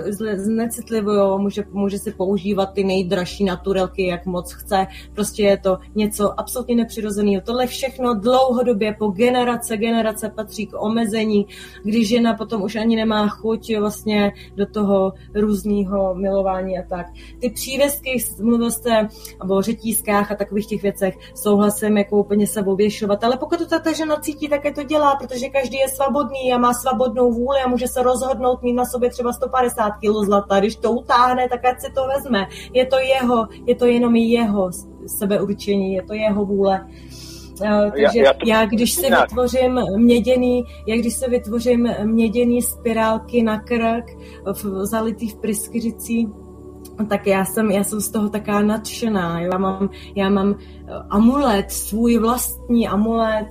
[1.39, 6.75] může, může se používat ty nejdražší naturelky, jak moc chce, prostě je to něco absolutně
[6.75, 7.43] nepřirozeného.
[7.45, 11.47] Tohle všechno dlouhodobě po generace, generace patří k omezení,
[11.85, 17.07] kdy žena potom už ani nemá chuť vlastně do toho různého milování a tak.
[17.41, 19.09] Ty přívěstky, mluvil jste
[19.49, 23.93] o řetízkách a takových těch věcech, souhlasem jako úplně se ověšovat, ale pokud to ta
[23.93, 27.69] žena cítí, tak je to dělá, protože každý je svobodný a má svobodnou vůli a
[27.69, 30.61] může se rozhodnout mít na sobě třeba 150 kg zlata.
[30.61, 32.47] Když to utáhne, tak ať si to vezme.
[32.73, 34.71] Je to jeho, je to jenom jeho
[35.07, 36.87] sebeurčení, je to jeho vůle.
[37.61, 38.39] Uh, takže já, já, to...
[38.47, 44.05] já, když se vytvořím měděný, já když se vytvořím měděný spirálky na krk,
[44.53, 46.29] v, zalitý v pryskyřicí,
[47.09, 49.41] tak já jsem, já jsem z toho taká nadšená.
[49.41, 53.49] Já, mám, já mám eh, amulet, svůj vlastní amulet,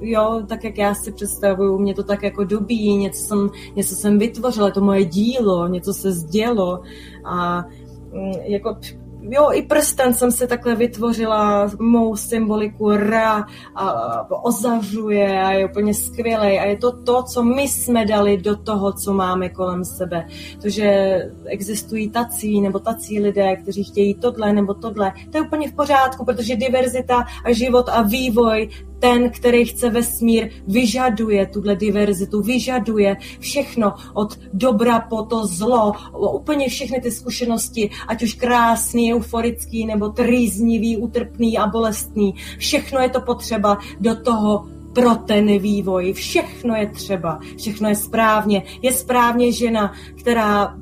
[0.00, 4.18] jo, tak jak já si představuju, mě to tak jako dobí, něco jsem, něco jsem
[4.18, 6.82] vytvořila, to moje dílo, něco se zdělo
[7.24, 7.64] a
[8.12, 8.76] mm, jako
[9.22, 15.94] jo, i prsten jsem si takhle vytvořila, mou symboliku Ra a ozavřuje a je úplně
[15.94, 20.26] skvělý a je to to, co my jsme dali do toho, co máme kolem sebe.
[20.62, 25.70] To, že existují tací nebo tací lidé, kteří chtějí tohle nebo tohle, to je úplně
[25.70, 28.68] v pořádku, protože diverzita a život a vývoj
[29.02, 35.92] ten, který chce vesmír, vyžaduje tuhle diverzitu, vyžaduje všechno od dobra po to zlo,
[36.34, 42.34] úplně všechny ty zkušenosti, ať už krásný, euforický, nebo trýznivý, utrpný a bolestný.
[42.58, 46.12] Všechno je to potřeba do toho pro ten vývoj.
[46.12, 48.62] Všechno je třeba, všechno je správně.
[48.82, 50.74] Je správně žena, která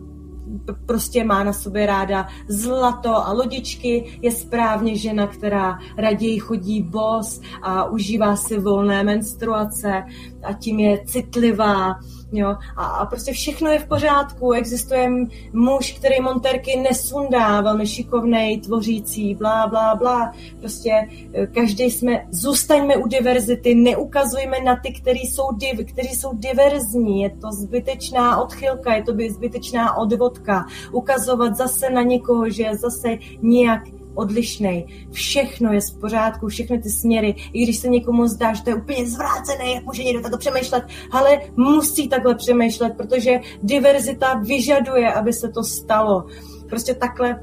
[0.87, 7.41] prostě má na sobě ráda zlato a lodičky, je správně žena, která raději chodí bos
[7.63, 10.05] a užívá si volné menstruace
[10.43, 12.01] a tím je citlivá
[12.33, 12.57] Jo?
[12.77, 14.53] A, a prostě všechno je v pořádku.
[14.53, 15.11] Existuje
[15.53, 20.33] muž, který monterky nesundá, velmi šikovnej, tvořící, blá, blá, blá.
[20.61, 26.31] Prostě eh, každý jsme, zůstaňme u diverzity, neukazujme na ty, kteří jsou, div, kteří jsou
[26.33, 27.23] diverzní.
[27.23, 30.67] Je to zbytečná odchylka, je to zbytečná odvodka.
[30.93, 33.83] Ukazovat zase na někoho, že je zase nějak
[34.15, 34.87] odlišný.
[35.11, 37.35] Všechno je v pořádku, všechny ty směry.
[37.53, 40.85] I když se někomu zdá, že to je úplně zvrácené, jak může někdo takto přemýšlet,
[41.11, 46.27] ale musí takhle přemýšlet, protože diverzita vyžaduje, aby se to stalo.
[46.69, 47.41] Prostě takhle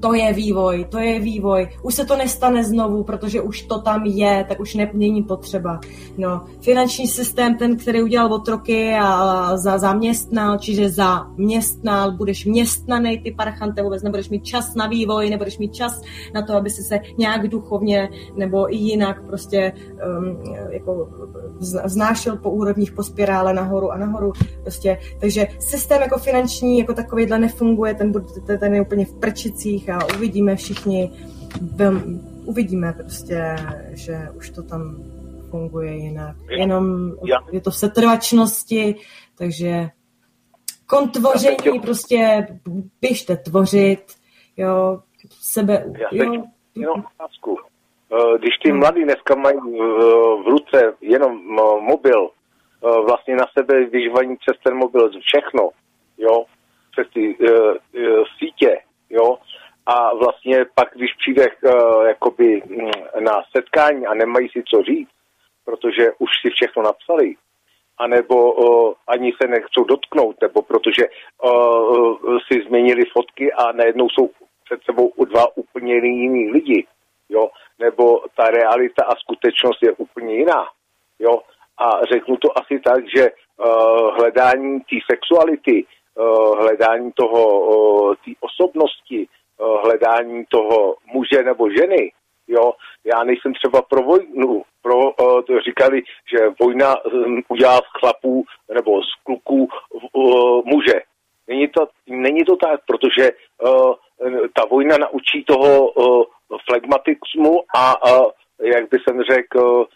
[0.00, 1.68] to je vývoj, to je vývoj.
[1.82, 5.80] Už se to nestane znovu, protože už to tam je, tak už ne, není potřeba.
[6.18, 13.30] No, finanční systém, ten, který udělal otroky a za, zaměstnal, čiže zaměstnal, budeš městnaný, ty
[13.30, 16.02] parchante, vůbec nebudeš mít čas na vývoj, nebudeš mít čas
[16.34, 19.72] na to, aby si se nějak duchovně nebo i jinak prostě
[20.18, 21.08] um, jako
[21.84, 24.32] vznášel po úrovních, po spirále nahoru a nahoru.
[24.62, 29.81] Prostě, takže systém jako finanční, jako takovýhle nefunguje, ten, bude, ten je úplně v prčicích,
[29.88, 31.10] a uvidíme všichni,
[32.44, 33.56] uvidíme prostě,
[33.92, 34.96] že už to tam
[35.50, 36.36] funguje jinak.
[36.50, 37.12] Jenom
[37.52, 38.94] je to v setrvačnosti,
[39.38, 39.88] takže
[40.86, 42.46] kontvoření prostě
[43.00, 44.04] běžte tvořit,
[44.56, 45.00] jo,
[45.52, 46.24] sebe, jo.
[46.74, 47.58] Jenom otázku.
[48.12, 49.58] Eh, když ty mladí dneska mají
[50.44, 51.32] v ruce jenom
[51.80, 55.68] mobil, eh, vlastně na sebe vyžívají přes ten mobil všechno,
[56.18, 56.44] jo,
[56.92, 58.78] přes ty uh, sítě,
[59.10, 59.36] jo,
[59.86, 62.90] a vlastně pak, když přijde uh, jakoby mm,
[63.24, 65.10] na setkání a nemají si co říct,
[65.64, 67.34] protože už si všechno napsali,
[67.98, 71.02] anebo uh, ani se nechcou dotknout, nebo protože
[71.44, 74.30] uh, si změnili fotky a najednou jsou
[74.64, 76.86] před sebou dva úplně jiný lidi,
[77.28, 80.64] jo, nebo ta realita a skutečnost je úplně jiná,
[81.18, 81.40] jo,
[81.78, 85.84] a řeknu to asi tak, že uh, hledání té sexuality,
[86.14, 89.28] uh, hledání toho, uh, té osobnosti,
[89.84, 92.12] hledání toho muže nebo ženy.
[92.48, 92.72] Jo,
[93.04, 96.02] já nejsem třeba pro vojnu, pro, uh, to říkali,
[96.32, 98.44] že vojna um, udělá z chlapů
[98.74, 99.68] nebo z kluků
[100.12, 101.00] uh, muže.
[101.48, 103.30] Není to, není to tak, protože
[103.62, 103.94] uh,
[104.54, 106.24] ta vojna naučí toho uh,
[106.68, 108.30] flegmatismu a, uh,
[108.62, 109.86] jak by jsem řekl,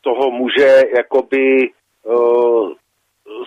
[0.00, 1.70] toho muže jakoby
[2.02, 2.72] uh,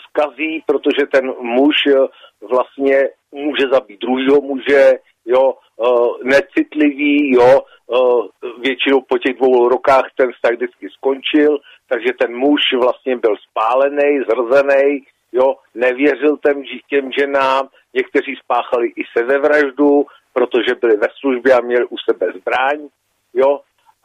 [0.09, 2.07] skazí, protože ten muž uh,
[2.49, 4.93] vlastně může zabít druhého muže,
[5.25, 8.25] jo, uh, necitlivý, jo, uh,
[8.61, 11.57] většinou po těch dvou rokách ten vztah vždycky skončil,
[11.89, 19.03] takže ten muž vlastně byl spálený, zrzený, jo, nevěřil těm, těm ženám, někteří spáchali i
[19.17, 22.87] sebevraždu, protože byli ve službě a měli u sebe zbraň,
[23.33, 23.59] jo,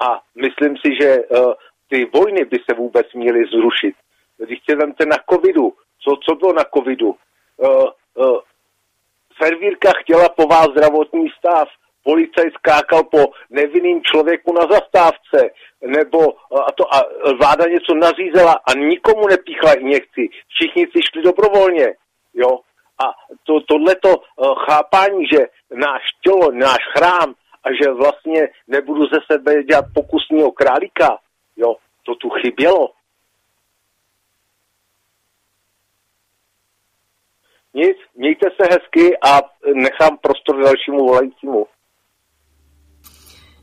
[0.06, 1.52] a myslím si, že uh,
[1.88, 3.94] ty vojny by se vůbec měly zrušit.
[4.38, 7.14] Když se vemte na covidu, co, co bylo na covidu?
[7.56, 8.38] Uh,
[9.43, 11.69] servírka chtěla po vás zdravotní stav,
[12.05, 15.51] policajt skákal po nevinným člověku na zastávce,
[15.86, 16.20] nebo
[16.69, 17.02] a, to, a
[17.39, 20.28] vláda něco nařízela a nikomu nepíchla injekci.
[20.48, 21.86] Všichni si šli dobrovolně.
[22.35, 22.59] Jo?
[23.05, 23.06] A
[23.47, 25.39] to, tohleto uh, chápání, že
[25.74, 31.19] náš tělo, náš chrám a že vlastně nebudu ze sebe dělat pokusního králíka,
[31.56, 32.90] jo, to tu chybělo.
[37.74, 39.40] Nic, mějte se hezky a
[39.74, 41.66] nechám prostor dalšímu volajícímu.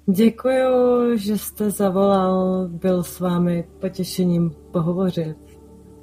[0.05, 5.37] Děkuji, že jste zavolal, byl s vámi potěšením pohovořit.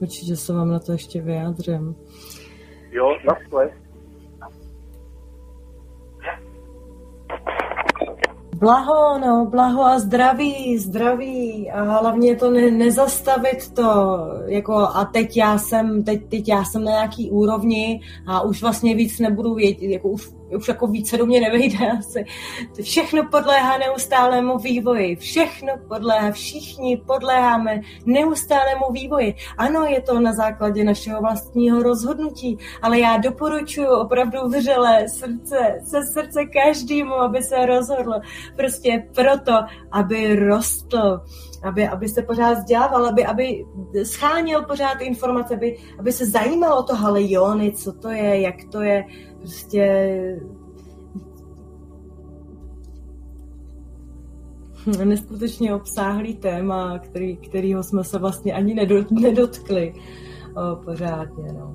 [0.01, 1.97] Určitě se vám na to ještě vyjádřím.
[2.91, 3.35] Jo, na
[8.59, 11.70] Blaho, no, blaho a zdraví, zdraví.
[11.70, 16.85] A hlavně to ne, nezastavit to, jako a teď já jsem, teď, teď já jsem
[16.85, 21.27] na nějaký úrovni a už vlastně víc nebudu vědět, jako už už jako více do
[21.27, 22.24] mě nevejde asi.
[22.77, 25.16] To všechno podléhá neustálému vývoji.
[25.16, 29.35] Všechno podléhá, všichni podléháme neustálému vývoji.
[29.59, 36.02] Ano, je to na základě našeho vlastního rozhodnutí, ale já doporučuji opravdu vřele srdce, se
[36.02, 38.14] srdce každému, aby se rozhodl.
[38.56, 39.52] Prostě proto,
[39.93, 41.20] aby rostl
[41.62, 43.64] aby, aby se pořád vzdělával, aby, aby
[44.02, 48.82] scháněl pořád informace, aby, aby se zajímalo o to halejony, co to je, jak to
[48.82, 49.05] je,
[49.47, 50.40] prostě
[55.05, 58.74] neskutečně obsáhlý téma, který, kterýho jsme se vlastně ani
[59.10, 59.94] nedotkli
[60.55, 61.52] o, pořádně.
[61.52, 61.74] No.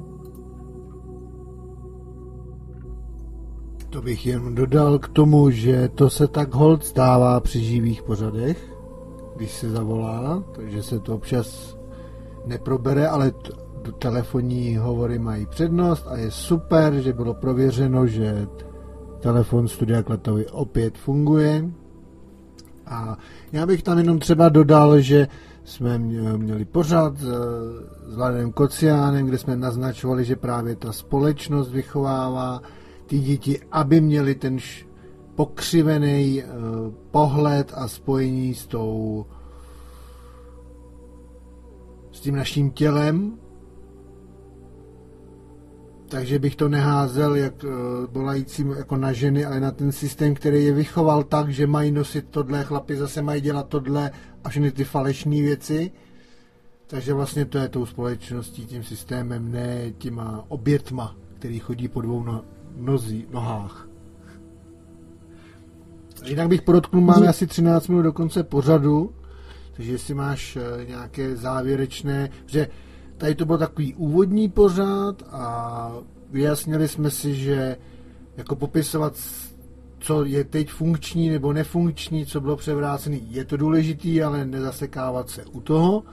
[3.90, 8.76] To bych jen dodal k tomu, že to se tak hold stává při živých pořadech,
[9.36, 11.78] když se zavolá, takže se to občas
[12.46, 13.52] neprobere, ale t-
[14.00, 18.48] telefonní hovory mají přednost a je super, že bylo prověřeno, že
[19.20, 21.72] telefon Studia Klatovy opět funguje.
[22.86, 23.18] A
[23.52, 25.28] já bych tam jenom třeba dodal, že
[25.64, 25.98] jsme
[26.38, 32.62] měli pořád s Vladem Kociánem, kde jsme naznačovali, že právě ta společnost vychovává
[33.06, 34.58] ty děti, aby měli ten
[35.36, 39.26] pokřivený uh, pohled a spojení s tou
[42.12, 43.38] s tím naším tělem.
[46.12, 47.72] Takže bych to neházel jak uh,
[48.12, 52.26] volajícím jako na ženy, ale na ten systém, který je vychoval tak, že mají nosit
[52.30, 54.12] tohle, chlapi zase mají dělat tohle
[54.44, 55.92] a všechny ty falešné věci.
[56.88, 62.24] Takže vlastně to je tou společností, tím systémem, ne těma obětma, který chodí po dvou
[62.24, 62.44] no,
[62.78, 63.88] nozí, nohách.
[66.26, 69.14] Jinak bych podotknul, máme asi 13 minut do konce pořadu,
[69.74, 72.68] takže jestli máš eh, nějaké závěrečné, že
[73.22, 75.92] tady to byl takový úvodní pořad a
[76.32, 77.78] vyjasnili jsme si, že
[78.38, 79.14] jako popisovat,
[80.00, 85.46] co je teď funkční nebo nefunkční, co bylo převrácené, je to důležitý, ale nezasekávat se
[85.46, 86.04] u toho.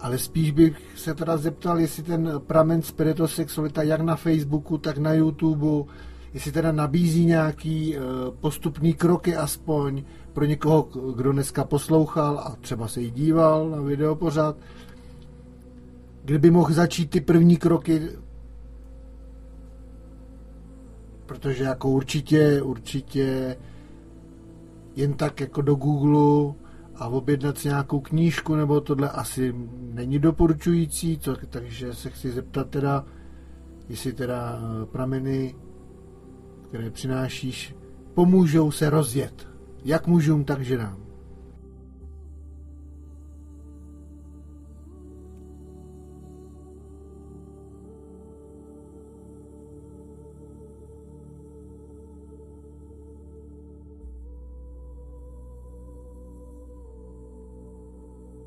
[0.00, 5.12] Ale spíš bych se teda zeptal, jestli ten pramen spiritosexualita jak na Facebooku, tak na
[5.12, 5.92] YouTube,
[6.34, 8.00] jestli teda nabízí nějaký eh,
[8.40, 10.02] postupný kroky aspoň
[10.32, 14.56] pro někoho, kdo dneska poslouchal a třeba se jí díval na video pořád,
[16.24, 18.08] kdyby mohl začít ty první kroky,
[21.26, 23.56] protože jako určitě, určitě
[24.96, 26.54] jen tak jako do Google
[26.96, 29.54] a objednat si nějakou knížku nebo tohle asi
[29.92, 33.04] není doporučující, to, takže se chci zeptat teda,
[33.88, 35.54] jestli teda eh, prameny,
[36.68, 37.76] které přinášíš,
[38.14, 39.48] pomůžou se rozjet.
[39.84, 41.03] Jak mužům, tak ženám.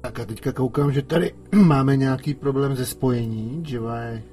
[0.07, 4.23] Tak a teďka koukám, že tady máme nějaký problém ze spojení, že je...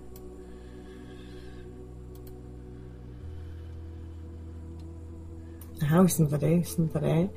[5.82, 7.28] Aha, už jsem tady, už jsem tady.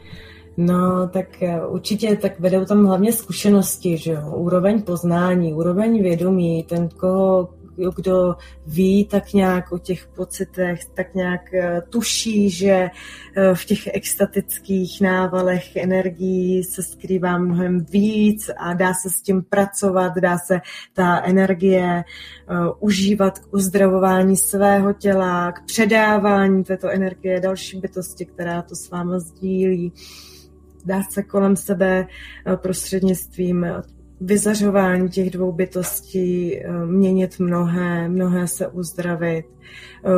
[0.58, 6.64] No, tak eh, určitě tak vedou tam hlavně zkušenosti, že jo, úroveň poznání, úroveň vědomí,
[6.64, 7.50] ten, koho,
[7.96, 8.36] kdo
[8.68, 12.90] ví tak nějak o těch pocitech, tak nějak eh, tuší, že
[13.36, 19.44] eh, v těch extatických návalech energií se skrývá mnohem víc a dá se s tím
[19.44, 20.62] pracovat, dá se
[20.94, 28.62] ta energie eh, užívat k uzdravování svého těla, k předávání této energie další bytosti, která
[28.62, 29.94] to s váma sdílí.
[30.86, 32.08] Dá se kolem sebe
[32.62, 33.66] prostřednictvím
[34.22, 39.46] vyzařování těch dvou bytostí eh, měnit mnohé, mnohé se uzdravit.
[40.06, 40.10] Eh,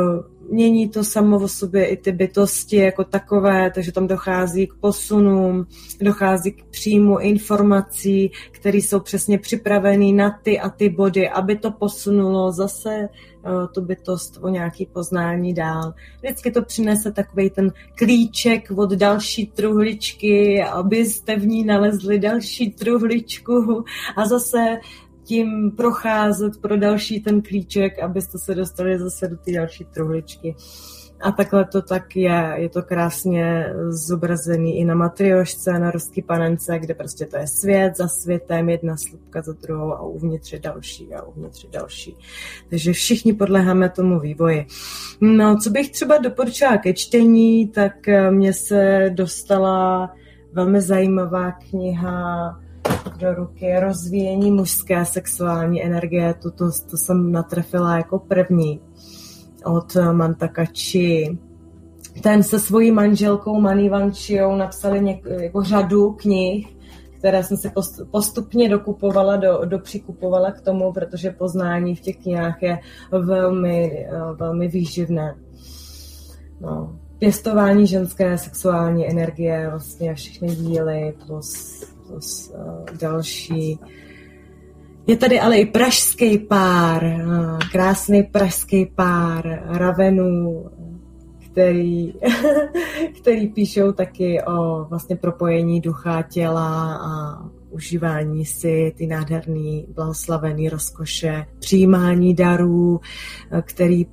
[0.50, 5.66] mění to samo o sobě i ty bytosti jako takové, takže tam dochází k posunům,
[6.00, 11.70] dochází k příjmu informací, které jsou přesně připravené na ty a ty body, aby to
[11.70, 13.08] posunulo zase
[13.74, 15.94] tu bytost o nějaký poznání dál.
[16.22, 23.84] Vždycky to přinese takový ten klíček od další truhličky, abyste v ní nalezli další truhličku
[24.16, 24.78] a zase
[25.24, 30.56] tím procházet pro další ten klíček, abyste se dostali zase do té další truhličky.
[31.20, 32.52] A takhle to tak je.
[32.56, 37.96] Je to krásně zobrazený i na matriošce, na ruský panence, kde prostě to je svět
[37.96, 42.16] za světem, jedna slupka za druhou a uvnitř je další a uvnitř je další.
[42.70, 44.66] Takže všichni podléháme tomu vývoji.
[45.20, 50.10] No, co bych třeba doporučila ke čtení, tak eh, mě se dostala
[50.52, 52.60] velmi zajímavá kniha
[53.16, 56.34] do ruky rozvíjení mužské sexuální energie.
[56.34, 58.80] Tuto to jsem natrefila jako první
[59.64, 61.38] od Mantakači.
[62.22, 66.76] Ten se svojí manželkou Manivančiou napsali něk, jako řadu knih,
[67.18, 67.70] které jsem si
[68.10, 72.78] postupně dokupovala, do, dopřikupovala k tomu, protože poznání v těch knihách je
[73.10, 75.34] velmi, velmi výživné.
[76.60, 76.96] No.
[77.18, 81.80] Pěstování ženské sexuální energie, vlastně všechny díly, plus
[82.10, 82.52] plus
[83.00, 83.78] další.
[85.06, 87.04] Je tady ale i pražský pár,
[87.72, 90.64] krásný pražský pár ravenů,
[91.50, 92.14] který,
[93.20, 101.46] který píšou taky o vlastně propojení ducha, těla a užívání si ty nádherný, blahoslavený rozkoše,
[101.58, 103.00] přijímání darů,
[103.62, 104.06] který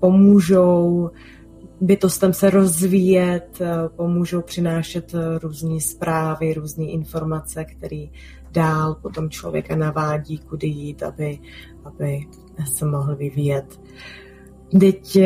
[0.00, 1.10] pomůžou
[1.80, 3.58] bytostem se rozvíjet,
[3.96, 8.06] pomůžou přinášet různé zprávy, různé informace, které
[8.54, 11.38] dál potom člověka navádí, kudy jít, aby,
[11.84, 12.26] aby
[12.74, 13.80] se mohl vyvíjet.
[14.80, 15.18] Teď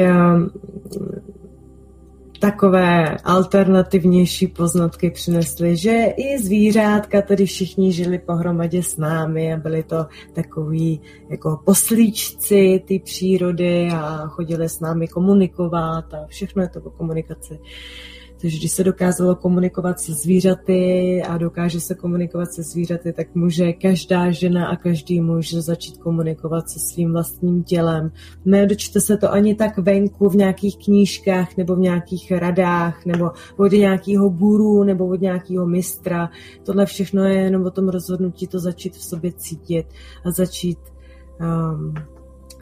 [2.38, 9.82] takové alternativnější poznatky přinesly, že i zvířátka tedy všichni žili pohromadě s námi a byli
[9.82, 11.00] to takový
[11.30, 17.58] jako poslíčci ty přírody a chodili s námi komunikovat a všechno je to o komunikaci.
[18.40, 23.72] Takže když se dokázalo komunikovat se zvířaty a dokáže se komunikovat se zvířaty, tak může
[23.72, 28.10] každá žena a každý muž začít komunikovat se svým vlastním tělem.
[28.44, 33.72] Nedočte se to ani tak venku v nějakých knížkách nebo v nějakých radách nebo od
[33.72, 36.30] nějakého guru nebo od nějakého mistra.
[36.62, 39.86] Tohle všechno je jenom o tom rozhodnutí to začít v sobě cítit
[40.24, 40.78] a začít
[41.40, 41.94] um,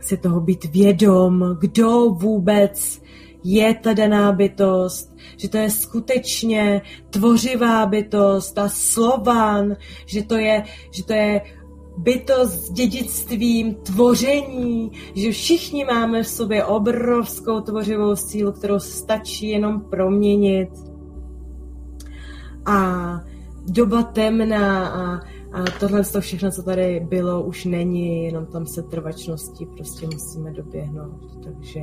[0.01, 3.01] si toho být vědom, kdo vůbec
[3.47, 10.65] je ta daná bytost, že to je skutečně tvořivá bytost, ta slovan, že to je,
[10.91, 11.41] že to je
[11.99, 19.81] bytost s dědictvím tvoření, že všichni máme v sobě obrovskou tvořivou sílu, kterou stačí jenom
[19.81, 20.71] proměnit.
[22.67, 23.21] A
[23.69, 25.21] doba temná a,
[25.53, 30.51] a tohle to všechno, co tady bylo, už není, jenom tam se trvačností prostě musíme
[30.53, 31.45] doběhnout.
[31.45, 31.81] Takže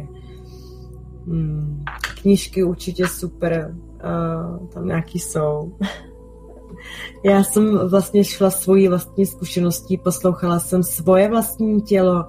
[1.28, 1.84] Hmm,
[2.22, 5.78] knížky určitě super, uh, tam nějaký jsou.
[7.24, 12.26] Já jsem vlastně šla svojí vlastní zkušeností, poslouchala jsem svoje vlastní tělo.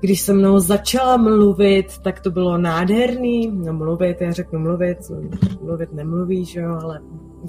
[0.00, 3.50] Když se mnou začala mluvit, tak to bylo nádherný.
[3.54, 4.98] No mluvit, já řeknu mluvit,
[5.62, 7.00] mluvit nemluví, že jo, ale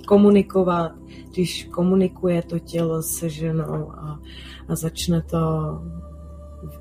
[0.07, 0.91] komunikovat.
[1.31, 4.19] Když komunikuje to tělo se ženou a,
[4.68, 5.39] a začne to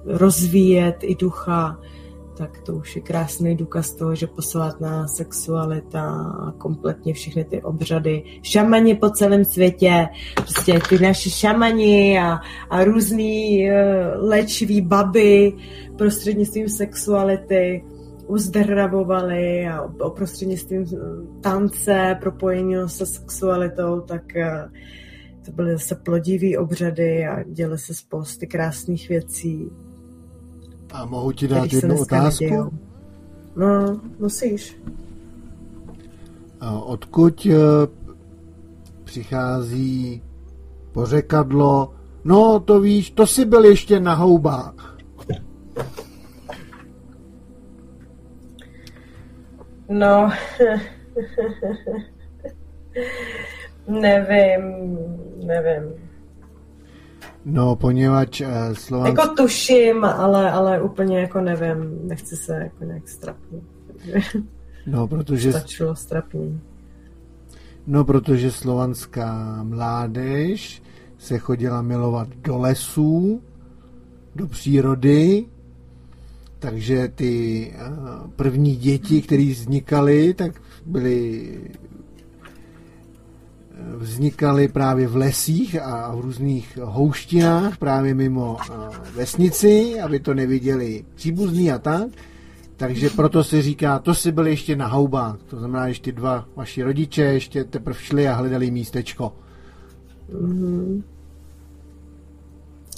[0.04, 1.78] rozvíjet i ducha,
[2.40, 6.02] tak to už je krásný důkaz toho, že posvátná sexualita
[6.46, 12.38] a kompletně všechny ty obřady, šamani po celém světě, prostě ty naši šamani a,
[12.70, 15.52] a různý uh, léčivý baby
[15.98, 17.84] prostřednictvím sexuality
[18.26, 20.96] uzdravovali a prostřednictvím eh,
[21.40, 24.72] tance, propojení se sexualitou, tak uh,
[25.44, 29.70] to byly zase plodivý obřady a děly se spousty krásných věcí.
[30.92, 32.72] A mohu ti dát jednu otázku?
[33.56, 34.76] No, musíš.
[36.60, 37.52] A odkud uh,
[39.04, 40.22] přichází
[40.92, 41.94] pořekadlo,
[42.24, 44.96] no to víš, to si byl ještě na houbách.
[49.88, 50.30] No,
[53.88, 54.98] nevím,
[55.46, 56.09] nevím.
[57.44, 59.06] No, poněvadž uh, Slovan...
[59.06, 63.64] Jako tuším, ale, ale úplně jako nevím, nechci se jako nějak strapnit.
[64.86, 65.52] No, protože...
[65.52, 66.60] Stačilo strapní.
[67.86, 70.82] No, protože slovanská mládež
[71.18, 73.42] se chodila milovat do lesů,
[74.34, 75.46] do přírody,
[76.58, 81.50] takže ty uh, první děti, které vznikaly, tak byly
[83.96, 88.56] vznikaly právě v lesích a v různých houštinách, právě mimo
[89.14, 92.08] vesnici, aby to neviděli příbuzní a tak.
[92.76, 95.36] Takže proto se říká, to si byli ještě na houbách.
[95.46, 99.32] To znamená, ještě dva vaši rodiče ještě teprve šli a hledali místečko.
[100.32, 101.02] Mm-hmm.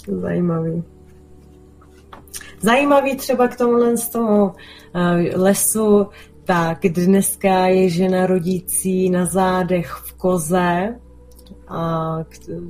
[0.07, 0.83] Zajímavý.
[2.61, 6.07] Zajímavý třeba k tomuhle z toho uh, lesu,
[6.45, 10.95] tak dneska je žena rodící na zádech v koze
[11.67, 12.17] a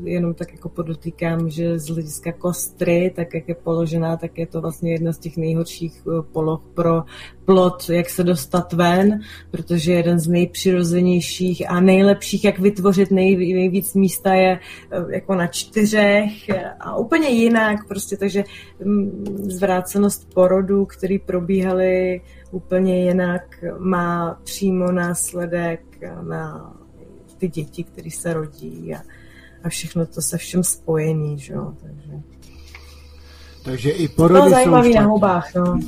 [0.04, 4.62] jenom tak jako podotýkám, že z hlediska kostry, tak jak je položená, tak je to
[4.62, 7.04] vlastně jedna z těch nejhorších eh, poloh pro
[7.46, 9.20] plot, jak se dostat ven,
[9.52, 14.60] protože jeden z nejpřirozenějších a nejlepších, jak vytvořit nej, nejvíc místa je
[14.92, 16.34] eh, jako na čtyřech
[16.80, 18.44] a úplně jinak prostě, takže
[18.86, 22.22] mm, zvrácenost porodů, který probíhaly
[22.54, 25.82] úplně jinak, má přímo následek
[26.22, 26.74] na
[27.38, 29.02] ty děti, které se rodí a,
[29.64, 32.12] a všechno to se všem spojený, že jo, takže...
[33.64, 35.80] Takže i porody no, zajímavý jsou na hubách, no.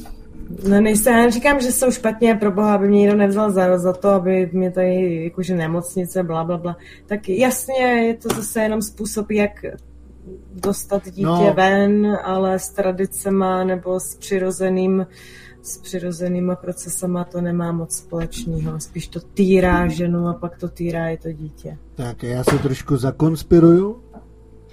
[0.70, 4.10] No nejsem, říkám, že jsou špatně, pro boha, aby mě někdo nevzal za, za to,
[4.10, 6.78] aby mě tady jakože nemocnice, bla, bla, bla.
[7.06, 9.66] Tak jasně, je to zase jenom způsob, jak
[10.54, 11.54] dostat dítě no.
[11.56, 15.08] ven, ale s tradicema nebo s přirozeným
[15.66, 18.80] s přirozenýma procesama to nemá moc společného.
[18.80, 21.78] Spíš to týrá ženu a pak to týrá i to dítě.
[21.96, 24.04] Tak já se trošku zakonspiruju.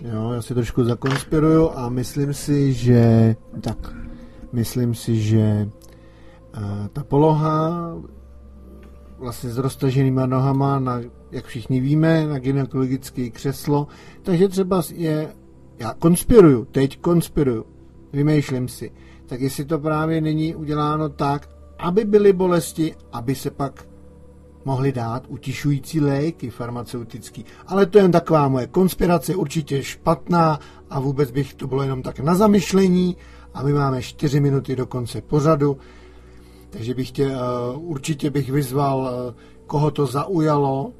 [0.00, 3.94] Jo, já si trošku zakonspiruju a myslím si, že tak,
[4.52, 5.68] myslím si, že
[6.56, 7.96] uh, ta poloha
[9.18, 11.00] vlastně s roztaženýma nohama, na,
[11.30, 13.86] jak všichni víme, na gynekologické křeslo,
[14.22, 15.32] takže třeba je,
[15.78, 17.66] já konspiruju, teď konspiruju,
[18.12, 18.92] vymýšlím si,
[19.26, 23.84] tak jestli to právě není uděláno tak, aby byly bolesti, aby se pak
[24.64, 27.44] mohli dát utišující léky farmaceutický.
[27.66, 30.58] Ale to je jen taková moje konspirace, určitě špatná
[30.90, 33.16] a vůbec bych to bylo jenom tak na zamyšlení
[33.54, 35.76] a my máme 4 minuty do konce pořadu,
[36.70, 37.34] takže bych tě, uh,
[37.90, 39.34] určitě bych vyzval, uh,
[39.66, 40.92] koho to zaujalo,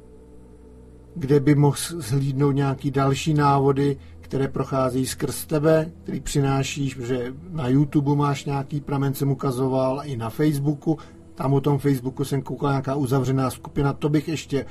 [1.15, 3.97] kde by mohl zhlídnout nějaký další návody,
[4.33, 10.17] které prochází skrz tebe, který přinášíš, protože na YouTube máš nějaký pramen, jsem ukazoval, i
[10.17, 10.97] na Facebooku,
[11.35, 14.65] tam o tom Facebooku jsem koukal nějaká uzavřená skupina, to bych ještě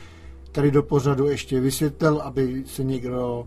[0.52, 3.46] tady do pořadu ještě vysvětlil, aby se někdo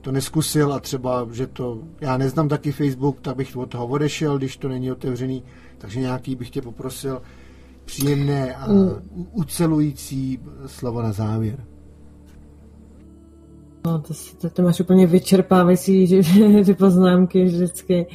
[0.00, 4.38] to neskusil a třeba, že to, já neznám taky Facebook, tak bych od toho odešel,
[4.38, 5.44] když to není otevřený,
[5.78, 7.22] takže nějaký bych tě poprosil
[7.84, 8.66] příjemné a
[9.32, 11.64] ucelující slovo na závěr.
[13.84, 16.22] No, to, to, to máš úplně vyčerpávající že,
[16.64, 18.06] ty poznámky vždycky.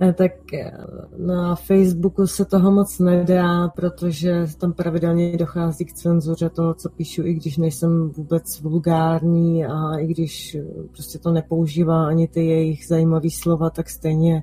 [0.00, 0.72] Eh, tak eh,
[1.18, 7.22] na Facebooku se toho moc nedá, protože tam pravidelně dochází k cenzuře toho, co píšu,
[7.22, 12.86] i když nejsem vůbec vulgární a i když eh, prostě to nepoužívá ani ty jejich
[12.86, 14.42] zajímavé slova, tak stejně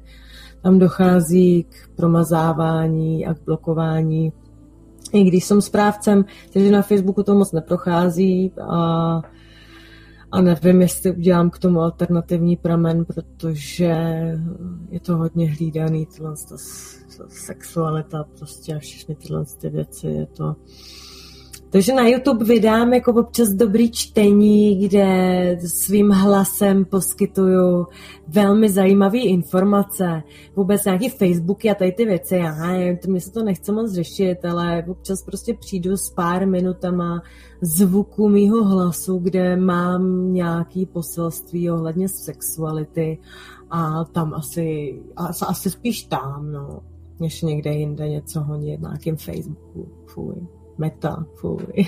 [0.62, 4.34] tam dochází k promazávání a k blokování.
[5.14, 9.22] I když jsem správcem, takže na Facebooku to moc neprochází a
[10.34, 13.96] a nevím, jestli udělám k tomu alternativní pramen, protože
[14.90, 16.56] je to hodně hlídaný, tyhle ta
[17.28, 20.56] sexualita prostě a všechny tyhle ty věci, je to...
[21.74, 27.88] Takže na YouTube vydám jako občas dobrý čtení, kde svým hlasem poskytuju
[28.28, 30.24] velmi zajímavé informace.
[30.56, 34.46] Vůbec nějaký Facebooky a tady ty věci, já nevím, mě se to nechce moc řešit,
[34.46, 37.22] ale občas prostě přijdu s pár minutama
[37.62, 43.18] zvuku mýho hlasu, kde mám nějaký poselství ohledně sexuality
[43.70, 45.00] a tam asi,
[45.48, 46.80] asi spíš tam, no,
[47.20, 49.88] než někde jinde něco honit na nějakém Facebooku.
[50.06, 50.63] Fuj.
[50.78, 51.86] Meta, fuj.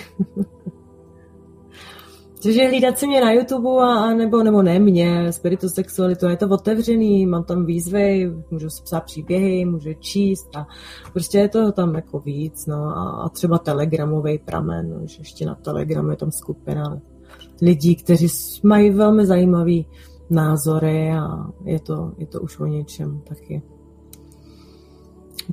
[2.44, 6.49] Takže hlídat si mě na YouTube a, nebo, nebo ne mě, spiritu sexualitu, je to
[6.49, 10.68] otevřený, mám tam výzvy, můžu si psát příběhy, můžu číst a
[11.14, 15.45] prostě je to tam jako víc, no a, a třeba telegramový pramen, no, že ještě
[15.45, 17.02] na telegramu je tam skupina
[17.62, 18.28] lidí, kteří
[18.64, 19.88] mají velmi zajímavý
[20.30, 23.62] názory a je to, je to už o něčem taky.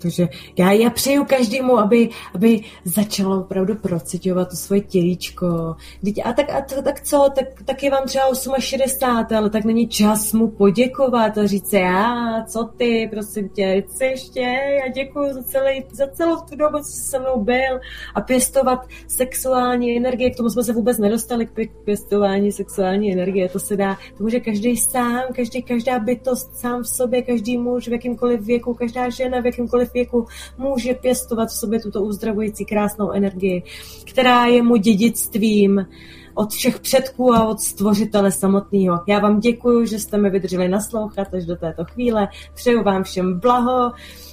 [0.02, 0.28] Takže
[0.59, 5.77] já, já přeju každému, aby, aby začalo opravdu procitovat to svoje tělíčko.
[6.24, 8.24] A tak, a tak co, tak, tak je vám třeba
[8.59, 14.05] 68, ale tak není čas mu poděkovat a říct já, co ty, prosím tě, co
[14.05, 14.40] ještě,
[14.85, 17.81] já děkuji za, celý, za celou tu dobu, co jsi se mnou byl.
[18.14, 21.51] A pěstovat sexuální energie, k tomu jsme se vůbec nedostali k
[21.85, 26.89] pěstování sexuální energie, to se dá, to může každý sám, každý, každá bytost sám v
[26.89, 30.27] sobě, každý muž v jakýmkoliv věku, každá žena v jakýmkoliv jakémkoliv věku
[30.59, 33.63] může pěstovat v sobě tuto uzdravující krásnou energii,
[34.05, 35.87] která je mu dědictvím
[36.35, 39.01] od všech předků a od stvořitele samotného.
[39.07, 42.29] Já vám děkuji, že jste mi vydrželi naslouchat až do této chvíle.
[42.55, 43.93] Přeju vám všem blaho,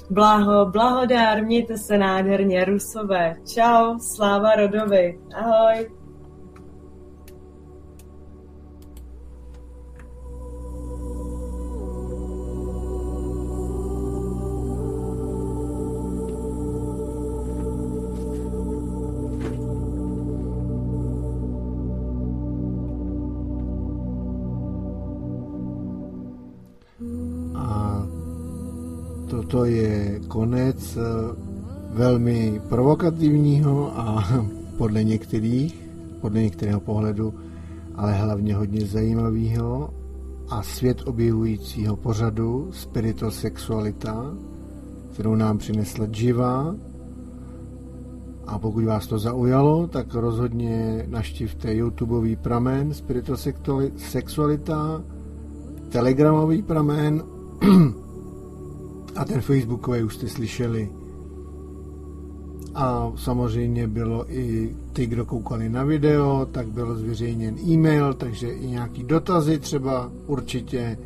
[0.10, 3.36] blaho, blahodár, mějte se nádherně, rusové.
[3.54, 5.20] Čau, sláva rodovi.
[5.36, 5.99] Ahoj.
[29.50, 31.02] Toto je konec eh,
[31.94, 34.24] velmi provokativního a
[34.78, 35.90] podle některých,
[36.22, 37.34] podle některého pohledu,
[37.96, 39.94] ale hlavně hodně zajímavého
[40.50, 44.34] a svět objevujícího pořadu Spiritosexualita,
[45.14, 46.76] kterou nám přinesla Jiva.
[48.48, 55.04] A pokud vás to zaujalo, tak rozhodně naštivte YouTubeový pramen Spiritosexualita,
[55.90, 57.24] Telegramový pramen
[59.16, 60.90] a ten Facebookový už jste slyšeli.
[62.76, 68.68] a samozřejmě bylo i ty, kdo koukali na video, tak byl zveřejněn e-mail, takže i
[68.68, 70.98] nějaký dotazy třeba určitě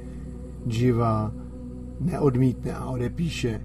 [0.66, 1.32] Jiva
[2.00, 3.62] neodmítne a odepíše.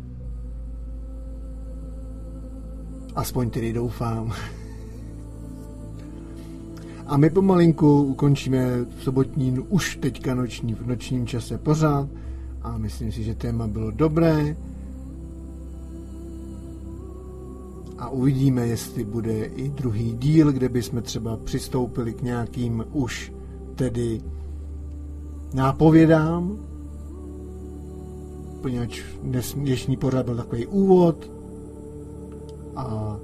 [3.14, 4.32] Aspoň tedy doufám.
[7.06, 12.08] A my pomalinku ukončíme sobotní, už teďka noční, v nočním čase pořád.
[12.68, 14.56] A myslím si, že téma bylo dobré.
[17.98, 23.32] A uvidíme, jestli bude i druhý díl, kde bychom třeba přistoupili k nějakým už
[23.74, 24.20] tedy
[25.54, 26.58] nápovědám,
[28.62, 29.02] poněvadž
[29.54, 31.30] dnešní pořad byl takový úvod
[32.76, 33.16] a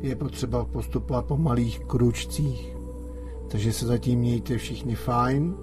[0.00, 2.76] je potřeba postupovat po malých kručcích.
[3.48, 5.54] Takže se zatím mějte všichni fajn,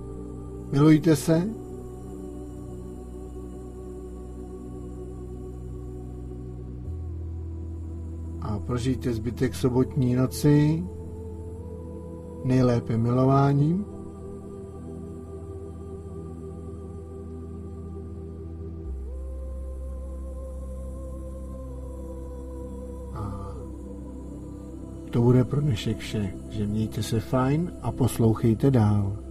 [0.71, 1.49] milujte se,
[8.41, 10.83] a prožijte zbytek sobotní noci
[12.45, 13.85] nejlépe milováním.
[25.09, 29.28] To bude pro dnešek vše, že mějte se fajn a poslouchejte dál.